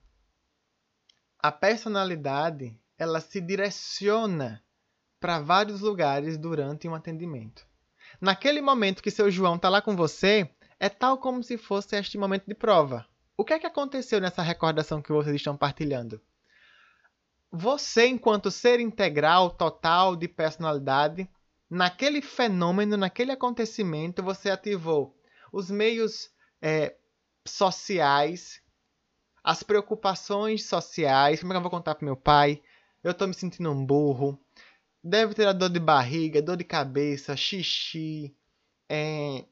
A 1.38 1.50
personalidade, 1.52 2.78
ela 2.96 3.20
se 3.20 3.40
direciona 3.40 4.62
para 5.20 5.40
vários 5.40 5.80
lugares 5.80 6.38
durante 6.38 6.88
um 6.88 6.94
atendimento 6.94 7.66
naquele 8.20 8.60
momento 8.60 9.02
que 9.02 9.10
seu 9.10 9.30
João 9.30 9.56
está 9.56 9.68
lá 9.68 9.80
com 9.80 9.96
você, 9.96 10.48
é 10.78 10.88
tal 10.88 11.18
como 11.18 11.42
se 11.42 11.56
fosse 11.56 11.96
este 11.96 12.18
momento 12.18 12.44
de 12.46 12.54
prova. 12.54 13.06
O 13.36 13.44
que 13.44 13.52
é 13.52 13.58
que 13.58 13.66
aconteceu 13.66 14.20
nessa 14.20 14.42
recordação 14.42 15.00
que 15.00 15.12
vocês 15.12 15.36
estão 15.36 15.56
partilhando? 15.56 16.20
Você, 17.50 18.06
enquanto 18.06 18.50
ser 18.50 18.80
integral, 18.80 19.50
total, 19.50 20.16
de 20.16 20.26
personalidade, 20.26 21.28
naquele 21.68 22.22
fenômeno, 22.22 22.96
naquele 22.96 23.32
acontecimento, 23.32 24.22
você 24.22 24.50
ativou 24.50 25.16
os 25.52 25.70
meios 25.70 26.30
é, 26.60 26.96
sociais, 27.46 28.60
as 29.42 29.62
preocupações 29.62 30.64
sociais. 30.64 31.40
Como 31.40 31.52
é 31.52 31.54
que 31.54 31.58
eu 31.58 31.62
vou 31.62 31.70
contar 31.70 31.94
para 31.94 32.04
meu 32.04 32.16
pai? 32.16 32.62
Eu 33.02 33.10
estou 33.12 33.26
me 33.26 33.34
sentindo 33.34 33.70
um 33.70 33.84
burro. 33.84 34.38
Deve 35.02 35.34
ter 35.34 35.46
a 35.46 35.52
dor 35.52 35.68
de 35.68 35.80
barriga, 35.80 36.40
dor 36.40 36.56
de 36.56 36.64
cabeça, 36.64 37.36
xixi, 37.36 38.36
é, 38.88 39.44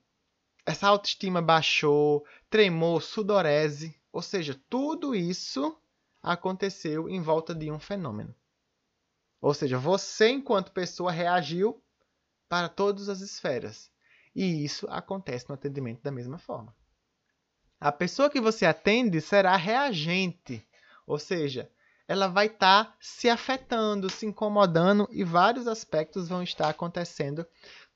essa 0.65 0.87
autoestima 0.87 1.43
baixou, 1.43 2.25
tremor, 2.49 3.03
sudorese. 3.03 3.99
Ou 4.13 4.23
seja, 4.23 4.61
tudo 4.69 5.15
isso 5.15 5.77
aconteceu 6.23 7.09
em 7.09 7.21
volta 7.21 7.55
de 7.55 7.71
um 7.71 7.79
fenômeno. 7.79 8.35
Ou 9.41 9.55
seja, 9.55 9.79
você, 9.79 10.29
enquanto 10.29 10.73
pessoa, 10.73 11.11
reagiu 11.11 11.83
para 12.49 12.69
todas 12.69 13.09
as 13.09 13.21
esferas. 13.21 13.91
E 14.35 14.65
isso 14.65 14.87
acontece 14.89 15.49
no 15.49 15.55
atendimento 15.55 16.03
da 16.03 16.13
mesma 16.13 16.39
forma. 16.39 16.75
A 17.81 17.91
pessoa 17.91 18.29
que 18.29 18.41
você 18.41 18.67
atende 18.67 19.23
será 19.23 19.57
reagente, 19.57 20.63
ou 21.07 21.19
seja, 21.19 21.71
ela 22.07 22.29
vai 22.29 22.47
estar 22.47 22.85
tá 22.85 22.97
se 23.01 23.29
afetando, 23.29 24.11
se 24.11 24.27
incomodando 24.27 25.09
e 25.11 25.25
vários 25.25 25.67
aspectos 25.67 26.29
vão 26.29 26.43
estar 26.43 26.69
acontecendo 26.69 27.47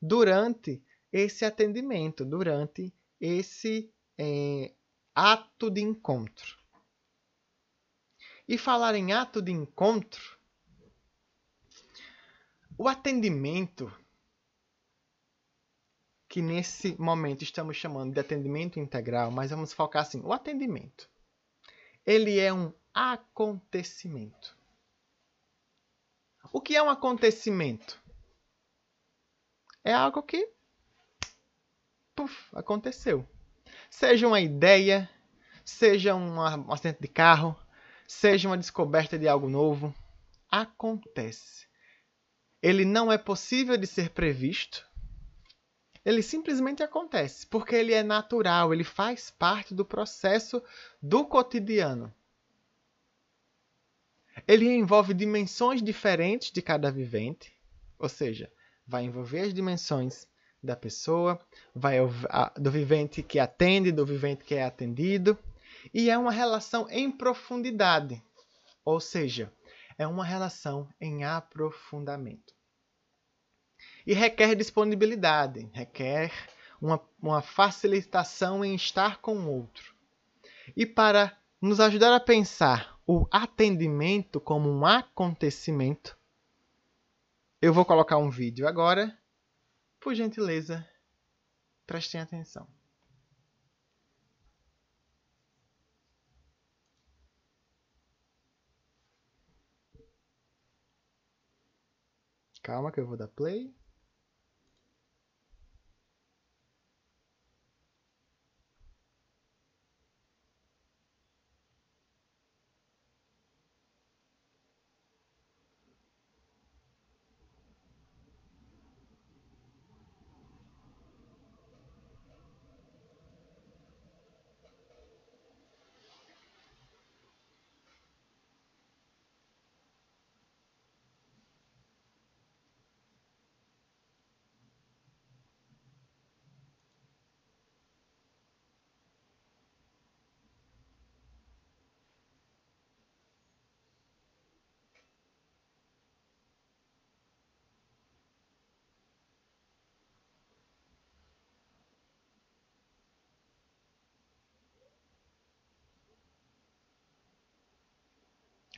durante 0.01 0.83
esse 1.11 1.45
atendimento, 1.45 2.25
durante 2.25 2.91
esse 3.21 3.93
é, 4.17 4.73
ato 5.13 5.69
de 5.69 5.81
encontro. 5.81 6.57
E 8.47 8.57
falar 8.57 8.95
em 8.95 9.13
ato 9.13 9.41
de 9.41 9.51
encontro, 9.51 10.37
o 12.77 12.87
atendimento 12.87 13.91
que 16.35 16.41
nesse 16.41 16.99
momento 16.99 17.43
estamos 17.43 17.77
chamando 17.77 18.13
de 18.13 18.19
atendimento 18.19 18.77
integral, 18.77 19.31
mas 19.31 19.51
vamos 19.51 19.71
focar 19.71 20.01
assim, 20.01 20.19
o 20.21 20.33
atendimento. 20.33 21.09
Ele 22.05 22.37
é 22.37 22.51
um 22.51 22.73
acontecimento. 22.93 24.53
O 26.51 26.59
que 26.59 26.75
é 26.75 26.83
um 26.83 26.89
acontecimento? 26.89 28.03
É 29.81 29.93
algo 29.93 30.21
que 30.21 30.51
puf, 32.13 32.53
aconteceu. 32.53 33.25
Seja 33.89 34.27
uma 34.27 34.41
ideia, 34.41 35.09
seja 35.63 36.15
um 36.15 36.41
acidente 36.69 36.99
de 36.99 37.07
carro, 37.07 37.57
seja 38.05 38.49
uma 38.49 38.57
descoberta 38.57 39.17
de 39.17 39.25
algo 39.25 39.47
novo, 39.47 39.95
acontece. 40.51 41.65
Ele 42.61 42.83
não 42.83 43.09
é 43.09 43.17
possível 43.17 43.77
de 43.77 43.87
ser 43.87 44.09
previsto, 44.09 44.85
ele 46.05 46.21
simplesmente 46.21 46.83
acontece, 46.83 47.47
porque 47.47 47.75
ele 47.75 47.91
é 47.91 48.03
natural, 48.03 48.71
ele 48.71 48.83
faz 48.83 49.31
parte 49.31 49.73
do 49.73 49.83
processo 49.83 50.61
do 51.01 51.25
cotidiano. 51.25 52.13
Ele 54.47 54.71
envolve 54.71 55.13
dimensões 55.15 55.81
diferentes 55.81 56.51
de 56.51 56.61
cada 56.61 56.91
vivente, 56.91 57.57
ou 57.97 58.07
seja, 58.07 58.51
vai 58.85 59.03
envolver 59.03 59.39
as 59.39 59.53
dimensões 59.53 60.27
da 60.61 60.75
pessoa, 60.75 61.39
vai 61.73 61.97
do 62.55 62.69
vivente 62.69 63.23
que 63.23 63.39
atende, 63.39 63.91
do 63.91 64.05
vivente 64.05 64.43
que 64.43 64.53
é 64.53 64.63
atendido, 64.63 65.37
e 65.91 66.11
é 66.11 66.17
uma 66.17 66.31
relação 66.31 66.87
em 66.89 67.09
profundidade, 67.11 68.21
ou 68.83 68.99
seja, 68.99 69.51
é 69.97 70.05
uma 70.05 70.25
relação 70.25 70.87
em 70.99 71.23
aprofundamento 71.23 72.54
e 74.05 74.13
requer 74.13 74.55
disponibilidade, 74.55 75.69
requer 75.73 76.31
uma, 76.81 77.01
uma 77.21 77.41
facilitação 77.41 78.63
em 78.63 78.75
estar 78.75 79.19
com 79.19 79.37
o 79.37 79.51
outro. 79.51 79.95
E 80.75 80.85
para 80.85 81.37
nos 81.61 81.79
ajudar 81.79 82.15
a 82.15 82.19
pensar 82.19 82.99
o 83.07 83.27
atendimento 83.31 84.39
como 84.39 84.69
um 84.69 84.85
acontecimento, 84.85 86.17
eu 87.61 87.73
vou 87.73 87.85
colocar 87.85 88.17
um 88.17 88.29
vídeo 88.29 88.67
agora. 88.67 89.17
Por 89.99 90.13
gentileza, 90.13 90.87
prestem 91.87 92.21
atenção. 92.21 92.67
Calma 102.61 102.91
que 102.91 102.99
eu 102.99 103.05
vou 103.05 103.15
dar 103.15 103.27
play. 103.27 103.73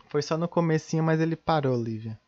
Foi 0.10 0.22
só 0.22 0.38
no 0.38 0.48
comecinho, 0.48 1.04
mas 1.04 1.20
ele 1.20 1.36
parou, 1.36 1.82
Lívia. 1.82 2.20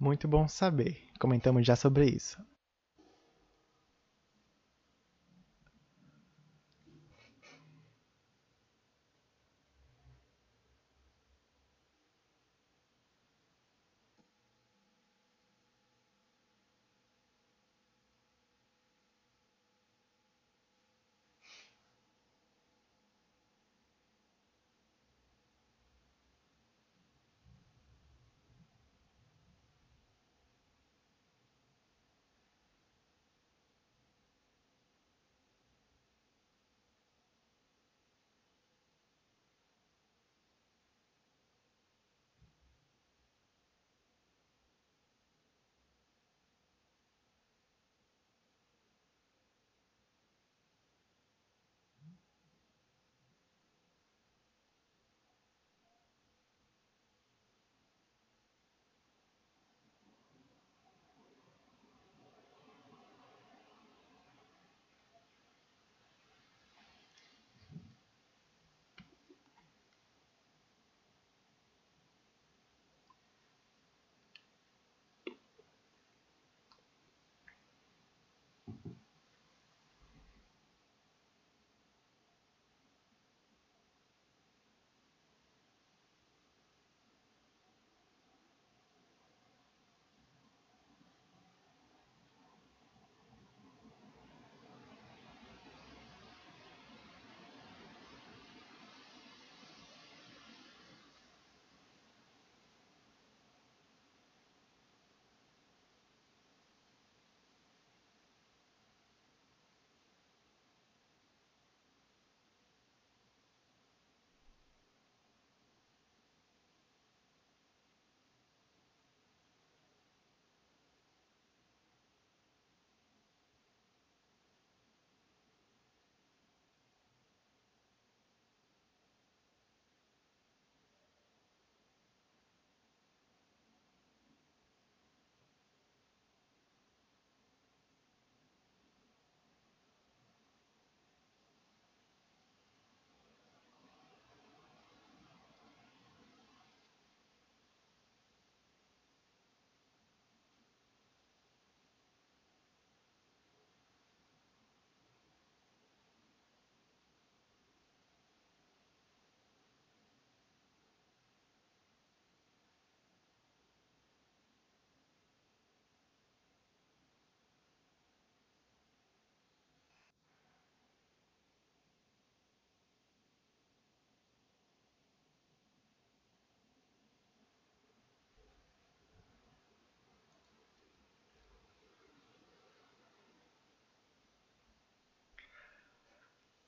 Muito 0.00 0.26
bom 0.26 0.48
saber. 0.48 0.98
Comentamos 1.20 1.64
já 1.64 1.76
sobre 1.76 2.06
isso. 2.06 2.36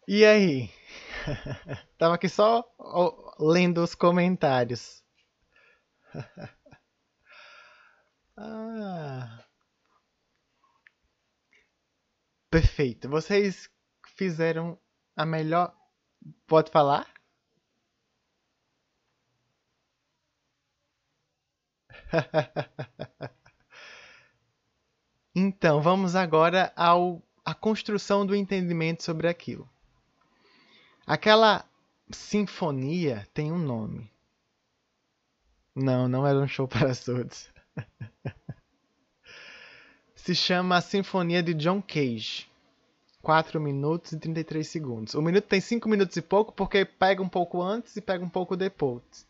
E 0.06 0.24
aí? 0.24 0.70
Tava 1.98 2.14
aqui 2.14 2.28
só 2.28 2.64
lendo 3.38 3.82
os 3.82 3.94
comentários. 3.94 5.02
ah. 8.36 9.44
Perfeito. 12.50 13.08
Vocês 13.08 13.68
fizeram 14.16 14.78
a 15.16 15.24
melhor. 15.24 15.74
Pode 16.46 16.70
falar? 16.70 17.06
então, 25.34 25.80
vamos 25.80 26.14
agora 26.14 26.72
ao 26.76 27.22
a 27.44 27.54
construção 27.54 28.26
do 28.26 28.34
entendimento 28.36 29.02
sobre 29.02 29.28
aquilo. 29.28 29.71
Aquela 31.06 31.64
sinfonia 32.10 33.26
tem 33.34 33.50
um 33.50 33.58
nome. 33.58 34.10
Não, 35.74 36.08
não 36.08 36.26
era 36.26 36.38
um 36.38 36.46
show 36.46 36.68
para 36.68 36.94
surdos. 36.94 37.50
Se 40.14 40.34
chama 40.34 40.80
Sinfonia 40.80 41.42
de 41.42 41.54
John 41.54 41.82
Cage. 41.82 42.48
4 43.22 43.60
minutos 43.60 44.12
e 44.12 44.18
33 44.18 44.66
segundos. 44.66 45.14
O 45.14 45.22
minuto 45.22 45.44
tem 45.44 45.60
5 45.60 45.88
minutos 45.88 46.16
e 46.16 46.22
pouco 46.22 46.52
porque 46.52 46.84
pega 46.84 47.22
um 47.22 47.28
pouco 47.28 47.62
antes 47.62 47.96
e 47.96 48.00
pega 48.00 48.24
um 48.24 48.28
pouco 48.28 48.56
depois. 48.56 49.26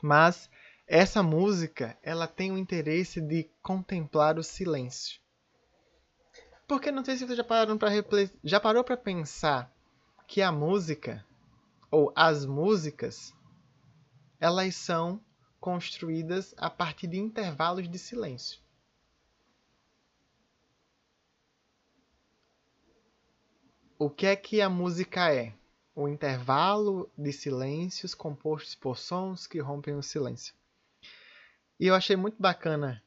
Mas 0.00 0.48
essa 0.86 1.22
música, 1.22 1.96
ela 2.02 2.26
tem 2.26 2.52
o 2.52 2.58
interesse 2.58 3.20
de 3.20 3.48
contemplar 3.62 4.38
o 4.38 4.42
silêncio. 4.42 5.20
Porque 6.66 6.90
não 6.90 7.04
sei 7.04 7.16
se 7.16 7.26
vocês 7.26 7.36
já 7.36 7.44
pararam 7.44 7.76
para 7.76 7.90
já 8.44 8.60
parou 8.60 8.84
para 8.84 8.96
pensar 8.96 9.72
que 10.32 10.40
a 10.40 10.50
música 10.50 11.22
ou 11.90 12.10
as 12.16 12.46
músicas 12.46 13.34
elas 14.40 14.74
são 14.74 15.22
construídas 15.60 16.54
a 16.56 16.70
partir 16.70 17.06
de 17.06 17.18
intervalos 17.18 17.86
de 17.86 17.98
silêncio. 17.98 18.58
O 23.98 24.08
que 24.08 24.24
é 24.24 24.34
que 24.34 24.62
a 24.62 24.70
música 24.70 25.30
é? 25.30 25.52
O 25.94 26.08
intervalo 26.08 27.12
de 27.14 27.30
silêncios 27.30 28.14
compostos 28.14 28.74
por 28.74 28.96
sons 28.96 29.46
que 29.46 29.60
rompem 29.60 29.94
o 29.96 30.02
silêncio. 30.02 30.54
E 31.78 31.88
eu 31.88 31.94
achei 31.94 32.16
muito 32.16 32.40
bacana 32.40 33.04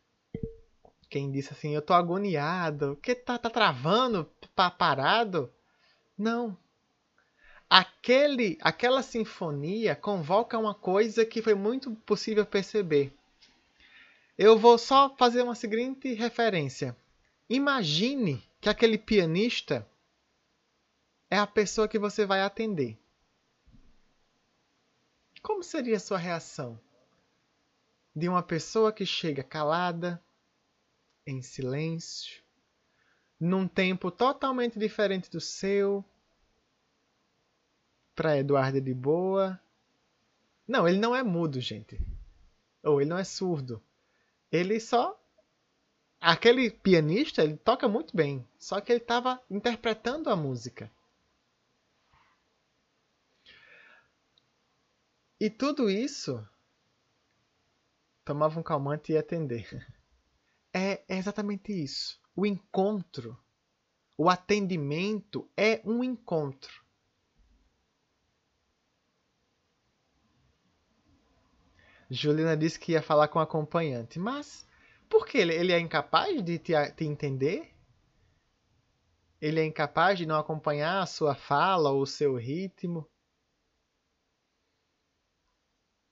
quem 1.09 1.31
disse 1.31 1.53
assim: 1.53 1.73
Eu 1.73 1.81
tô 1.81 1.95
agoniado, 1.95 2.95
que 2.97 3.15
tá, 3.15 3.39
tá 3.39 3.49
travando, 3.49 4.25
tá 4.55 4.69
parado. 4.69 5.51
Não. 6.15 6.55
Aquele, 7.69 8.57
aquela 8.61 9.01
sinfonia 9.01 9.95
convoca 9.95 10.57
uma 10.57 10.73
coisa 10.75 11.25
que 11.25 11.41
foi 11.41 11.55
muito 11.55 11.91
possível 12.05 12.45
perceber. 12.45 13.11
Eu 14.37 14.57
vou 14.57 14.77
só 14.77 15.15
fazer 15.15 15.41
uma 15.41 15.55
seguinte 15.55 16.13
referência. 16.13 16.95
Imagine 17.49 18.43
que 18.61 18.69
aquele 18.69 18.97
pianista 18.97 19.87
é 21.29 21.37
a 21.37 21.47
pessoa 21.47 21.87
que 21.87 21.97
você 21.97 22.25
vai 22.25 22.41
atender. 22.41 22.97
Como 25.41 25.63
seria 25.63 25.97
a 25.97 25.99
sua 25.99 26.17
reação? 26.17 26.79
De 28.15 28.27
uma 28.27 28.41
pessoa 28.41 28.91
que 28.91 29.05
chega 29.05 29.43
calada, 29.43 30.21
em 31.25 31.41
silêncio, 31.41 32.41
num 33.39 33.67
tempo 33.67 34.11
totalmente 34.11 34.77
diferente 34.77 35.29
do 35.29 35.41
seu, 35.41 36.03
para 38.15 38.37
Eduardo 38.37 38.79
de 38.79 38.93
boa. 38.93 39.59
Não, 40.67 40.87
ele 40.87 40.97
não 40.97 41.15
é 41.15 41.21
mudo, 41.21 41.59
gente. 41.59 41.99
Ou 42.83 43.01
ele 43.01 43.09
não 43.09 43.17
é 43.17 43.23
surdo. 43.23 43.81
Ele 44.51 44.79
só 44.79 45.19
aquele 46.19 46.71
pianista, 46.71 47.43
ele 47.43 47.57
toca 47.57 47.87
muito 47.87 48.15
bem, 48.15 48.47
só 48.57 48.81
que 48.81 48.91
ele 48.91 49.01
estava 49.01 49.41
interpretando 49.49 50.29
a 50.29 50.35
música. 50.35 50.91
E 55.39 55.49
tudo 55.49 55.89
isso 55.89 56.47
tomava 58.23 58.59
um 58.59 58.63
calmante 58.63 59.11
e 59.11 59.15
ia 59.15 59.19
atender. 59.19 59.85
É, 60.73 61.03
é 61.13 61.17
exatamente 61.17 61.71
isso. 61.71 62.19
O 62.35 62.45
encontro, 62.45 63.37
o 64.17 64.29
atendimento 64.29 65.49
é 65.55 65.81
um 65.85 66.03
encontro. 66.03 66.84
Juliana 72.15 72.55
disse 72.55 72.79
que 72.79 72.93
ia 72.93 73.01
falar 73.01 73.27
com 73.27 73.39
o 73.39 73.41
acompanhante, 73.41 74.17
mas 74.17 74.67
por 75.09 75.25
que 75.27 75.37
ele, 75.37 75.71
é 75.71 75.79
incapaz 75.79 76.41
de 76.43 76.57
te, 76.57 76.73
te 76.91 77.05
entender? 77.05 77.71
Ele 79.41 79.59
é 79.59 79.65
incapaz 79.65 80.17
de 80.17 80.25
não 80.25 80.39
acompanhar 80.39 81.01
a 81.01 81.05
sua 81.05 81.35
fala 81.35 81.91
ou 81.91 82.01
o 82.01 82.07
seu 82.07 82.35
ritmo? 82.35 83.07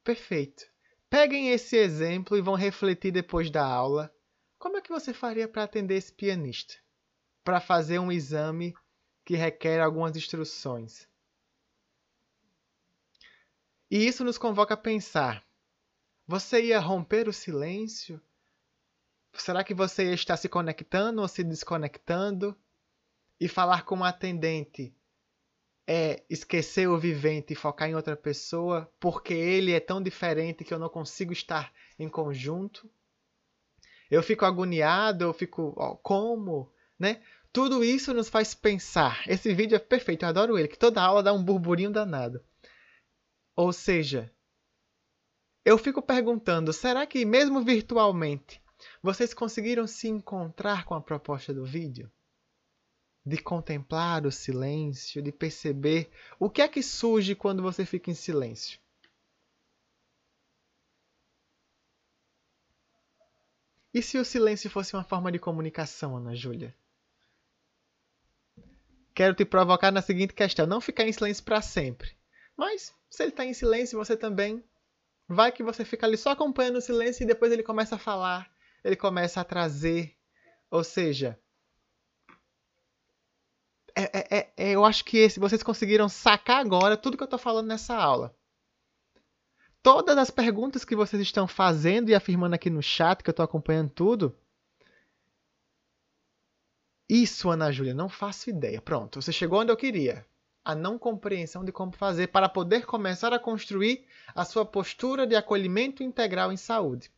Perfeito. 0.03 0.65
Peguem 1.09 1.49
esse 1.51 1.77
exemplo 1.77 2.37
e 2.37 2.41
vão 2.41 2.55
refletir 2.55 3.11
depois 3.11 3.49
da 3.49 3.65
aula. 3.65 4.13
Como 4.59 4.77
é 4.77 4.81
que 4.81 4.91
você 4.91 5.13
faria 5.13 5.47
para 5.47 5.63
atender 5.63 5.95
esse 5.95 6.11
pianista? 6.11 6.75
Para 7.43 7.61
fazer 7.61 7.99
um 7.99 8.11
exame 8.11 8.73
que 9.25 9.35
requer 9.35 9.79
algumas 9.79 10.15
instruções. 10.17 11.07
E 13.89 14.05
isso 14.05 14.23
nos 14.23 14.37
convoca 14.37 14.73
a 14.73 14.77
pensar: 14.77 15.45
você 16.27 16.63
ia 16.63 16.79
romper 16.79 17.27
o 17.27 17.33
silêncio? 17.33 18.21
Será 19.33 19.63
que 19.63 19.73
você 19.73 20.05
ia 20.05 20.13
estar 20.13 20.37
se 20.37 20.47
conectando 20.47 21.21
ou 21.21 21.27
se 21.27 21.43
desconectando? 21.43 22.55
E 23.39 23.47
falar 23.47 23.83
com 23.83 23.97
um 23.97 24.03
atendente 24.03 24.95
é 25.85 26.23
esquecer 26.29 26.87
o 26.87 26.97
vivente 26.97 27.51
e 27.51 27.55
focar 27.55 27.89
em 27.89 27.95
outra 27.95 28.15
pessoa 28.15 28.89
porque 28.99 29.33
ele 29.33 29.73
é 29.73 29.79
tão 29.79 30.01
diferente 30.01 30.63
que 30.63 30.73
eu 30.73 30.79
não 30.79 30.87
consigo 30.87 31.33
estar 31.33 31.73
em 31.99 32.07
conjunto. 32.07 32.89
Eu 34.09 34.23
fico 34.23 34.45
agoniado, 34.45 35.25
eu 35.25 35.33
fico, 35.33 35.73
ó, 35.75 35.95
como, 35.95 36.71
né? 36.97 37.21
Tudo 37.51 37.83
isso 37.83 38.13
nos 38.13 38.29
faz 38.29 38.55
pensar. 38.55 39.23
Esse 39.27 39.53
vídeo 39.53 39.75
é 39.75 39.79
perfeito, 39.79 40.23
eu 40.23 40.29
adoro 40.29 40.57
ele, 40.57 40.67
que 40.67 40.77
toda 40.77 41.01
aula 41.01 41.21
dá 41.21 41.33
um 41.33 41.43
burburinho 41.43 41.91
danado. 41.91 42.43
Ou 43.55 43.71
seja, 43.71 44.32
eu 45.65 45.77
fico 45.77 46.01
perguntando, 46.01 46.73
será 46.73 47.05
que 47.05 47.25
mesmo 47.25 47.63
virtualmente 47.63 48.61
vocês 49.01 49.33
conseguiram 49.33 49.87
se 49.87 50.07
encontrar 50.07 50.85
com 50.85 50.93
a 50.93 51.01
proposta 51.01 51.53
do 51.53 51.65
vídeo? 51.65 52.11
de 53.25 53.37
contemplar 53.37 54.25
o 54.25 54.31
silêncio, 54.31 55.21
de 55.21 55.31
perceber 55.31 56.09
o 56.37 56.49
que 56.49 56.61
é 56.61 56.67
que 56.67 56.83
surge 56.83 57.35
quando 57.35 57.63
você 57.63 57.85
fica 57.85 58.11
em 58.11 58.15
silêncio. 58.15 58.79
E 63.93 64.01
se 64.01 64.17
o 64.17 64.25
silêncio 64.25 64.69
fosse 64.69 64.95
uma 64.95 65.03
forma 65.03 65.31
de 65.31 65.39
comunicação, 65.39 66.17
Ana 66.17 66.35
Júlia? 66.35 66.75
Quero 69.13 69.35
te 69.35 69.45
provocar 69.45 69.91
na 69.91 70.01
seguinte 70.01 70.33
questão: 70.33 70.65
não 70.65 70.81
ficar 70.81 71.07
em 71.07 71.13
silêncio 71.13 71.43
para 71.43 71.61
sempre. 71.61 72.11
Mas, 72.57 72.93
se 73.09 73.23
ele 73.23 73.29
está 73.29 73.45
em 73.45 73.53
silêncio, 73.53 73.97
você 73.97 74.17
também. 74.17 74.63
Vai 75.27 75.51
que 75.51 75.63
você 75.63 75.85
fica 75.85 76.05
ali 76.05 76.17
só 76.17 76.31
acompanhando 76.31 76.77
o 76.77 76.81
silêncio 76.81 77.23
e 77.23 77.27
depois 77.27 77.51
ele 77.51 77.63
começa 77.63 77.95
a 77.95 77.99
falar, 77.99 78.51
ele 78.83 78.95
começa 78.95 79.39
a 79.41 79.43
trazer. 79.43 80.15
Ou 80.69 80.83
seja, 80.83 81.39
é, 83.95 84.03
é, 84.03 84.37
é, 84.37 84.53
é, 84.57 84.71
eu 84.71 84.83
acho 84.83 85.05
que 85.05 85.17
esse, 85.17 85.39
vocês 85.39 85.61
conseguiram 85.61 86.09
sacar 86.09 86.59
agora 86.59 86.97
tudo 86.97 87.15
que 87.15 87.23
eu 87.23 87.25
estou 87.25 87.39
falando 87.39 87.67
nessa 87.67 87.95
aula. 87.95 88.35
Todas 89.81 90.17
as 90.17 90.31
perguntas 90.31 90.85
que 90.85 90.95
vocês 90.95 91.21
estão 91.21 91.47
fazendo 91.47 92.09
e 92.09 92.15
afirmando 92.15 92.55
aqui 92.55 92.69
no 92.69 92.81
chat, 92.81 93.21
que 93.21 93.29
eu 93.29 93.33
estou 93.33 93.43
acompanhando 93.43 93.91
tudo. 93.91 94.35
Isso, 97.09 97.49
Ana 97.49 97.71
Júlia, 97.71 97.93
não 97.93 98.09
faço 98.09 98.49
ideia. 98.49 98.81
Pronto, 98.81 99.21
você 99.21 99.31
chegou 99.31 99.59
onde 99.59 99.71
eu 99.71 99.77
queria. 99.77 100.25
A 100.63 100.73
não 100.73 100.97
compreensão 100.97 101.65
de 101.65 101.71
como 101.71 101.91
fazer 101.91 102.27
para 102.27 102.47
poder 102.47 102.85
começar 102.85 103.33
a 103.33 103.39
construir 103.39 104.05
a 104.33 104.45
sua 104.45 104.65
postura 104.65 105.27
de 105.27 105.35
acolhimento 105.35 106.01
integral 106.01 106.51
em 106.51 106.57
saúde. 106.57 107.11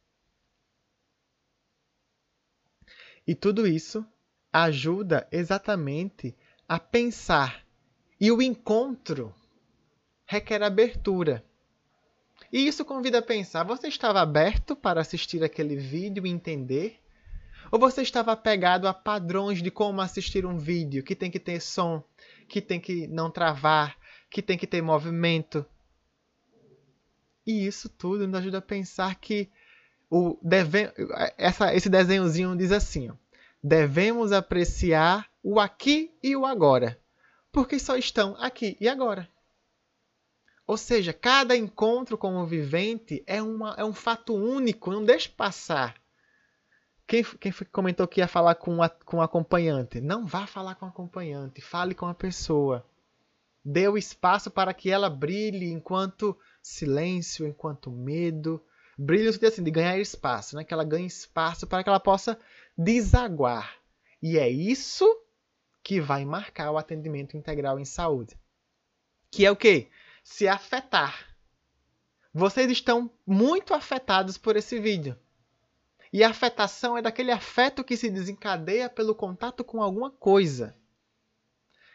E 3.27 3.33
tudo 3.35 3.67
isso 3.67 4.05
ajuda 4.51 5.27
exatamente 5.31 6.35
a 6.67 6.79
pensar. 6.79 7.65
E 8.19 8.31
o 8.31 8.41
encontro 8.41 9.33
requer 10.25 10.63
abertura. 10.63 11.43
E 12.51 12.67
isso 12.67 12.85
convida 12.85 13.19
a 13.19 13.21
pensar: 13.21 13.63
você 13.63 13.87
estava 13.87 14.21
aberto 14.21 14.75
para 14.75 15.01
assistir 15.01 15.43
aquele 15.43 15.75
vídeo 15.75 16.25
e 16.25 16.29
entender? 16.29 16.99
Ou 17.71 17.79
você 17.79 18.01
estava 18.01 18.31
apegado 18.31 18.87
a 18.87 18.93
padrões 18.93 19.61
de 19.61 19.71
como 19.71 19.99
assistir 19.99 20.45
um 20.45 20.57
vídeo, 20.57 21.03
que 21.03 21.15
tem 21.15 21.31
que 21.31 21.39
ter 21.39 21.59
som, 21.59 22.03
que 22.47 22.61
tem 22.61 22.79
que 22.79 23.07
não 23.07 23.29
travar, 23.29 23.97
que 24.29 24.41
tem 24.41 24.57
que 24.57 24.67
ter 24.67 24.81
movimento. 24.81 25.65
E 27.45 27.65
isso 27.65 27.89
tudo 27.89 28.27
nos 28.27 28.39
ajuda 28.39 28.57
a 28.57 28.61
pensar 28.61 29.15
que 29.15 29.49
o 30.09 30.37
deve... 30.41 30.91
Essa, 31.37 31.73
esse 31.73 31.89
desenhozinho 31.89 32.55
diz 32.55 32.71
assim: 32.71 33.09
ó, 33.09 33.15
devemos 33.63 34.31
apreciar 34.31 35.29
o 35.43 35.59
aqui 35.59 36.11
e 36.21 36.35
o 36.35 36.45
agora, 36.45 36.99
porque 37.51 37.79
só 37.79 37.95
estão 37.95 38.35
aqui 38.39 38.77
e 38.79 38.87
agora. 38.87 39.29
Ou 40.67 40.77
seja, 40.77 41.13
cada 41.13 41.55
encontro 41.55 42.17
com 42.17 42.35
o 42.37 42.45
vivente 42.45 43.23
é, 43.27 43.41
uma, 43.41 43.75
é 43.77 43.85
um 43.85 43.93
fato 43.93 44.33
único, 44.33 44.91
não 44.91 45.05
deixe 45.05 45.29
passar. 45.29 45.95
Quem, 47.07 47.23
quem 47.23 47.51
comentou 47.71 48.07
que 48.07 48.19
ia 48.19 48.27
falar 48.27 48.55
com, 48.55 48.81
a, 48.81 48.89
com 48.89 49.17
o 49.17 49.21
acompanhante? 49.21 50.01
Não 50.01 50.25
vá 50.25 50.47
falar 50.47 50.75
com 50.75 50.85
o 50.85 50.89
acompanhante, 50.89 51.61
fale 51.61 51.93
com 51.93 52.07
a 52.07 52.13
pessoa. 52.15 52.85
Dê 53.63 53.87
o 53.87 53.97
espaço 53.97 54.49
para 54.49 54.73
que 54.73 54.89
ela 54.89 55.09
brilhe 55.09 55.71
enquanto 55.71 56.37
silêncio, 56.61 57.47
enquanto 57.47 57.91
medo. 57.91 58.63
Brilho 58.97 59.31
no 59.39 59.47
assim, 59.47 59.63
de 59.63 59.71
ganhar 59.71 59.99
espaço, 59.99 60.55
né? 60.55 60.63
que 60.63 60.73
ela 60.73 60.83
ganhe 60.83 61.05
espaço 61.05 61.67
para 61.67 61.83
que 61.83 61.89
ela 61.89 61.99
possa 61.99 62.39
desaguar. 62.77 63.75
E 64.21 64.37
é 64.37 64.49
isso 64.49 65.05
que 65.83 66.01
vai 66.01 66.25
marcar 66.25 66.71
o 66.71 66.77
atendimento 66.77 67.37
integral 67.37 67.79
em 67.79 67.85
saúde. 67.85 68.35
Que 69.29 69.45
é 69.45 69.51
o 69.51 69.55
quê? 69.55 69.89
Se 70.23 70.47
afetar. 70.47 71.35
Vocês 72.33 72.71
estão 72.71 73.11
muito 73.25 73.73
afetados 73.73 74.37
por 74.37 74.55
esse 74.55 74.79
vídeo. 74.79 75.15
E 76.15 76.23
a 76.23 76.29
afetação 76.29 76.97
é 76.97 77.01
daquele 77.01 77.29
afeto 77.29 77.83
que 77.83 77.97
se 77.97 78.09
desencadeia 78.09 78.89
pelo 78.89 79.13
contato 79.13 79.65
com 79.65 79.83
alguma 79.83 80.09
coisa. 80.09 80.73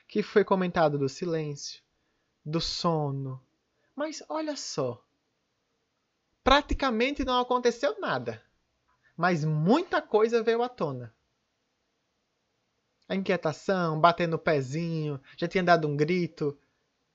Que 0.07 0.23
foi 0.23 0.45
comentado 0.45 0.99
do 0.99 1.09
silêncio, 1.09 1.83
do 2.45 2.61
sono. 2.61 3.43
Mas 3.97 4.23
olha 4.29 4.59
só. 4.59 5.03
Praticamente 6.45 7.25
não 7.25 7.41
aconteceu 7.41 7.99
nada. 7.99 8.45
Mas 9.17 9.43
muita 9.43 10.03
coisa 10.03 10.43
veio 10.43 10.63
à 10.63 10.69
tona 10.69 11.15
a 13.09 13.15
inquietação, 13.17 13.99
batendo 13.99 14.35
o 14.35 14.39
pezinho, 14.39 15.19
já 15.35 15.49
tinha 15.49 15.65
dado 15.65 15.89
um 15.89 15.97
grito. 15.97 16.57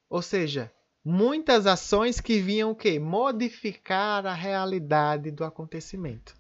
Ou 0.10 0.24
seja, 0.24 0.74
muitas 1.04 1.68
ações 1.68 2.20
que 2.20 2.42
vinham 2.42 2.72
o 2.72 2.76
quê? 2.76 3.00
Modificar 3.00 4.26
a 4.26 4.34
realidade 4.34 5.30
do 5.30 5.46
acontecimento. 5.46 6.36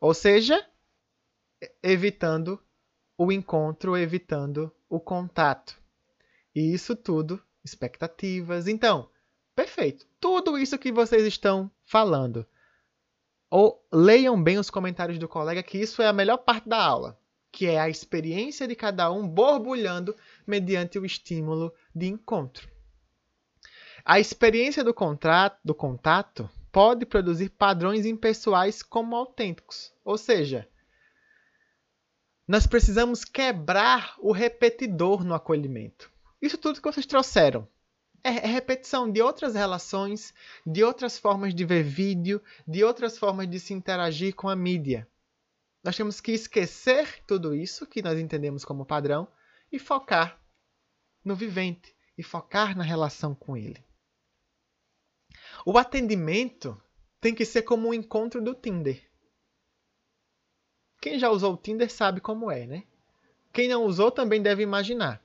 Ou 0.00 0.12
seja, 0.12 0.64
evitando 1.82 2.60
o 3.16 3.30
encontro, 3.30 3.96
evitando 3.96 4.74
o 4.88 5.00
contato. 5.00 5.78
E 6.54 6.72
isso 6.72 6.94
tudo, 6.94 7.42
expectativas. 7.64 8.66
Então, 8.68 9.08
perfeito. 9.54 10.06
Tudo 10.20 10.58
isso 10.58 10.78
que 10.78 10.92
vocês 10.92 11.24
estão 11.24 11.70
falando. 11.84 12.46
Ou 13.50 13.86
leiam 13.92 14.42
bem 14.42 14.58
os 14.58 14.70
comentários 14.70 15.18
do 15.18 15.28
colega, 15.28 15.62
que 15.62 15.78
isso 15.78 16.02
é 16.02 16.06
a 16.08 16.12
melhor 16.12 16.38
parte 16.38 16.68
da 16.68 16.82
aula 16.82 17.18
que 17.54 17.66
é 17.66 17.78
a 17.78 17.88
experiência 17.88 18.66
de 18.66 18.74
cada 18.74 19.10
um 19.12 19.28
borbulhando 19.28 20.14
mediante 20.44 20.98
o 20.98 21.06
estímulo 21.06 21.72
de 21.94 22.08
encontro. 22.08 22.68
A 24.04 24.18
experiência 24.18 24.82
do, 24.82 24.92
contrato, 24.92 25.60
do 25.64 25.72
contato 25.72 26.50
pode 26.74 27.06
produzir 27.06 27.50
padrões 27.50 28.04
impessoais 28.04 28.82
como 28.82 29.14
autênticos, 29.14 29.92
ou 30.04 30.18
seja, 30.18 30.68
nós 32.48 32.66
precisamos 32.66 33.24
quebrar 33.24 34.16
o 34.18 34.32
repetidor 34.32 35.22
no 35.22 35.34
acolhimento. 35.34 36.10
Isso 36.42 36.58
tudo 36.58 36.82
que 36.82 36.92
vocês 36.92 37.06
trouxeram. 37.06 37.68
É, 38.24 38.30
é 38.30 38.46
repetição 38.46 39.08
de 39.08 39.22
outras 39.22 39.54
relações, 39.54 40.34
de 40.66 40.82
outras 40.82 41.16
formas 41.16 41.54
de 41.54 41.64
ver 41.64 41.84
vídeo, 41.84 42.42
de 42.66 42.82
outras 42.82 43.16
formas 43.16 43.48
de 43.48 43.60
se 43.60 43.72
interagir 43.72 44.34
com 44.34 44.48
a 44.48 44.56
mídia. 44.56 45.06
Nós 45.82 45.96
temos 45.96 46.20
que 46.20 46.32
esquecer 46.32 47.22
tudo 47.24 47.54
isso 47.54 47.86
que 47.86 48.02
nós 48.02 48.18
entendemos 48.18 48.64
como 48.64 48.84
padrão 48.84 49.28
e 49.70 49.78
focar 49.78 50.40
no 51.24 51.36
vivente 51.36 51.94
e 52.18 52.22
focar 52.24 52.76
na 52.76 52.82
relação 52.82 53.32
com 53.32 53.56
ele. 53.56 53.80
O 55.64 55.76
atendimento 55.78 56.80
tem 57.20 57.34
que 57.34 57.44
ser 57.44 57.62
como 57.62 57.88
um 57.88 57.94
encontro 57.94 58.42
do 58.42 58.54
Tinder. 58.54 59.02
Quem 61.00 61.18
já 61.18 61.28
usou 61.30 61.54
o 61.54 61.56
Tinder 61.56 61.90
sabe 61.90 62.20
como 62.20 62.50
é, 62.50 62.66
né? 62.66 62.84
Quem 63.52 63.68
não 63.68 63.84
usou 63.84 64.10
também 64.10 64.42
deve 64.42 64.62
imaginar. 64.62 65.22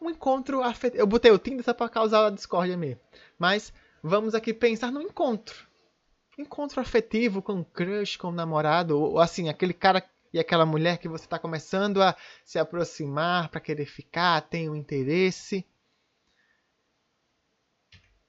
Um 0.00 0.10
encontro 0.10 0.62
afetivo. 0.62 1.02
Eu 1.02 1.06
botei 1.06 1.30
o 1.30 1.38
Tinder 1.38 1.64
só 1.64 1.72
para 1.72 1.88
causar 1.88 2.26
a 2.26 2.30
discórdia 2.30 2.76
mesmo. 2.76 3.00
Mas 3.38 3.72
vamos 4.02 4.34
aqui 4.34 4.52
pensar 4.52 4.90
no 4.90 5.02
encontro 5.02 5.66
encontro 6.38 6.80
afetivo 6.80 7.40
com 7.40 7.54
um 7.54 7.64
crush, 7.64 8.16
com 8.16 8.28
um 8.28 8.32
namorado, 8.32 8.98
ou 8.98 9.18
assim, 9.18 9.48
aquele 9.48 9.72
cara 9.72 10.02
e 10.32 10.38
aquela 10.38 10.66
mulher 10.66 10.98
que 10.98 11.08
você 11.08 11.24
está 11.24 11.38
começando 11.38 12.02
a 12.02 12.14
se 12.44 12.58
aproximar 12.58 13.48
para 13.48 13.60
querer 13.60 13.86
ficar, 13.86 14.42
tem 14.42 14.68
um 14.68 14.76
interesse. 14.76 15.64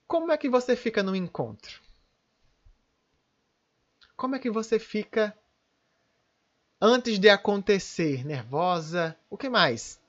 Como 0.08 0.32
é 0.32 0.38
que 0.38 0.50
você 0.50 0.76
fica 0.76 1.04
no 1.04 1.16
encontro? 1.16 1.82
Como 4.16 4.36
é 4.36 4.40
que 4.40 4.50
você 4.50 4.80
fica 4.80 5.38
antes 6.82 7.20
de 7.20 7.30
acontecer? 7.30 8.26
Nervosa? 8.26 9.18
O 9.30 9.38
que 9.38 9.50
mais? 9.50 10.00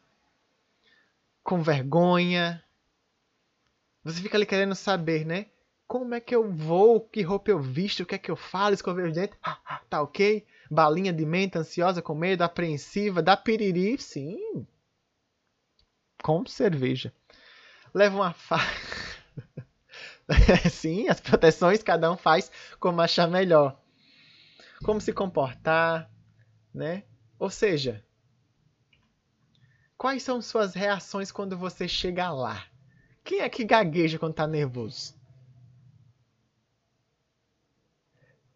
Com 1.42 1.62
vergonha? 1.62 2.64
Você 4.04 4.22
fica 4.22 4.36
ali 4.36 4.46
querendo 4.46 4.74
saber, 4.74 5.26
né? 5.26 5.46
Como 5.86 6.14
é 6.14 6.20
que 6.20 6.34
eu 6.34 6.48
vou? 6.50 7.00
Que 7.00 7.22
roupa 7.22 7.50
eu 7.50 7.58
visto? 7.58 8.04
O 8.04 8.06
que 8.06 8.14
é 8.14 8.18
que 8.18 8.30
eu 8.30 8.36
falo? 8.36 8.74
Escover 8.74 9.06
os 9.06 9.14
dentes? 9.14 9.36
Ah, 9.42 9.80
tá 9.90 10.00
ok? 10.00 10.46
Balinha 10.70 11.12
de 11.12 11.26
menta, 11.26 11.58
ansiosa, 11.58 12.00
com 12.00 12.14
medo, 12.14 12.42
apreensiva, 12.42 13.22
dá 13.22 13.36
piriri? 13.36 13.98
Sim. 13.98 14.66
Com 16.22 16.46
cerveja. 16.46 17.12
Leva 17.92 18.16
uma 18.16 18.32
faca. 18.32 18.64
Sim, 20.70 21.08
as 21.08 21.20
proteções 21.20 21.82
cada 21.82 22.10
um 22.12 22.16
faz 22.16 22.50
como 22.78 23.00
achar 23.00 23.26
melhor. 23.26 23.80
Como 24.84 25.00
se 25.00 25.12
comportar, 25.12 26.10
né? 26.72 27.04
Ou 27.38 27.50
seja, 27.50 28.04
quais 29.96 30.22
são 30.22 30.40
suas 30.42 30.74
reações 30.74 31.32
quando 31.32 31.56
você 31.56 31.88
chega 31.88 32.30
lá? 32.30 32.66
Quem 33.24 33.40
é 33.40 33.48
que 33.48 33.64
gagueja 33.64 34.18
quando 34.18 34.34
tá 34.34 34.46
nervoso? 34.46 35.14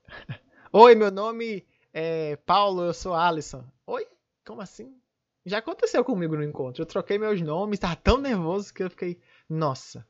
Oi, 0.73 0.95
meu 0.95 1.11
nome 1.11 1.67
é 1.93 2.37
Paulo, 2.37 2.83
eu 2.83 2.95
sou 2.95 3.15
Alisson. 3.15 3.65
Oi? 3.87 4.07
Como 4.45 4.61
assim? 4.61 4.97
Já 5.45 5.59
aconteceu 5.59 6.05
comigo 6.05 6.37
no 6.37 6.45
encontro. 6.45 6.83
Eu 6.83 6.87
troquei 6.87 7.19
meus 7.19 7.41
nomes, 7.41 7.77
estava 7.77 7.97
tão 7.97 8.19
nervoso 8.19 8.73
que 8.73 8.83
eu 8.83 8.91
fiquei, 8.91 9.21
nossa. 9.49 10.07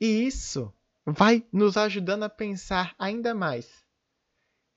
E 0.00 0.26
isso 0.26 0.72
vai 1.04 1.46
nos 1.52 1.76
ajudando 1.76 2.22
a 2.22 2.28
pensar 2.28 2.94
ainda 2.98 3.34
mais. 3.34 3.84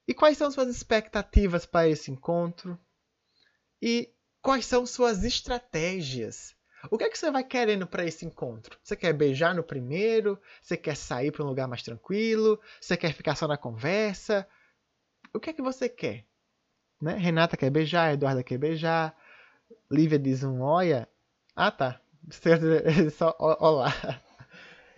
E 0.08 0.14
quais 0.14 0.38
são 0.38 0.52
suas 0.52 0.68
expectativas 0.68 1.66
para 1.66 1.88
esse 1.88 2.12
encontro? 2.12 2.78
E 3.82 4.14
quais 4.42 4.66
são 4.66 4.86
suas 4.86 5.24
estratégias? 5.24 6.54
O 6.92 6.98
que 6.98 7.06
é 7.06 7.10
que 7.10 7.18
você 7.18 7.32
vai 7.32 7.44
querendo 7.44 7.88
para 7.88 8.04
esse 8.04 8.26
encontro? 8.26 8.78
Você 8.84 8.96
quer 8.96 9.14
beijar 9.14 9.56
no 9.56 9.64
primeiro? 9.64 10.38
Você 10.62 10.76
quer 10.76 10.98
sair 10.98 11.32
para 11.32 11.44
um 11.44 11.48
lugar 11.48 11.68
mais 11.68 11.82
tranquilo? 11.82 12.60
Você 12.82 12.98
quer 12.98 13.14
ficar 13.14 13.36
só 13.36 13.48
na 13.48 13.58
conversa? 13.58 14.46
O 15.34 15.40
que 15.40 15.52
é 15.52 15.54
que 15.54 15.62
você 15.62 15.88
quer? 15.88 16.26
Né? 17.02 17.14
Renata 17.14 17.56
quer 17.56 17.70
beijar, 17.70 18.14
Eduarda 18.14 18.44
quer 18.44 18.58
beijar, 18.58 19.18
Lívia 19.90 20.20
diz 20.20 20.44
um 20.44 20.62
olha. 20.62 21.08
Ah, 21.56 21.72
tá. 21.72 22.02
Só 23.18 23.36
olá. 23.40 23.94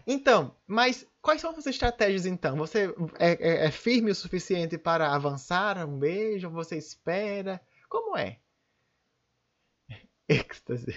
Então, 0.07 0.55
mas 0.67 1.07
quais 1.21 1.41
são 1.41 1.51
as 1.51 1.65
estratégias 1.65 2.25
então? 2.25 2.55
Você 2.57 2.93
é, 3.17 3.31
é, 3.31 3.65
é 3.65 3.71
firme 3.71 4.11
o 4.11 4.15
suficiente 4.15 4.77
para 4.77 5.13
avançar 5.13 5.77
um 5.87 5.97
beijo? 5.97 6.49
Você 6.51 6.77
espera? 6.77 7.59
Como 7.89 8.15
é? 8.15 8.39
Êxtase. 10.29 10.93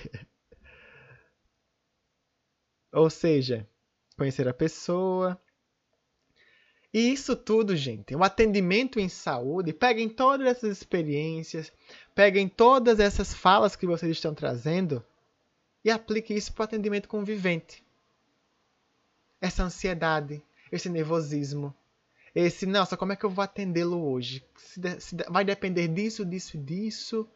Ou 2.92 3.08
seja, 3.08 3.68
conhecer 4.16 4.46
a 4.48 4.54
pessoa. 4.54 5.40
E 6.92 7.12
isso 7.12 7.36
tudo, 7.36 7.76
gente, 7.76 8.16
o 8.16 8.24
atendimento 8.24 8.98
em 8.98 9.08
saúde, 9.08 9.74
peguem 9.74 10.08
todas 10.08 10.46
essas 10.46 10.70
experiências, 10.70 11.70
peguem 12.14 12.48
todas 12.48 12.98
essas 12.98 13.34
falas 13.34 13.76
que 13.76 13.86
vocês 13.86 14.10
estão 14.12 14.34
trazendo 14.34 15.04
e 15.84 15.90
aplique 15.90 16.34
isso 16.34 16.52
para 16.52 16.62
o 16.62 16.64
atendimento 16.64 17.08
convivente. 17.08 17.84
Essa 19.40 19.64
ansiedade, 19.64 20.42
esse 20.70 20.88
nervosismo, 20.88 21.74
esse, 22.34 22.66
nossa, 22.66 22.96
como 22.96 23.12
é 23.12 23.16
que 23.16 23.24
eu 23.24 23.30
vou 23.30 23.42
atendê-lo 23.42 24.00
hoje? 24.12 24.44
Se 24.56 24.78
de, 24.78 25.00
se 25.00 25.16
de, 25.16 25.24
vai 25.24 25.44
depender 25.44 25.88
disso, 25.88 26.24
disso 26.24 26.56
e 26.56 26.60
disso. 26.60 27.28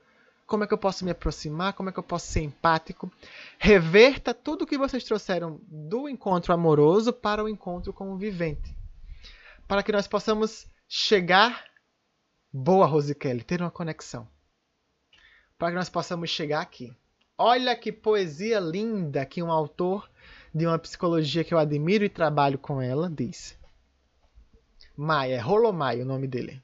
como 0.47 0.65
é 0.65 0.67
que 0.67 0.75
eu 0.75 0.79
posso 0.79 1.05
me 1.05 1.11
aproximar, 1.11 1.73
como 1.73 1.89
é 1.89 1.93
que 1.93 1.99
eu 1.99 2.05
posso 2.05 2.27
ser 2.27 2.43
empático. 2.43 3.11
Reverta 3.59 4.35
tudo 4.35 4.67
que 4.67 4.79
vocês 4.79 5.03
trouxeram 5.03 5.61
do 5.67 6.09
encontro 6.09 6.53
amoroso 6.53 7.13
para 7.13 7.43
o 7.43 7.49
encontro 7.49 7.93
com 7.93 8.13
o 8.13 8.17
vivente. 8.17 8.77
Para 9.67 9.83
que 9.83 9.91
nós 9.91 10.07
possamos 10.07 10.67
chegar. 10.87 11.65
Boa, 12.53 12.87
Rose 12.87 13.15
Kelly, 13.15 13.43
ter 13.43 13.63
uma 13.63 13.71
conexão. 13.71 14.29
Para 15.59 15.71
que 15.71 15.77
nós 15.77 15.89
possamos 15.89 16.29
chegar 16.29 16.61
aqui. 16.61 16.95
Olha 17.39 17.75
que 17.75 17.91
poesia 17.91 18.61
linda 18.61 19.25
que 19.25 19.43
um 19.43 19.51
autor 19.51 20.09
de 20.55 20.67
uma 20.67 20.79
psicologia 20.79 21.43
que 21.45 21.55
eu 21.55 21.59
admiro 21.59 22.05
e 22.05 22.09
trabalho 22.09 22.59
com 22.59 22.81
ela 22.81 23.09
diz. 23.09 23.59
Maia, 24.97 25.37
é 25.37 25.41
Rolomai 25.41 26.03
o 26.03 26.05
nome 26.05 26.29
dele. 26.29 26.63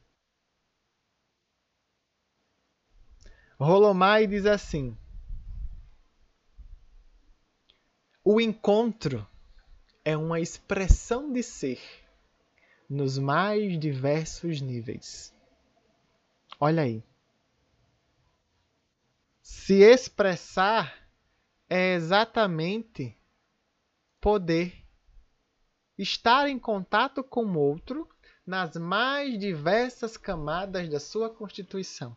Rolomai 3.59 4.27
diz 4.27 4.47
assim: 4.47 4.97
O 8.23 8.41
encontro 8.41 9.27
é 10.05 10.17
uma 10.17 10.39
expressão 10.39 11.33
de 11.33 11.43
ser 11.43 11.81
nos 12.89 13.19
mais 13.19 13.79
diversos 13.79 14.61
níveis. 14.61 15.35
Olha 16.61 16.83
aí. 16.83 17.03
Se 19.43 19.83
expressar 19.83 21.09
é 21.69 21.95
exatamente 21.95 23.18
poder 24.21 24.85
estar 25.97 26.49
em 26.49 26.59
contato 26.59 27.23
com 27.23 27.45
o 27.45 27.59
outro 27.59 28.09
nas 28.47 28.77
mais 28.77 29.39
diversas 29.39 30.17
camadas 30.17 30.89
da 30.89 31.01
sua 31.01 31.29
constituição. 31.29 32.17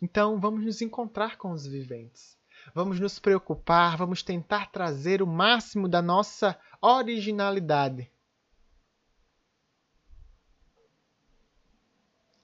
Então, 0.00 0.38
vamos 0.38 0.64
nos 0.64 0.82
encontrar 0.82 1.36
com 1.36 1.50
os 1.52 1.66
viventes. 1.66 2.38
Vamos 2.74 3.00
nos 3.00 3.18
preocupar, 3.18 3.96
vamos 3.96 4.22
tentar 4.22 4.70
trazer 4.70 5.22
o 5.22 5.26
máximo 5.26 5.88
da 5.88 6.00
nossa 6.00 6.58
originalidade. 6.80 8.10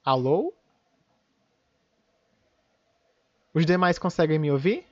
Alô? 0.05 0.55
Os 3.52 3.66
demais 3.66 3.98
conseguem 3.98 4.38
me 4.38 4.50
ouvir? 4.50 4.88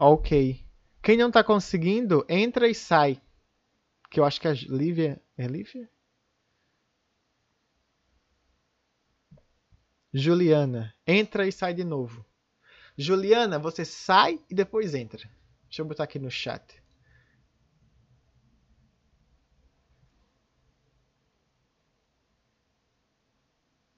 Ok. 0.00 0.64
Quem 1.02 1.16
não 1.18 1.28
está 1.28 1.44
conseguindo, 1.44 2.24
entra 2.26 2.66
e 2.66 2.74
sai. 2.74 3.20
Que 4.10 4.18
eu 4.18 4.24
acho 4.24 4.40
que 4.40 4.48
a 4.48 4.52
Lívia. 4.52 5.20
É 5.36 5.46
Lívia? 5.46 5.90
Juliana, 10.12 10.94
entra 11.06 11.46
e 11.46 11.52
sai 11.52 11.74
de 11.74 11.84
novo. 11.84 12.24
Juliana, 12.96 13.58
você 13.58 13.84
sai 13.84 14.40
e 14.50 14.54
depois 14.54 14.94
entra. 14.94 15.30
Deixa 15.64 15.82
eu 15.82 15.86
botar 15.86 16.04
aqui 16.04 16.18
no 16.18 16.30
chat. 16.30 16.82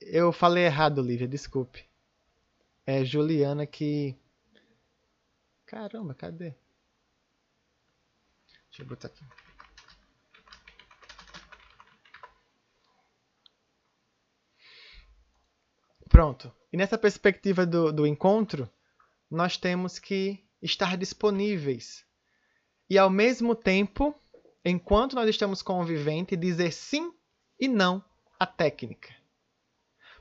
Eu 0.01 0.33
falei 0.33 0.65
errado, 0.65 1.01
Lívia, 1.01 1.29
desculpe. 1.29 1.85
É 2.85 3.05
Juliana 3.05 3.66
que. 3.66 4.16
Caramba, 5.73 6.15
cadê? 6.15 6.55
Deixa 8.69 8.82
eu 8.82 8.85
botar 8.85 9.09
aqui. 9.09 9.24
Pronto. 16.11 16.55
E 16.70 16.77
nessa 16.77 16.99
perspectiva 16.99 17.65
do, 17.65 17.90
do 17.90 18.07
encontro, 18.07 18.70
nós 19.31 19.57
temos 19.57 19.99
que 19.99 20.44
estar 20.61 20.94
disponíveis. 20.99 22.05
E 22.90 22.99
ao 22.99 23.09
mesmo 23.09 23.55
tempo, 23.55 24.15
enquanto 24.62 25.15
nós 25.15 25.27
estamos 25.27 25.62
conviventes, 25.62 26.39
dizer 26.39 26.70
sim 26.70 27.15
e 27.59 27.66
não 27.66 28.05
à 28.39 28.44
técnica. 28.44 29.09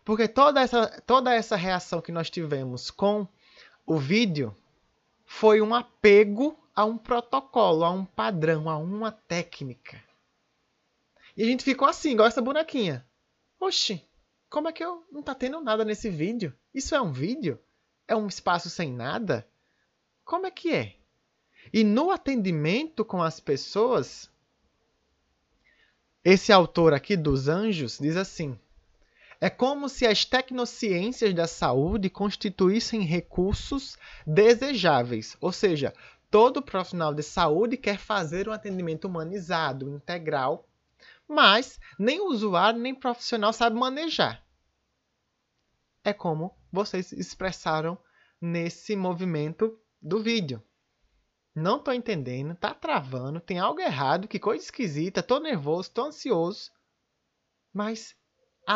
Porque 0.05 0.29
toda 0.29 0.61
essa, 0.61 1.01
toda 1.01 1.35
essa 1.35 1.57
reação 1.57 2.01
que 2.01 2.13
nós 2.13 2.29
tivemos 2.29 2.89
com 2.89 3.27
o 3.85 3.97
vídeo 3.97 4.55
foi 5.33 5.61
um 5.61 5.73
apego 5.73 6.59
a 6.75 6.83
um 6.83 6.97
protocolo, 6.97 7.85
a 7.85 7.89
um 7.89 8.03
padrão, 8.03 8.69
a 8.69 8.77
uma 8.77 9.11
técnica. 9.11 10.03
E 11.35 11.41
a 11.41 11.45
gente 11.45 11.63
ficou 11.63 11.87
assim, 11.87 12.11
igual 12.11 12.27
essa 12.27 12.41
bonequinha. 12.41 13.07
Oxi, 13.57 14.05
como 14.49 14.67
é 14.67 14.73
que 14.73 14.83
eu 14.83 15.03
não 15.09 15.23
tá 15.23 15.33
tendo 15.33 15.61
nada 15.61 15.85
nesse 15.85 16.09
vídeo? 16.09 16.53
Isso 16.73 16.93
é 16.93 17.01
um 17.01 17.13
vídeo? 17.13 17.57
É 18.07 18.15
um 18.15 18.27
espaço 18.27 18.69
sem 18.69 18.91
nada? 18.93 19.47
Como 20.25 20.45
é 20.45 20.51
que 20.51 20.73
é? 20.73 20.95
E 21.73 21.83
no 21.83 22.11
atendimento 22.11 23.03
com 23.05 23.23
as 23.23 23.39
pessoas, 23.39 24.29
esse 26.25 26.51
autor 26.51 26.93
aqui 26.93 27.15
dos 27.15 27.47
anjos 27.47 27.97
diz 27.97 28.17
assim: 28.17 28.59
é 29.43 29.49
como 29.49 29.89
se 29.89 30.05
as 30.05 30.23
tecnociências 30.23 31.33
da 31.33 31.47
saúde 31.47 32.11
constituíssem 32.11 33.01
recursos 33.01 33.97
desejáveis, 34.25 35.35
ou 35.41 35.51
seja, 35.51 35.95
todo 36.29 36.61
profissional 36.61 37.11
de 37.11 37.23
saúde 37.23 37.75
quer 37.75 37.97
fazer 37.97 38.47
um 38.47 38.51
atendimento 38.51 39.05
humanizado, 39.05 39.89
integral, 39.89 40.69
mas 41.27 41.79
nem 41.97 42.21
o 42.21 42.27
usuário 42.27 42.79
nem 42.79 42.93
profissional 42.93 43.51
sabe 43.51 43.75
manejar. 43.75 44.45
É 46.03 46.13
como 46.13 46.55
vocês 46.71 47.11
expressaram 47.11 47.97
nesse 48.39 48.95
movimento 48.95 49.75
do 49.99 50.21
vídeo. 50.21 50.61
Não 51.55 51.77
estou 51.77 51.93
entendendo, 51.93 52.55
tá 52.55 52.75
travando, 52.75 53.39
tem 53.39 53.57
algo 53.57 53.81
errado, 53.81 54.27
que 54.27 54.39
coisa 54.39 54.63
esquisita, 54.63 55.23
tô 55.23 55.39
nervoso, 55.39 55.91
tô 55.91 56.05
ansioso. 56.05 56.71
Mas 57.73 58.15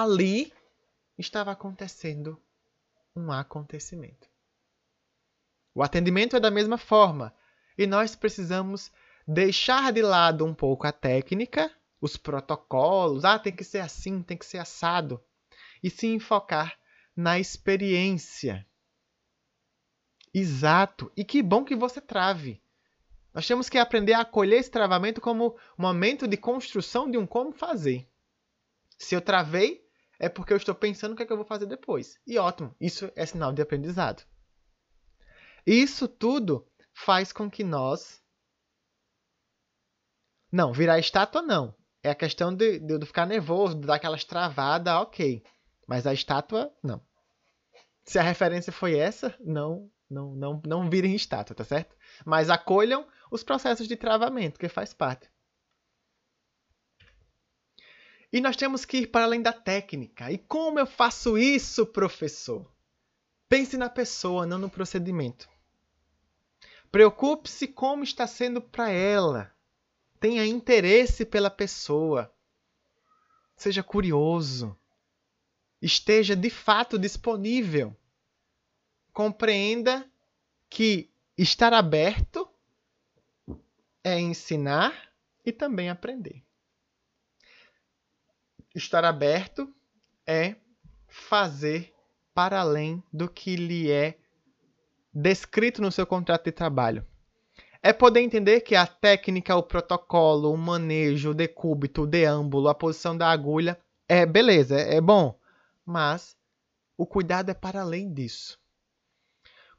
ali 0.01 0.53
estava 1.17 1.51
acontecendo 1.51 2.41
um 3.15 3.31
acontecimento. 3.31 4.29
O 5.73 5.83
atendimento 5.83 6.35
é 6.35 6.39
da 6.39 6.51
mesma 6.51 6.77
forma, 6.77 7.33
e 7.77 7.85
nós 7.85 8.15
precisamos 8.15 8.91
deixar 9.27 9.91
de 9.91 10.01
lado 10.01 10.45
um 10.45 10.53
pouco 10.53 10.87
a 10.87 10.91
técnica 10.91 11.71
os 12.01 12.17
protocolos, 12.17 13.25
ah, 13.25 13.39
tem 13.39 13.55
que 13.55 13.63
ser 13.63 13.79
assim, 13.79 14.21
tem 14.21 14.37
que 14.37 14.45
ser 14.45 14.59
assado, 14.59 15.23
e 15.81 15.89
se 15.89 16.07
enfocar 16.07 16.77
na 17.15 17.39
experiência. 17.39 18.65
Exato. 20.33 21.11
E 21.15 21.23
que 21.23 21.41
bom 21.41 21.63
que 21.63 21.75
você 21.75 22.01
trave. 22.01 22.61
Nós 23.33 23.47
temos 23.47 23.69
que 23.69 23.77
aprender 23.77 24.13
a 24.13 24.21
acolher 24.21 24.59
esse 24.59 24.69
travamento 24.69 25.19
como 25.19 25.57
momento 25.77 26.27
de 26.27 26.37
construção 26.37 27.09
de 27.09 27.17
um 27.17 27.25
como 27.25 27.51
fazer. 27.51 28.07
Se 28.97 29.15
eu 29.15 29.21
travei, 29.21 29.84
é 30.19 30.29
porque 30.29 30.53
eu 30.53 30.57
estou 30.57 30.73
pensando 30.73 31.13
o 31.13 31.15
que, 31.15 31.23
é 31.23 31.25
que 31.25 31.31
eu 31.31 31.37
vou 31.37 31.45
fazer 31.45 31.65
depois. 31.65 32.19
E 32.25 32.37
ótimo, 32.37 32.75
isso 32.79 33.11
é 33.15 33.25
sinal 33.25 33.51
de 33.51 33.61
aprendizado. 33.61 34.23
Isso 35.65 36.07
tudo 36.07 36.67
faz 36.93 37.33
com 37.33 37.49
que 37.49 37.63
nós. 37.63 38.21
Não, 40.51 40.71
virar 40.71 40.99
estátua 40.99 41.41
não. 41.41 41.75
É 42.01 42.11
a 42.11 42.15
questão 42.15 42.55
de, 42.55 42.79
de, 42.79 42.99
de 42.99 43.05
ficar 43.05 43.25
nervoso, 43.25 43.75
de 43.75 43.87
dar 43.87 43.95
aquelas 43.95 44.23
travadas, 44.23 44.93
ok. 44.93 45.43
Mas 45.87 46.05
a 46.05 46.13
estátua, 46.13 46.71
não. 46.83 47.01
Se 48.03 48.19
a 48.19 48.21
referência 48.21 48.71
foi 48.71 48.95
essa, 48.95 49.35
não, 49.39 49.89
não, 50.09 50.35
não, 50.35 50.61
não 50.65 50.89
virem 50.89 51.15
estátua, 51.15 51.55
tá 51.55 51.63
certo? 51.63 51.95
Mas 52.23 52.49
acolham 52.49 53.07
os 53.31 53.43
processos 53.43 53.87
de 53.87 53.95
travamento, 53.95 54.59
que 54.59 54.69
faz 54.69 54.93
parte. 54.93 55.29
E 58.31 58.41
nós 58.41 58.55
temos 58.55 58.85
que 58.85 58.97
ir 58.99 59.07
para 59.07 59.25
além 59.25 59.41
da 59.41 59.53
técnica. 59.53 60.31
E 60.31 60.37
como 60.37 60.79
eu 60.79 60.85
faço 60.85 61.37
isso, 61.37 61.85
professor? 61.85 62.69
Pense 63.47 63.77
na 63.77 63.89
pessoa, 63.89 64.45
não 64.45 64.57
no 64.57 64.69
procedimento. 64.69 65.47
Preocupe-se 66.91 67.67
como 67.67 68.03
está 68.03 68.25
sendo 68.27 68.61
para 68.61 68.89
ela 68.89 69.55
tenha 70.19 70.45
interesse 70.45 71.25
pela 71.25 71.49
pessoa. 71.49 72.33
Seja 73.55 73.83
curioso. 73.83 74.77
Esteja 75.81 76.35
de 76.35 76.49
fato 76.49 76.97
disponível. 76.97 77.95
Compreenda 79.13 80.09
que 80.69 81.09
estar 81.37 81.73
aberto 81.73 82.49
é 84.03 84.19
ensinar 84.19 85.13
e 85.45 85.51
também 85.51 85.89
aprender. 85.89 86.44
Estar 88.75 89.03
aberto 89.03 89.73
é 90.27 90.55
fazer 91.07 91.93
para 92.33 92.59
além 92.59 93.01
do 93.11 93.29
que 93.29 93.55
lhe 93.55 93.89
é 93.89 94.19
descrito 95.13 95.81
no 95.81 95.91
seu 95.91 96.05
contrato 96.05 96.43
de 96.43 96.51
trabalho 96.51 97.07
é 97.85 97.93
poder 97.93 98.21
entender 98.21 98.61
que 98.61 98.75
a 98.75 98.87
técnica, 98.87 99.55
o 99.55 99.61
protocolo, 99.61 100.51
o 100.51 100.57
manejo, 100.57 101.29
o 101.29 101.33
decúbito, 101.35 102.01
o 102.01 102.07
deâmbulo, 102.07 102.67
a 102.67 102.73
posição 102.73 103.15
da 103.15 103.29
agulha 103.29 103.79
é 104.09 104.25
beleza, 104.25 104.75
é, 104.75 104.99
bom, 104.99 105.39
mas 105.85 106.35
o 106.97 107.05
cuidado 107.05 107.51
é 107.51 107.53
para 107.53 107.81
além 107.81 108.11
disso. 108.11 108.59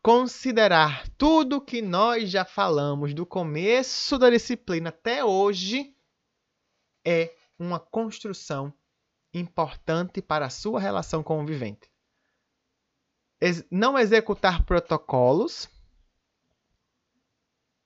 Considerar 0.01 1.09
tudo 1.19 1.61
que 1.61 1.83
nós 1.83 2.31
já 2.31 2.45
falamos 2.45 3.13
do 3.13 3.27
começo 3.27 4.17
da 4.17 4.31
disciplina 4.31 4.91
até 4.91 5.25
hoje 5.25 5.93
é 7.05 7.35
uma 7.59 7.81
construção 7.81 8.73
importante 9.39 10.23
para 10.23 10.47
a 10.47 10.51
sua 10.51 10.81
relação 10.81 11.23
com 11.23 11.43
o 11.43 11.47
vivente. 11.47 11.91
Não 13.71 13.99
executar 13.99 14.65
protocolos, 14.65 15.69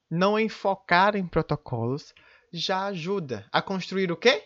não 0.09 0.39
enfocar 0.39 1.17
em 1.17 1.27
protocolos, 1.27 2.15
já 2.53 2.87
ajuda 2.87 3.47
a 3.53 3.61
construir 3.61 4.11
o 4.11 4.17
quê? 4.17 4.45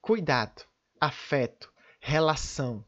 Cuidado, 0.00 0.64
afeto, 1.00 1.72
relação. 2.00 2.84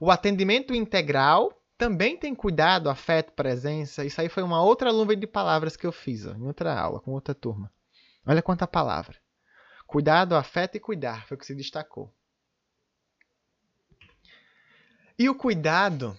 O 0.00 0.10
atendimento 0.10 0.74
integral 0.74 1.52
também 1.78 2.16
tem 2.16 2.34
cuidado, 2.34 2.88
afeto, 2.88 3.32
presença. 3.32 4.04
Isso 4.04 4.20
aí 4.20 4.28
foi 4.28 4.42
uma 4.42 4.62
outra 4.62 4.92
nuvem 4.92 5.18
de 5.18 5.26
palavras 5.26 5.76
que 5.76 5.86
eu 5.86 5.92
fiz 5.92 6.26
ó, 6.26 6.32
em 6.32 6.46
outra 6.46 6.78
aula, 6.78 7.00
com 7.00 7.12
outra 7.12 7.34
turma. 7.34 7.72
Olha 8.26 8.42
quanta 8.42 8.66
palavra. 8.66 9.16
Cuidado, 9.86 10.34
afeto 10.34 10.76
e 10.76 10.80
cuidar 10.80 11.26
foi 11.26 11.36
o 11.36 11.38
que 11.38 11.46
se 11.46 11.54
destacou. 11.54 12.12
E 15.18 15.30
o 15.30 15.34
cuidado, 15.34 16.14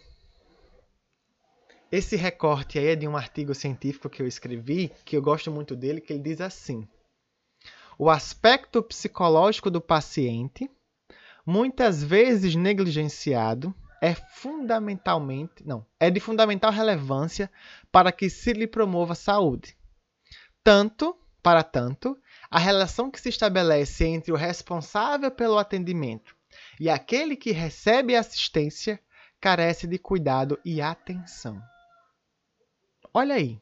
esse 1.91 2.15
recorte 2.15 2.79
aí 2.79 2.87
é 2.87 2.95
de 2.95 3.07
um 3.07 3.15
artigo 3.15 3.53
científico 3.53 4.09
que 4.09 4.23
eu 4.23 4.27
escrevi, 4.27 4.91
que 5.05 5.15
eu 5.15 5.21
gosto 5.21 5.51
muito 5.51 5.75
dele, 5.75 6.01
que 6.01 6.13
ele 6.13 6.23
diz 6.23 6.41
assim: 6.41 6.87
O 7.95 8.09
aspecto 8.09 8.81
psicológico 8.81 9.69
do 9.69 9.79
paciente, 9.79 10.67
muitas 11.45 12.03
vezes 12.03 12.55
negligenciado, 12.55 13.71
é 14.01 14.15
fundamentalmente, 14.15 15.63
não, 15.63 15.85
é 15.99 16.09
de 16.09 16.19
fundamental 16.19 16.71
relevância 16.71 17.51
para 17.91 18.11
que 18.11 18.31
se 18.31 18.51
lhe 18.51 18.65
promova 18.65 19.13
saúde. 19.13 19.77
Tanto, 20.63 21.15
para 21.43 21.61
tanto, 21.61 22.17
a 22.49 22.57
relação 22.57 23.11
que 23.11 23.21
se 23.21 23.29
estabelece 23.29 24.07
entre 24.07 24.31
o 24.31 24.35
responsável 24.35 25.29
pelo 25.29 25.59
atendimento 25.59 26.36
e 26.79 26.89
aquele 26.89 27.35
que 27.35 27.51
recebe 27.51 28.15
assistência 28.15 28.99
carece 29.39 29.87
de 29.87 29.97
cuidado 29.97 30.59
e 30.63 30.81
atenção. 30.81 31.61
Olha 33.13 33.35
aí. 33.35 33.59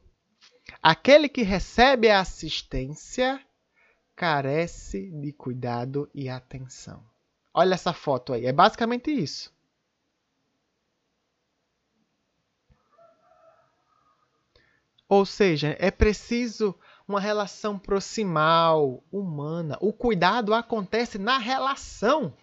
Aquele 0.82 1.30
que 1.30 1.42
recebe 1.42 2.10
a 2.10 2.20
assistência 2.20 3.44
carece 4.16 5.12
de 5.12 5.32
cuidado 5.32 6.10
e 6.14 6.30
atenção. 6.30 7.04
Olha 7.54 7.76
essa 7.76 7.94
foto 7.94 8.34
aí. 8.34 8.46
É 8.46 8.52
basicamente 8.52 9.12
isso. 9.12 9.54
Ou 15.08 15.26
seja, 15.26 15.76
é 15.80 15.92
preciso 15.92 16.78
uma 17.08 17.20
relação 17.20 17.78
proximal, 17.78 19.04
humana. 19.12 19.78
O 19.80 19.94
cuidado 19.94 20.54
acontece 20.54 21.20
na 21.20 21.38
relação. 21.38 22.36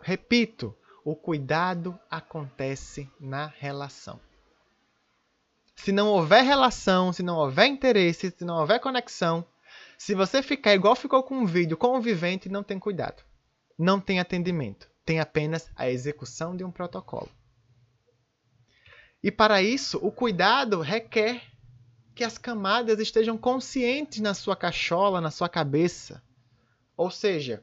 Repito, 0.00 0.74
o 1.04 1.14
cuidado 1.14 1.98
acontece 2.10 3.10
na 3.18 3.46
relação. 3.46 4.20
Se 5.76 5.92
não 5.92 6.08
houver 6.08 6.42
relação, 6.42 7.12
se 7.12 7.22
não 7.22 7.36
houver 7.36 7.66
interesse, 7.66 8.30
se 8.30 8.44
não 8.44 8.58
houver 8.58 8.80
conexão, 8.80 9.44
se 9.96 10.14
você 10.14 10.42
ficar 10.42 10.74
igual 10.74 10.94
ficou 10.94 11.22
com 11.22 11.36
um 11.36 11.46
vídeo 11.46 11.76
com 11.76 11.96
o 11.96 12.00
vivente, 12.00 12.48
não 12.48 12.62
tem 12.62 12.78
cuidado. 12.78 13.22
Não 13.78 14.00
tem 14.00 14.20
atendimento. 14.20 14.88
Tem 15.04 15.20
apenas 15.20 15.70
a 15.74 15.88
execução 15.88 16.56
de 16.56 16.64
um 16.64 16.70
protocolo. 16.70 17.30
E 19.22 19.30
para 19.30 19.62
isso, 19.62 19.98
o 19.98 20.12
cuidado 20.12 20.80
requer 20.80 21.42
que 22.14 22.22
as 22.22 22.36
camadas 22.36 22.98
estejam 22.98 23.38
conscientes 23.38 24.20
na 24.20 24.34
sua 24.34 24.56
cachola, 24.56 25.20
na 25.20 25.30
sua 25.30 25.48
cabeça. 25.48 26.22
Ou 26.96 27.10
seja, 27.10 27.62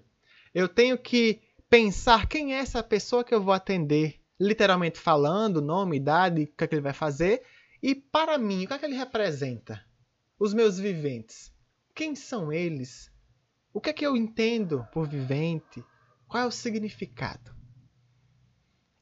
eu 0.53 0.67
tenho 0.67 0.97
que 0.97 1.41
pensar 1.75 2.25
quem 2.25 2.55
é 2.55 2.59
essa 2.59 2.81
pessoa 2.81 3.21
que 3.21 3.35
eu 3.35 3.43
vou 3.43 3.53
atender, 3.53 4.21
literalmente 4.39 4.97
falando, 4.97 5.61
nome, 5.61 5.97
idade, 5.97 6.43
o 6.43 6.47
que, 6.47 6.63
é 6.63 6.67
que 6.67 6.75
ele 6.75 6.81
vai 6.81 6.93
fazer, 6.93 7.43
e 7.83 7.93
para 7.93 8.37
mim, 8.37 8.63
o 8.63 8.67
que, 8.69 8.73
é 8.73 8.77
que 8.79 8.85
ele 8.85 8.95
representa? 8.95 9.85
Os 10.39 10.53
meus 10.53 10.79
viventes. 10.79 11.53
Quem 11.93 12.15
são 12.15 12.49
eles? 12.49 13.11
O 13.73 13.81
que 13.81 13.89
é 13.89 13.93
que 13.93 14.07
eu 14.07 14.15
entendo 14.15 14.87
por 14.93 15.05
vivente? 15.05 15.83
Qual 16.29 16.41
é 16.41 16.47
o 16.47 16.51
significado? 16.51 17.53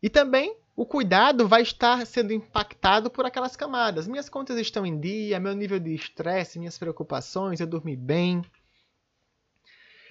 E 0.02 0.10
também 0.10 0.58
o 0.76 0.84
cuidado 0.84 1.48
vai 1.48 1.62
estar 1.62 2.04
sendo 2.08 2.34
impactado 2.34 3.12
por 3.12 3.24
aquelas 3.24 3.56
camadas. 3.56 4.08
Minhas 4.08 4.30
contas 4.30 4.58
estão 4.58 4.84
em 4.84 5.00
dia, 5.00 5.40
meu 5.40 5.54
nível 5.54 5.80
de 5.80 5.94
estresse, 5.94 6.58
minhas 6.58 6.80
preocupações, 6.80 7.60
eu 7.60 7.68
dormi 7.68 7.96
bem. 7.96 8.42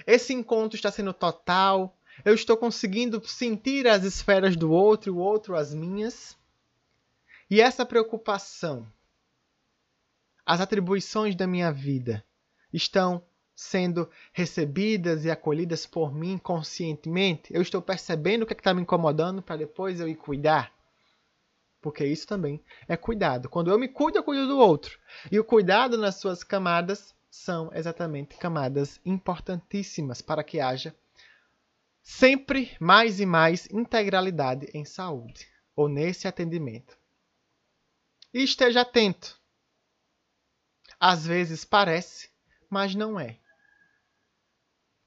Esse 0.06 0.32
encontro 0.32 0.76
está 0.76 0.92
sendo 0.92 1.12
total. 1.12 1.98
Eu 2.24 2.34
estou 2.34 2.56
conseguindo 2.56 3.22
sentir 3.26 3.86
as 3.86 4.04
esferas 4.04 4.56
do 4.56 4.70
outro 4.70 5.14
o 5.14 5.18
outro 5.18 5.56
as 5.56 5.74
minhas. 5.74 6.36
E 7.50 7.60
essa 7.60 7.84
preocupação, 7.84 8.86
as 10.44 10.60
atribuições 10.60 11.34
da 11.34 11.46
minha 11.46 11.72
vida 11.72 12.24
estão 12.72 13.22
sendo 13.54 14.10
recebidas 14.32 15.24
e 15.24 15.30
acolhidas 15.30 15.86
por 15.86 16.14
mim 16.14 16.38
conscientemente? 16.38 17.52
Eu 17.52 17.62
estou 17.62 17.82
percebendo 17.82 18.42
o 18.42 18.46
que 18.46 18.54
é 18.54 18.56
está 18.56 18.72
me 18.72 18.82
incomodando 18.82 19.42
para 19.42 19.56
depois 19.56 20.00
eu 20.00 20.08
ir 20.08 20.16
cuidar? 20.16 20.72
Porque 21.80 22.04
isso 22.06 22.26
também 22.26 22.62
é 22.86 22.96
cuidado. 22.96 23.48
Quando 23.48 23.70
eu 23.70 23.78
me 23.78 23.88
cuido, 23.88 24.18
eu 24.18 24.24
cuido 24.24 24.46
do 24.46 24.58
outro. 24.58 24.98
E 25.30 25.38
o 25.38 25.44
cuidado 25.44 25.98
nas 25.98 26.14
suas 26.14 26.44
camadas 26.44 27.14
são 27.28 27.70
exatamente 27.74 28.36
camadas 28.36 29.00
importantíssimas 29.04 30.22
para 30.22 30.44
que 30.44 30.60
haja 30.60 30.94
sempre 32.02 32.76
mais 32.80 33.20
e 33.20 33.26
mais 33.26 33.66
integralidade 33.70 34.68
em 34.74 34.84
saúde 34.84 35.46
ou 35.74 35.88
nesse 35.88 36.26
atendimento. 36.26 36.98
E 38.34 38.42
esteja 38.42 38.80
atento. 38.80 39.40
Às 40.98 41.26
vezes 41.26 41.64
parece, 41.64 42.30
mas 42.68 42.94
não 42.94 43.18
é. 43.18 43.38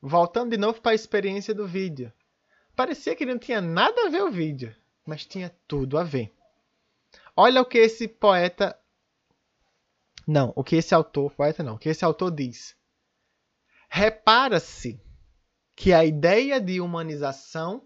Voltando 0.02 0.52
de 0.52 0.58
novo 0.58 0.82
para 0.82 0.92
a 0.92 0.96
experiência 0.96 1.54
do 1.54 1.68
vídeo. 1.68 2.12
Parecia 2.76 3.16
que 3.16 3.26
não 3.26 3.40
tinha 3.40 3.62
nada 3.62 4.06
a 4.06 4.10
ver 4.10 4.22
o 4.24 4.32
vídeo, 4.32 4.76
mas 5.06 5.26
tinha 5.26 5.56
tudo 5.68 5.98
a 5.98 6.04
ver. 6.04 6.36
Olha 7.36 7.62
o 7.62 7.66
que 7.66 7.78
esse 7.78 8.08
poeta. 8.08 8.78
Não, 10.28 10.54
o 10.56 10.64
que 10.64 10.76
esse 10.76 10.94
autor. 10.94 11.32
Poeta 11.32 11.64
não, 11.64 11.76
o 11.76 11.80
que 11.80 11.90
esse 11.90 12.06
autor 12.06 12.32
diz. 12.32 12.76
Repara-se 13.90 15.00
que 15.76 15.92
a 15.94 16.06
ideia 16.06 16.60
de 16.60 16.80
humanização 16.80 17.86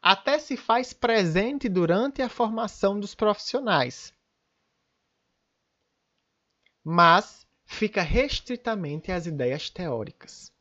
até 0.00 0.38
se 0.38 0.56
faz 0.56 0.92
presente 0.92 1.68
durante 1.68 2.22
a 2.22 2.28
formação 2.28 2.98
dos 2.98 3.14
profissionais. 3.14 4.14
Mas 6.82 7.46
fica 7.64 8.02
restritamente 8.02 9.12
às 9.12 9.26
ideias 9.26 9.68
teóricas. 9.68 10.52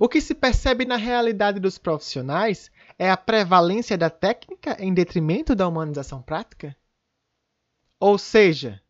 O 0.00 0.08
que 0.08 0.20
se 0.20 0.34
percebe 0.34 0.84
na 0.84 0.96
realidade 0.96 1.60
dos 1.60 1.78
profissionais 1.78 2.70
é 2.98 3.10
a 3.10 3.16
prevalência 3.16 3.96
da 3.96 4.10
técnica 4.10 4.76
em 4.82 4.92
detrimento 4.92 5.54
da 5.54 5.66
humanização 5.66 6.22
prática? 6.22 6.76
Ou 8.00 8.18
seja, 8.18 8.82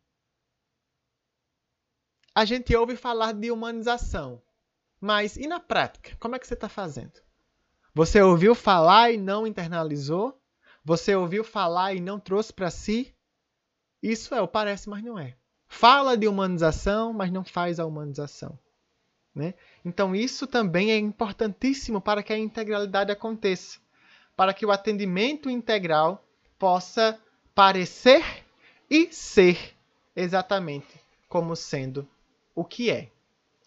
a 2.33 2.45
gente 2.45 2.75
ouve 2.75 2.95
falar 2.95 3.33
de 3.33 3.51
humanização, 3.51 4.41
mas 4.99 5.37
e 5.37 5.47
na 5.47 5.59
prática? 5.59 6.15
Como 6.19 6.35
é 6.35 6.39
que 6.39 6.47
você 6.47 6.53
está 6.53 6.69
fazendo? 6.69 7.21
Você 7.93 8.21
ouviu 8.21 8.53
falar 8.53 9.11
e 9.11 9.17
não 9.17 9.47
internalizou? 9.47 10.39
Você 10.83 11.15
ouviu 11.15 11.43
falar 11.43 11.93
e 11.93 11.99
não 11.99 12.19
trouxe 12.19 12.53
para 12.53 12.69
si? 12.69 13.13
Isso 14.01 14.33
é 14.33 14.41
o 14.41 14.47
parece, 14.47 14.89
mas 14.89 15.03
não 15.03 15.19
é. 15.19 15.35
Fala 15.67 16.17
de 16.17 16.27
humanização, 16.27 17.13
mas 17.13 17.31
não 17.31 17.43
faz 17.43 17.79
a 17.79 17.85
humanização. 17.85 18.57
Né? 19.35 19.53
Então, 19.85 20.15
isso 20.15 20.47
também 20.47 20.91
é 20.91 20.97
importantíssimo 20.97 22.01
para 22.01 22.23
que 22.23 22.33
a 22.33 22.37
integralidade 22.37 23.11
aconteça, 23.11 23.79
para 24.35 24.53
que 24.53 24.65
o 24.65 24.71
atendimento 24.71 25.49
integral 25.49 26.23
possa 26.57 27.19
parecer 27.53 28.23
e 28.89 29.13
ser 29.13 29.75
exatamente 30.15 30.99
como 31.27 31.55
sendo 31.55 32.07
o 32.55 32.65
que 32.65 32.89
é, 32.89 33.11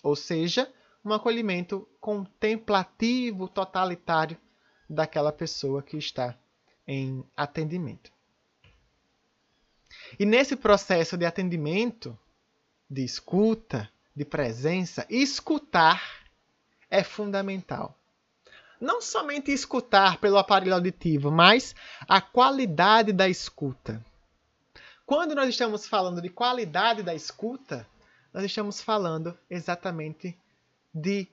ou 0.03 0.17
seja, 0.17 0.71
um 1.05 1.13
acolhimento 1.13 1.89
contemplativo, 2.01 3.49
totalitário 3.49 4.39
daquela 4.89 5.33
pessoa 5.33 5.83
que 5.83 5.97
está 5.97 6.37
em 6.87 7.25
atendimento. 7.37 8.13
E 10.19 10.25
nesse 10.25 10.57
processo 10.57 11.17
de 11.17 11.25
atendimento, 11.25 12.19
de 12.89 13.05
escuta, 13.05 13.91
de 14.15 14.25
presença, 14.25 15.07
escutar 15.09 16.23
é 16.91 17.03
fundamental. 17.03 17.99
Não 18.81 19.01
somente 19.01 19.53
escutar 19.53 20.19
pelo 20.19 20.37
aparelho 20.37 20.75
auditivo, 20.75 21.31
mas 21.31 21.75
a 22.07 22.21
qualidade 22.21 23.13
da 23.13 23.29
escuta. 23.29 24.05
Quando 25.07 25.35
nós 25.35 25.49
estamos 25.49 25.87
falando 25.87 26.21
de 26.21 26.29
qualidade 26.29 27.03
da 27.03 27.15
escuta, 27.15 27.87
nós 28.33 28.45
estamos 28.45 28.81
falando 28.81 29.39
exatamente 29.49 30.37
de 30.95 31.29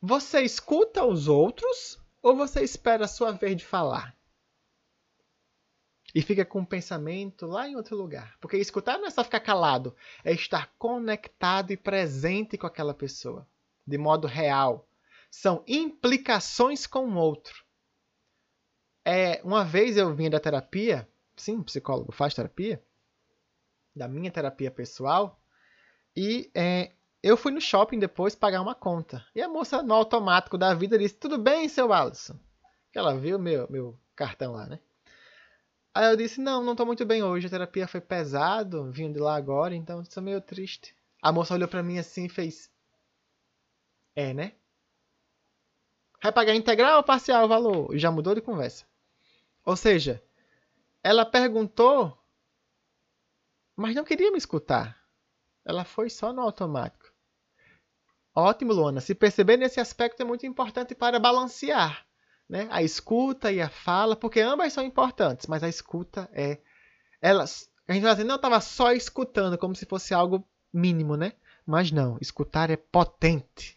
você 0.00 0.42
escuta 0.42 1.04
os 1.04 1.28
outros 1.28 1.98
ou 2.22 2.36
você 2.36 2.62
espera 2.62 3.04
a 3.04 3.08
sua 3.08 3.32
vez 3.32 3.56
de 3.56 3.64
falar? 3.64 4.16
E 6.14 6.22
fica 6.22 6.44
com 6.44 6.60
o 6.62 6.66
pensamento 6.66 7.46
lá 7.46 7.68
em 7.68 7.76
outro 7.76 7.96
lugar. 7.96 8.36
Porque 8.40 8.56
escutar 8.56 8.98
não 8.98 9.06
é 9.06 9.10
só 9.10 9.22
ficar 9.22 9.40
calado, 9.40 9.94
é 10.24 10.32
estar 10.32 10.72
conectado 10.78 11.72
e 11.72 11.76
presente 11.76 12.56
com 12.56 12.66
aquela 12.66 12.94
pessoa, 12.94 13.46
de 13.86 13.98
modo 13.98 14.26
real. 14.26 14.88
São 15.30 15.62
implicações 15.66 16.86
com 16.86 17.06
o 17.06 17.16
outro. 17.16 17.64
É, 19.04 19.40
uma 19.44 19.64
vez 19.64 19.96
eu 19.96 20.14
vinha 20.14 20.30
da 20.30 20.40
terapia, 20.40 21.08
sim, 21.36 21.62
psicólogo 21.62 22.12
faz 22.12 22.34
terapia, 22.34 22.82
da 23.94 24.08
minha 24.08 24.30
terapia 24.30 24.70
pessoal, 24.70 25.40
e 26.16 26.50
é, 26.54 26.92
eu 27.26 27.36
fui 27.36 27.50
no 27.50 27.60
shopping 27.60 27.98
depois 27.98 28.36
pagar 28.36 28.62
uma 28.62 28.74
conta. 28.74 29.26
E 29.34 29.42
a 29.42 29.48
moça, 29.48 29.82
no 29.82 29.94
automático 29.94 30.56
da 30.56 30.72
vida, 30.72 30.96
disse: 30.96 31.16
Tudo 31.16 31.36
bem, 31.36 31.68
seu 31.68 31.92
Alisson? 31.92 32.38
Que 32.92 32.98
ela 32.98 33.18
viu 33.18 33.36
meu, 33.36 33.66
meu 33.68 33.98
cartão 34.14 34.52
lá, 34.52 34.66
né? 34.66 34.78
Aí 35.92 36.06
eu 36.06 36.16
disse: 36.16 36.40
Não, 36.40 36.62
não 36.62 36.72
estou 36.72 36.86
muito 36.86 37.04
bem 37.04 37.24
hoje. 37.24 37.48
A 37.48 37.50
terapia 37.50 37.88
foi 37.88 38.00
pesado, 38.00 38.92
vim 38.92 39.10
de 39.10 39.18
lá 39.18 39.34
agora, 39.34 39.74
então 39.74 40.00
estou 40.00 40.22
meio 40.22 40.40
triste. 40.40 40.94
A 41.20 41.32
moça 41.32 41.54
olhou 41.54 41.66
para 41.66 41.82
mim 41.82 41.98
assim 41.98 42.26
e 42.26 42.28
fez: 42.28 42.70
É, 44.14 44.32
né? 44.32 44.52
Vai 46.22 46.30
pagar 46.30 46.54
integral 46.54 46.98
ou 46.98 47.02
parcial 47.02 47.44
o 47.44 47.48
valor? 47.48 47.92
E 47.92 47.98
já 47.98 48.10
mudou 48.10 48.36
de 48.36 48.40
conversa. 48.40 48.86
Ou 49.64 49.76
seja, 49.76 50.22
ela 51.02 51.26
perguntou, 51.26 52.16
mas 53.74 53.94
não 53.94 54.04
queria 54.04 54.30
me 54.30 54.38
escutar. 54.38 54.96
Ela 55.64 55.84
foi 55.84 56.08
só 56.08 56.32
no 56.32 56.40
automático. 56.40 57.05
Ótimo, 58.36 58.74
Luana. 58.74 59.00
Se 59.00 59.14
perceber 59.14 59.56
nesse 59.56 59.80
aspecto 59.80 60.20
é 60.20 60.24
muito 60.24 60.44
importante 60.44 60.94
para 60.94 61.18
balancear 61.18 62.06
né? 62.48 62.68
a 62.70 62.82
escuta 62.82 63.50
e 63.50 63.60
a 63.60 63.68
fala, 63.68 64.14
porque 64.14 64.40
ambas 64.40 64.72
são 64.72 64.84
importantes, 64.84 65.46
mas 65.46 65.62
a 65.62 65.68
escuta 65.68 66.28
é. 66.32 66.58
Elas, 67.20 67.70
a 67.88 67.92
gente 67.92 68.02
vai 68.02 68.12
dizer, 68.12 68.24
não, 68.24 68.36
estava 68.36 68.60
só 68.60 68.92
escutando, 68.92 69.58
como 69.58 69.74
se 69.74 69.86
fosse 69.86 70.14
algo 70.14 70.46
mínimo, 70.72 71.16
né? 71.16 71.32
Mas 71.66 71.90
não, 71.90 72.18
escutar 72.20 72.70
é 72.70 72.76
potente. 72.76 73.76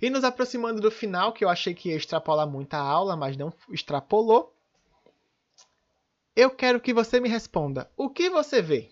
E 0.00 0.10
nos 0.10 0.24
aproximando 0.24 0.80
do 0.80 0.90
final, 0.90 1.32
que 1.32 1.44
eu 1.44 1.48
achei 1.48 1.74
que 1.74 1.90
ia 1.90 1.96
extrapolar 1.96 2.46
muito 2.46 2.74
a 2.74 2.78
aula, 2.78 3.14
mas 3.14 3.36
não 3.36 3.52
extrapolou. 3.70 4.52
Eu 6.34 6.50
quero 6.50 6.80
que 6.80 6.92
você 6.92 7.20
me 7.20 7.28
responda: 7.28 7.90
o 7.96 8.10
que 8.10 8.28
você 8.28 8.60
vê? 8.60 8.90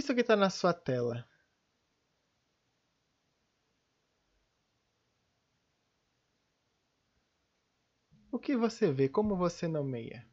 Isso 0.00 0.14
que 0.14 0.22
está 0.22 0.34
na 0.36 0.50
sua 0.50 0.72
tela. 0.72 1.18
O 8.32 8.40
que 8.40 8.56
você 8.56 8.90
vê? 8.90 9.08
Como 9.08 9.36
você 9.36 9.68
nomeia? 9.68 10.26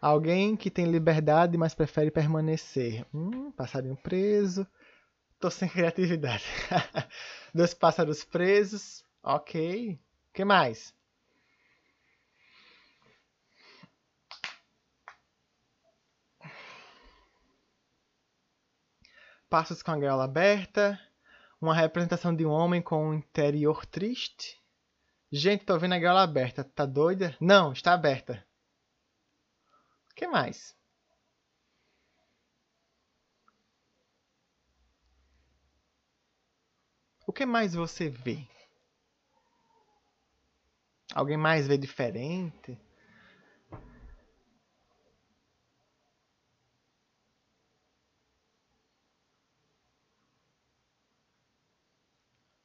Alguém 0.00 0.56
que 0.56 0.70
tem 0.70 0.86
liberdade, 0.90 1.56
mas 1.56 1.74
prefere 1.74 2.10
permanecer. 2.10 3.04
Hum, 3.14 3.50
passarinho 3.52 3.96
preso. 3.96 4.66
Tô 5.40 5.50
sem 5.50 5.68
criatividade. 5.70 6.44
Dois 7.54 7.74
pássaros 7.74 8.24
presos. 8.24 9.04
Ok. 9.22 9.94
O 10.30 10.34
que 10.34 10.44
mais? 10.44 10.94
Passos 19.48 19.82
com 19.82 19.90
a 19.90 19.98
gaiola 19.98 20.24
aberta, 20.24 21.00
uma 21.60 21.74
representação 21.74 22.34
de 22.34 22.44
um 22.44 22.50
homem 22.50 22.80
com 22.80 23.08
um 23.08 23.14
interior 23.14 23.84
triste. 23.86 24.60
Gente, 25.30 25.64
tô 25.64 25.78
vendo 25.78 25.94
a 25.94 25.98
gaiola 25.98 26.22
aberta. 26.22 26.64
Tá 26.64 26.86
doida? 26.86 27.36
Não, 27.40 27.72
está 27.72 27.92
aberta. 27.92 28.44
O 30.10 30.14
que 30.14 30.26
mais? 30.26 30.76
O 37.26 37.32
que 37.32 37.44
mais 37.44 37.74
você 37.74 38.08
vê? 38.08 38.46
Alguém 41.14 41.36
mais 41.36 41.66
vê 41.66 41.76
diferente? 41.76 42.78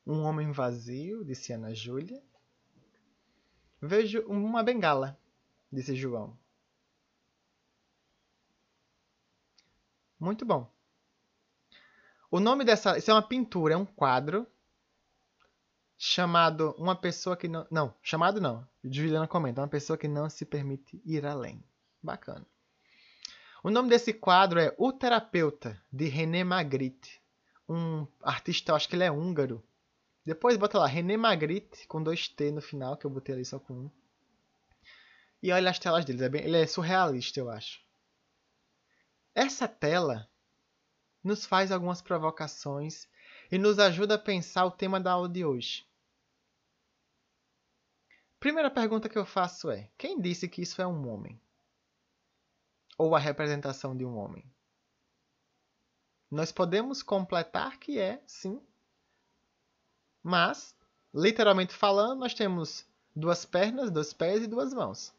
Um 0.06 0.24
homem 0.24 0.52
vazio, 0.52 1.24
disse 1.24 1.54
Ana 1.54 1.74
Júlia. 1.74 2.22
Vejo 3.82 4.22
uma 4.28 4.64
bengala, 4.64 5.18
disse 5.72 5.96
João. 5.96 6.38
Muito 10.20 10.46
bom. 10.46 10.72
O 12.32 12.40
nome 12.40 12.64
dessa. 12.64 12.98
Isso 12.98 13.12
é 13.12 13.14
uma 13.14 13.22
pintura, 13.22 13.74
é 13.74 13.78
um 13.78 13.86
quadro 13.86 14.48
chamado 15.98 16.74
Uma 16.78 16.96
Pessoa 16.96 17.38
que 17.38 17.48
não. 17.48 17.68
Não, 17.70 17.94
chamado 18.02 18.42
não. 18.42 18.68
Juliana 18.84 19.28
comenta, 19.28 19.62
uma 19.62 19.68
pessoa 19.68 19.98
que 19.98 20.08
não 20.08 20.30
se 20.30 20.46
permite 20.46 21.02
ir 21.06 21.26
além. 21.26 21.64
Bacana. 22.02 22.46
O 23.64 23.70
nome 23.70 23.90
desse 23.90 24.14
quadro 24.14 24.60
é 24.60 24.74
O 24.78 24.92
Terapeuta, 24.92 25.82
de 25.92 26.06
René 26.06 26.44
Magritte. 26.44 27.22
Um 27.68 28.08
artista, 28.22 28.74
acho 28.74 28.90
que 28.90 28.96
ele 28.96 29.06
é 29.06 29.12
húngaro. 29.12 29.64
Depois 30.26 30.56
bota 30.58 30.80
lá, 30.80 30.88
René 30.88 31.18
Magritte, 31.18 31.86
com 31.88 32.02
dois 32.02 32.28
T 32.30 32.52
no 32.52 32.62
final, 32.62 32.96
que 32.96 33.06
eu 33.06 33.12
botei 33.12 33.36
ali 33.36 33.46
só 33.46 33.60
com 33.60 33.74
um. 33.74 33.92
E 35.42 35.52
olha 35.52 35.70
as 35.70 35.78
telas 35.78 36.06
dele, 36.06 36.24
é 36.24 36.30
bem, 36.30 36.44
ele 36.44 36.62
é 36.62 36.66
surrealista, 36.66 37.40
eu 37.40 37.50
acho. 37.50 37.84
Essa 39.36 39.68
tela 39.68 40.30
nos 41.22 41.46
faz 41.46 41.72
algumas 41.72 42.02
provocações 42.02 43.08
e 43.52 43.58
nos 43.58 43.80
ajuda 43.80 44.16
a 44.16 44.20
pensar 44.20 44.66
o 44.66 44.72
tema 44.72 45.00
da 45.00 45.12
aula 45.12 45.28
de 45.28 45.44
hoje. 45.44 45.86
Primeira 48.40 48.70
pergunta 48.70 49.10
que 49.10 49.18
eu 49.18 49.26
faço 49.26 49.70
é: 49.70 49.90
quem 49.98 50.22
disse 50.22 50.48
que 50.48 50.62
isso 50.62 50.82
é 50.82 50.88
um 50.88 51.08
homem? 51.10 51.42
Ou 52.98 53.16
a 53.16 53.20
representação 53.20 53.96
de 53.96 54.06
um 54.06 54.18
homem? 54.18 54.46
Nós 56.30 56.52
podemos 56.52 57.04
completar 57.04 57.78
que 57.78 58.00
é, 58.00 58.24
sim, 58.26 58.62
mas, 60.24 60.74
literalmente 61.14 61.74
falando, 61.74 62.20
nós 62.20 62.34
temos 62.34 62.86
duas 63.14 63.46
pernas, 63.46 63.92
dois 63.92 64.14
pés 64.14 64.44
e 64.44 64.48
duas 64.48 64.74
mãos. 64.74 65.14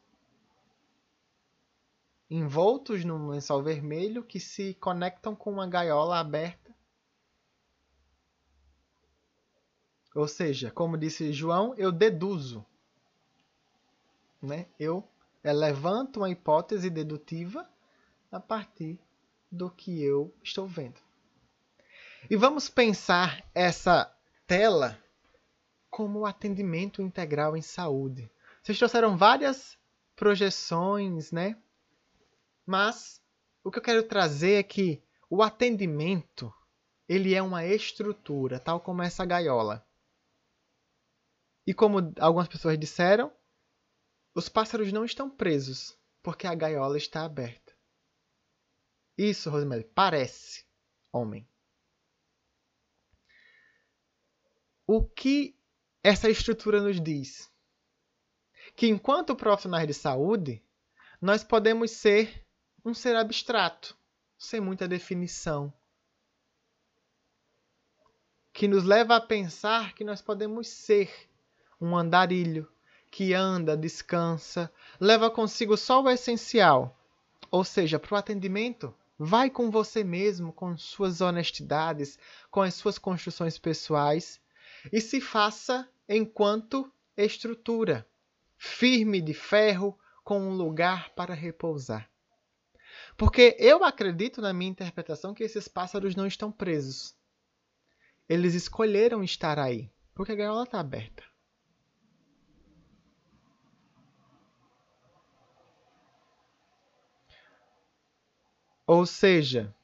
Envoltos 2.31 3.05
num 3.05 3.29
lençol 3.29 3.63
vermelho 3.63 4.25
que 4.25 4.41
se 4.41 4.75
conectam 4.75 5.37
com 5.37 5.53
uma 5.53 5.67
gaiola 5.67 6.19
aberta. 6.19 6.75
Ou 10.15 10.27
seja, 10.27 10.71
como 10.71 10.97
disse 10.97 11.33
João, 11.33 11.75
eu 11.77 11.93
deduzo. 11.93 12.65
Né? 14.41 14.67
Eu 14.79 15.07
levanto 15.43 16.19
uma 16.19 16.31
hipótese 16.31 16.89
dedutiva 16.89 17.69
a 18.33 18.41
partir 18.41 18.99
do 19.51 19.71
que 19.71 20.03
eu 20.03 20.35
estou 20.43 20.67
vendo. 20.67 21.01
E 22.31 22.37
vamos 22.37 22.71
pensar 22.71 23.45
essa 23.55 24.14
tela 24.47 24.99
como 25.91 26.27
atendimento 26.27 27.01
integral 27.01 27.57
em 27.57 27.63
saúde. 27.63 28.31
Vocês 28.63 28.79
trouxeram 28.79 29.17
várias 29.17 29.79
projeções, 30.17 31.31
né? 31.31 31.57
Mas 32.67 33.23
o 33.63 33.71
que 33.71 33.79
eu 33.79 33.83
quero 33.83 34.03
trazer 34.03 34.55
é 34.55 34.63
que 34.63 35.03
o 35.29 35.43
atendimento 35.43 36.53
ele 37.09 37.35
é 37.35 37.43
uma 37.43 37.65
estrutura, 37.67 38.59
tal 38.59 38.81
como 38.81 39.03
essa 39.03 39.25
gaiola. 39.25 39.87
E 41.67 41.73
como 41.75 42.13
algumas 42.19 42.49
pessoas 42.49 42.79
disseram, 42.79 43.33
os 44.35 44.49
pássaros 44.49 44.93
não 44.93 45.05
estão 45.05 45.31
presos. 45.31 45.97
porque 46.25 46.47
a 46.47 46.55
gaiola 46.55 46.97
está 46.97 47.23
aberta. 47.23 47.75
Isso, 49.17 49.51
Rosemary, 49.51 49.85
parece 49.85 50.65
homem. 51.13 51.47
O 54.87 55.03
que 55.03 55.57
essa 56.03 56.29
estrutura 56.29 56.83
nos 56.83 57.01
diz? 57.01 57.51
Que 58.77 58.87
enquanto 58.87 59.35
profissionais 59.35 59.87
de 59.87 59.95
saúde, 59.95 60.63
nós 61.19 61.43
podemos 61.43 61.91
ser 61.91 62.45
um 62.85 62.93
ser 62.93 63.17
abstrato, 63.17 63.97
sem 64.37 64.61
muita 64.61 64.87
definição, 64.87 65.73
que 68.53 68.69
nos 68.69 68.85
leva 68.85 69.17
a 69.17 69.21
pensar 69.23 69.95
que 69.95 70.05
nós 70.05 70.21
podemos 70.21 70.69
ser 70.69 71.11
um 71.81 71.97
andarilho 71.97 72.71
que 73.11 73.33
anda, 73.33 73.75
descansa, 73.75 74.71
leva 75.01 75.31
consigo 75.31 75.79
só 75.79 76.03
o 76.03 76.11
essencial, 76.11 76.95
ou 77.51 77.65
seja, 77.65 77.99
para 77.99 78.15
o 78.15 78.19
atendimento, 78.19 78.95
vai 79.19 79.49
com 79.49 79.71
você 79.71 80.05
mesmo, 80.05 80.53
com 80.53 80.77
suas 80.77 81.23
honestidades, 81.23 82.19
com 82.51 82.61
as 82.61 82.75
suas 82.75 82.99
construções 82.99 83.59
pessoais 83.59 84.44
e 84.93 85.01
se 85.01 85.21
faça 85.21 85.89
enquanto 86.09 86.93
estrutura, 87.17 88.07
firme 88.57 89.21
de 89.21 89.35
ferro, 89.35 89.99
com 90.23 90.41
um 90.41 90.55
lugar 90.55 91.11
para 91.11 91.35
repousar. 91.35 92.11
Porque 93.17 93.57
eu 93.59 93.85
acredito 93.85 94.41
na 94.41 94.53
minha 94.53 94.71
interpretação 94.71 95.35
que 95.35 95.45
esses 95.45 95.69
pássaros 95.69 96.17
não 96.17 96.27
estão 96.27 96.51
presos. 96.51 97.15
Eles 98.29 98.55
escolheram 98.55 99.23
estar 99.23 99.59
aí, 99.59 99.91
porque 100.15 100.33
a 100.33 100.35
gaiola 100.35 100.65
está 100.65 100.81
aberta. 100.81 101.23
Ou 108.87 109.07
seja, 109.07 109.75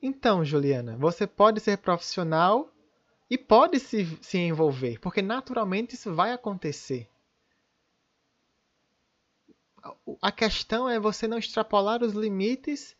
então, 0.00 0.44
Juliana, 0.44 0.96
você 0.96 1.26
pode 1.26 1.60
ser 1.60 1.78
profissional 1.78 2.70
e 3.28 3.36
pode 3.36 3.78
se, 3.78 4.18
se 4.22 4.38
envolver, 4.38 4.98
porque 5.00 5.20
naturalmente 5.20 5.94
isso 5.94 6.14
vai 6.14 6.32
acontecer. 6.32 7.08
A 10.20 10.32
questão 10.32 10.88
é 10.88 10.98
você 10.98 11.26
não 11.26 11.38
extrapolar 11.38 12.02
os 12.02 12.12
limites 12.12 12.96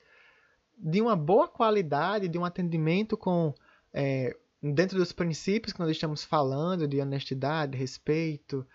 de 0.77 1.01
uma 1.01 1.17
boa 1.17 1.49
qualidade, 1.49 2.29
de 2.29 2.39
um 2.39 2.45
atendimento 2.45 3.17
com 3.17 3.55
é, 3.93 4.37
dentro 4.63 4.99
dos 4.99 5.13
princípios 5.13 5.73
que 5.73 5.81
nós 5.81 5.91
estamos 5.91 6.25
falando, 6.25 6.87
de 6.87 7.01
honestidade, 7.01 7.77
respeito. 7.77 8.67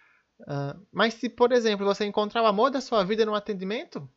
Uh, 0.41 0.85
mas 0.91 1.13
se, 1.15 1.29
por 1.29 1.51
exemplo, 1.51 1.85
você 1.85 2.05
encontrar 2.05 2.43
o 2.43 2.47
amor 2.47 2.71
da 2.71 2.81
sua 2.81 3.03
vida 3.03 3.25
no 3.25 3.35
atendimento, 3.35 4.07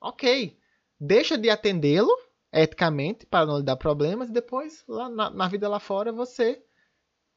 ok. 0.00 0.58
Deixa 0.98 1.36
de 1.36 1.50
atendê-lo 1.50 2.16
eticamente 2.52 3.24
para 3.24 3.46
não 3.46 3.58
lhe 3.58 3.64
dar 3.64 3.76
problemas 3.76 4.28
e 4.28 4.32
depois, 4.32 4.84
lá 4.86 5.08
na, 5.08 5.30
na 5.30 5.48
vida 5.48 5.68
lá 5.68 5.80
fora, 5.80 6.12
você 6.12 6.62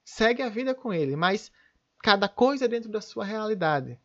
segue 0.03 0.41
a 0.41 0.49
vida 0.49 0.75
com 0.75 0.93
ele. 0.93 1.15
Mas 1.15 1.51
cada 2.03 2.27
coisa 2.27 2.65
é 2.65 2.67
dentro 2.67 2.89
da 2.89 3.01
sua 3.01 3.23
realidade. 3.23 3.99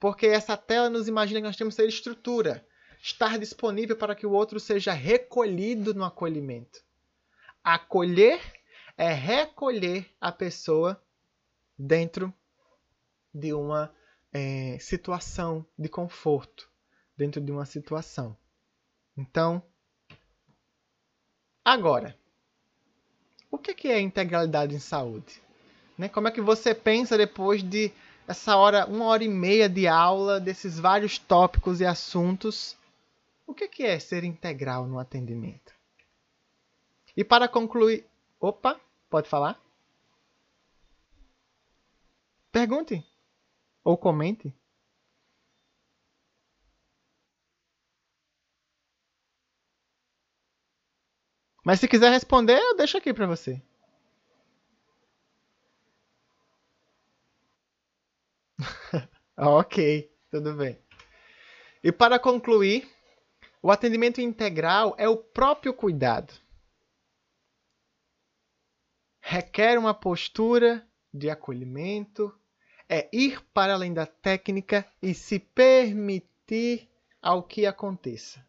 Porque 0.00 0.26
essa 0.26 0.56
tela 0.56 0.90
nos 0.90 1.08
imagina 1.08 1.40
que 1.40 1.46
nós 1.46 1.56
temos 1.56 1.74
que 1.76 1.82
ter 1.82 1.88
estrutura 1.88 2.66
estar 3.02 3.38
disponível 3.38 3.96
para 3.96 4.14
que 4.14 4.26
o 4.26 4.32
outro 4.32 4.58
seja 4.58 4.92
recolhido 4.92 5.94
no 5.94 6.04
acolhimento. 6.04 6.82
Acolher 7.62 8.40
é 8.96 9.12
recolher 9.12 10.10
a 10.20 10.32
pessoa 10.32 11.00
dentro 11.78 12.32
de 13.32 13.52
uma 13.52 13.94
é, 14.32 14.78
situação 14.80 15.66
de 15.78 15.88
conforto, 15.88 16.70
dentro 17.16 17.40
de 17.40 17.52
uma 17.52 17.66
situação. 17.66 18.36
Então, 19.16 19.62
agora, 21.66 22.16
o 23.50 23.58
que 23.58 23.88
é 23.88 24.00
integralidade 24.00 24.74
em 24.74 24.78
saúde? 24.78 25.42
Né? 25.98 26.08
Como 26.08 26.28
é 26.28 26.30
que 26.30 26.40
você 26.40 26.74
pensa 26.74 27.18
depois 27.18 27.62
de 27.62 27.92
essa 28.28 28.56
hora, 28.56 28.86
uma 28.86 29.06
hora 29.06 29.24
e 29.24 29.28
meia 29.28 29.68
de 29.68 29.88
aula, 29.88 30.38
desses 30.38 30.78
vários 30.78 31.18
tópicos 31.18 31.80
e 31.80 31.84
assuntos? 31.84 32.76
O 33.46 33.54
que 33.54 33.82
é 33.82 33.98
ser 33.98 34.24
integral 34.24 34.86
no 34.86 34.98
atendimento? 34.98 35.74
E 37.16 37.24
para 37.24 37.48
concluir. 37.48 38.04
Opa, 38.38 38.78
pode 39.08 39.28
falar? 39.28 39.58
Pergunte. 42.52 43.04
Ou 43.82 43.96
comente. 43.96 44.52
Mas 51.66 51.80
se 51.80 51.88
quiser 51.88 52.12
responder, 52.12 52.60
eu 52.60 52.76
deixo 52.76 52.96
aqui 52.96 53.12
para 53.12 53.26
você. 53.26 53.60
ok, 59.36 60.08
tudo 60.30 60.54
bem. 60.54 60.78
E 61.82 61.90
para 61.90 62.20
concluir, 62.20 62.88
o 63.60 63.72
atendimento 63.72 64.20
integral 64.20 64.94
é 64.96 65.08
o 65.08 65.16
próprio 65.16 65.74
cuidado. 65.74 66.32
Requer 69.20 69.76
uma 69.76 69.92
postura 69.92 70.88
de 71.12 71.28
acolhimento, 71.28 72.32
é 72.88 73.08
ir 73.12 73.42
para 73.52 73.74
além 73.74 73.92
da 73.92 74.06
técnica 74.06 74.86
e 75.02 75.12
se 75.12 75.40
permitir 75.40 76.88
ao 77.20 77.42
que 77.42 77.66
aconteça, 77.66 78.46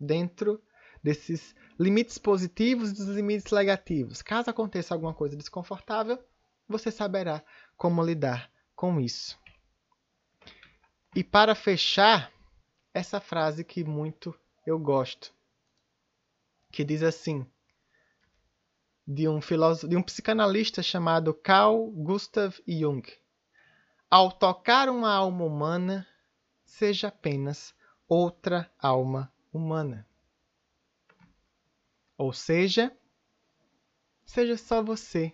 dentro 0.00 0.62
desses 1.08 1.56
limites 1.80 2.18
positivos 2.18 2.90
e 2.90 2.94
dos 2.94 3.06
limites 3.06 3.50
negativos. 3.50 4.20
Caso 4.20 4.50
aconteça 4.50 4.92
alguma 4.92 5.14
coisa 5.14 5.34
desconfortável, 5.34 6.22
você 6.68 6.90
saberá 6.90 7.42
como 7.78 8.04
lidar 8.04 8.50
com 8.76 9.00
isso. 9.00 9.38
E 11.16 11.24
para 11.24 11.54
fechar, 11.54 12.30
essa 12.92 13.20
frase 13.20 13.64
que 13.64 13.82
muito 13.82 14.38
eu 14.66 14.78
gosto, 14.78 15.32
que 16.70 16.84
diz 16.84 17.02
assim, 17.02 17.46
de 19.06 19.26
um 19.26 19.40
filósofo, 19.40 19.88
de 19.88 19.96
um 19.96 20.02
psicanalista 20.02 20.82
chamado 20.82 21.32
Carl 21.32 21.90
Gustav 21.90 22.54
Jung. 22.66 23.02
Ao 24.10 24.30
tocar 24.30 24.90
uma 24.90 25.10
alma 25.10 25.44
humana, 25.44 26.06
seja 26.66 27.08
apenas 27.08 27.74
outra 28.06 28.70
alma 28.78 29.32
humana. 29.50 30.07
Ou 32.18 32.32
seja, 32.32 32.92
seja 34.26 34.58
só 34.58 34.82
você. 34.82 35.32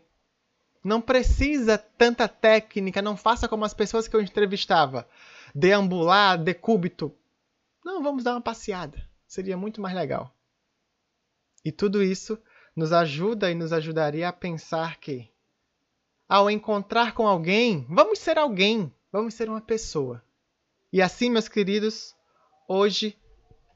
Não 0.85 1.01
precisa 1.01 1.77
tanta 1.77 2.29
técnica, 2.29 3.03
não 3.03 3.17
faça 3.17 3.49
como 3.49 3.65
as 3.65 3.75
pessoas 3.75 4.07
que 4.07 4.15
eu 4.15 4.21
entrevistava. 4.21 5.09
Deambular, 5.55 6.37
decúbito, 6.37 7.17
não, 7.85 8.03
vamos 8.03 8.25
dar 8.25 8.33
uma 8.33 8.41
passeada. 8.41 9.07
Seria 9.27 9.57
muito 9.57 9.81
mais 9.81 9.95
legal. 9.95 10.35
E 11.63 11.71
tudo 11.71 12.03
isso 12.03 12.39
nos 12.75 12.93
ajuda 12.93 13.51
e 13.51 13.55
nos 13.55 13.73
ajudaria 13.73 14.29
a 14.29 14.33
pensar 14.33 14.99
que, 14.99 15.31
ao 16.29 16.51
encontrar 16.51 17.13
com 17.13 17.27
alguém, 17.27 17.87
vamos 17.89 18.19
ser 18.19 18.39
alguém, 18.39 18.93
vamos 19.13 19.35
ser 19.35 19.49
uma 19.49 19.61
pessoa. 19.61 20.23
E 20.93 21.03
assim, 21.03 21.29
meus 21.29 21.49
queridos, 21.49 22.15
hoje 22.67 23.19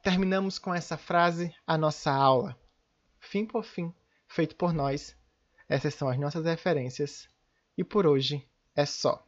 terminamos 0.01 0.57
com 0.57 0.73
essa 0.73 0.97
frase 0.97 1.53
a 1.67 1.77
nossa 1.77 2.11
aula 2.11 2.57
fim 3.19 3.45
por 3.45 3.63
fim, 3.63 3.93
feito 4.27 4.55
por 4.55 4.73
nós. 4.73 5.15
Essas 5.67 5.93
são 5.93 6.09
as 6.09 6.17
nossas 6.17 6.45
referências. 6.45 7.27
E 7.77 7.83
por 7.83 8.05
hoje 8.05 8.45
é 8.75 8.85
só. 8.85 9.25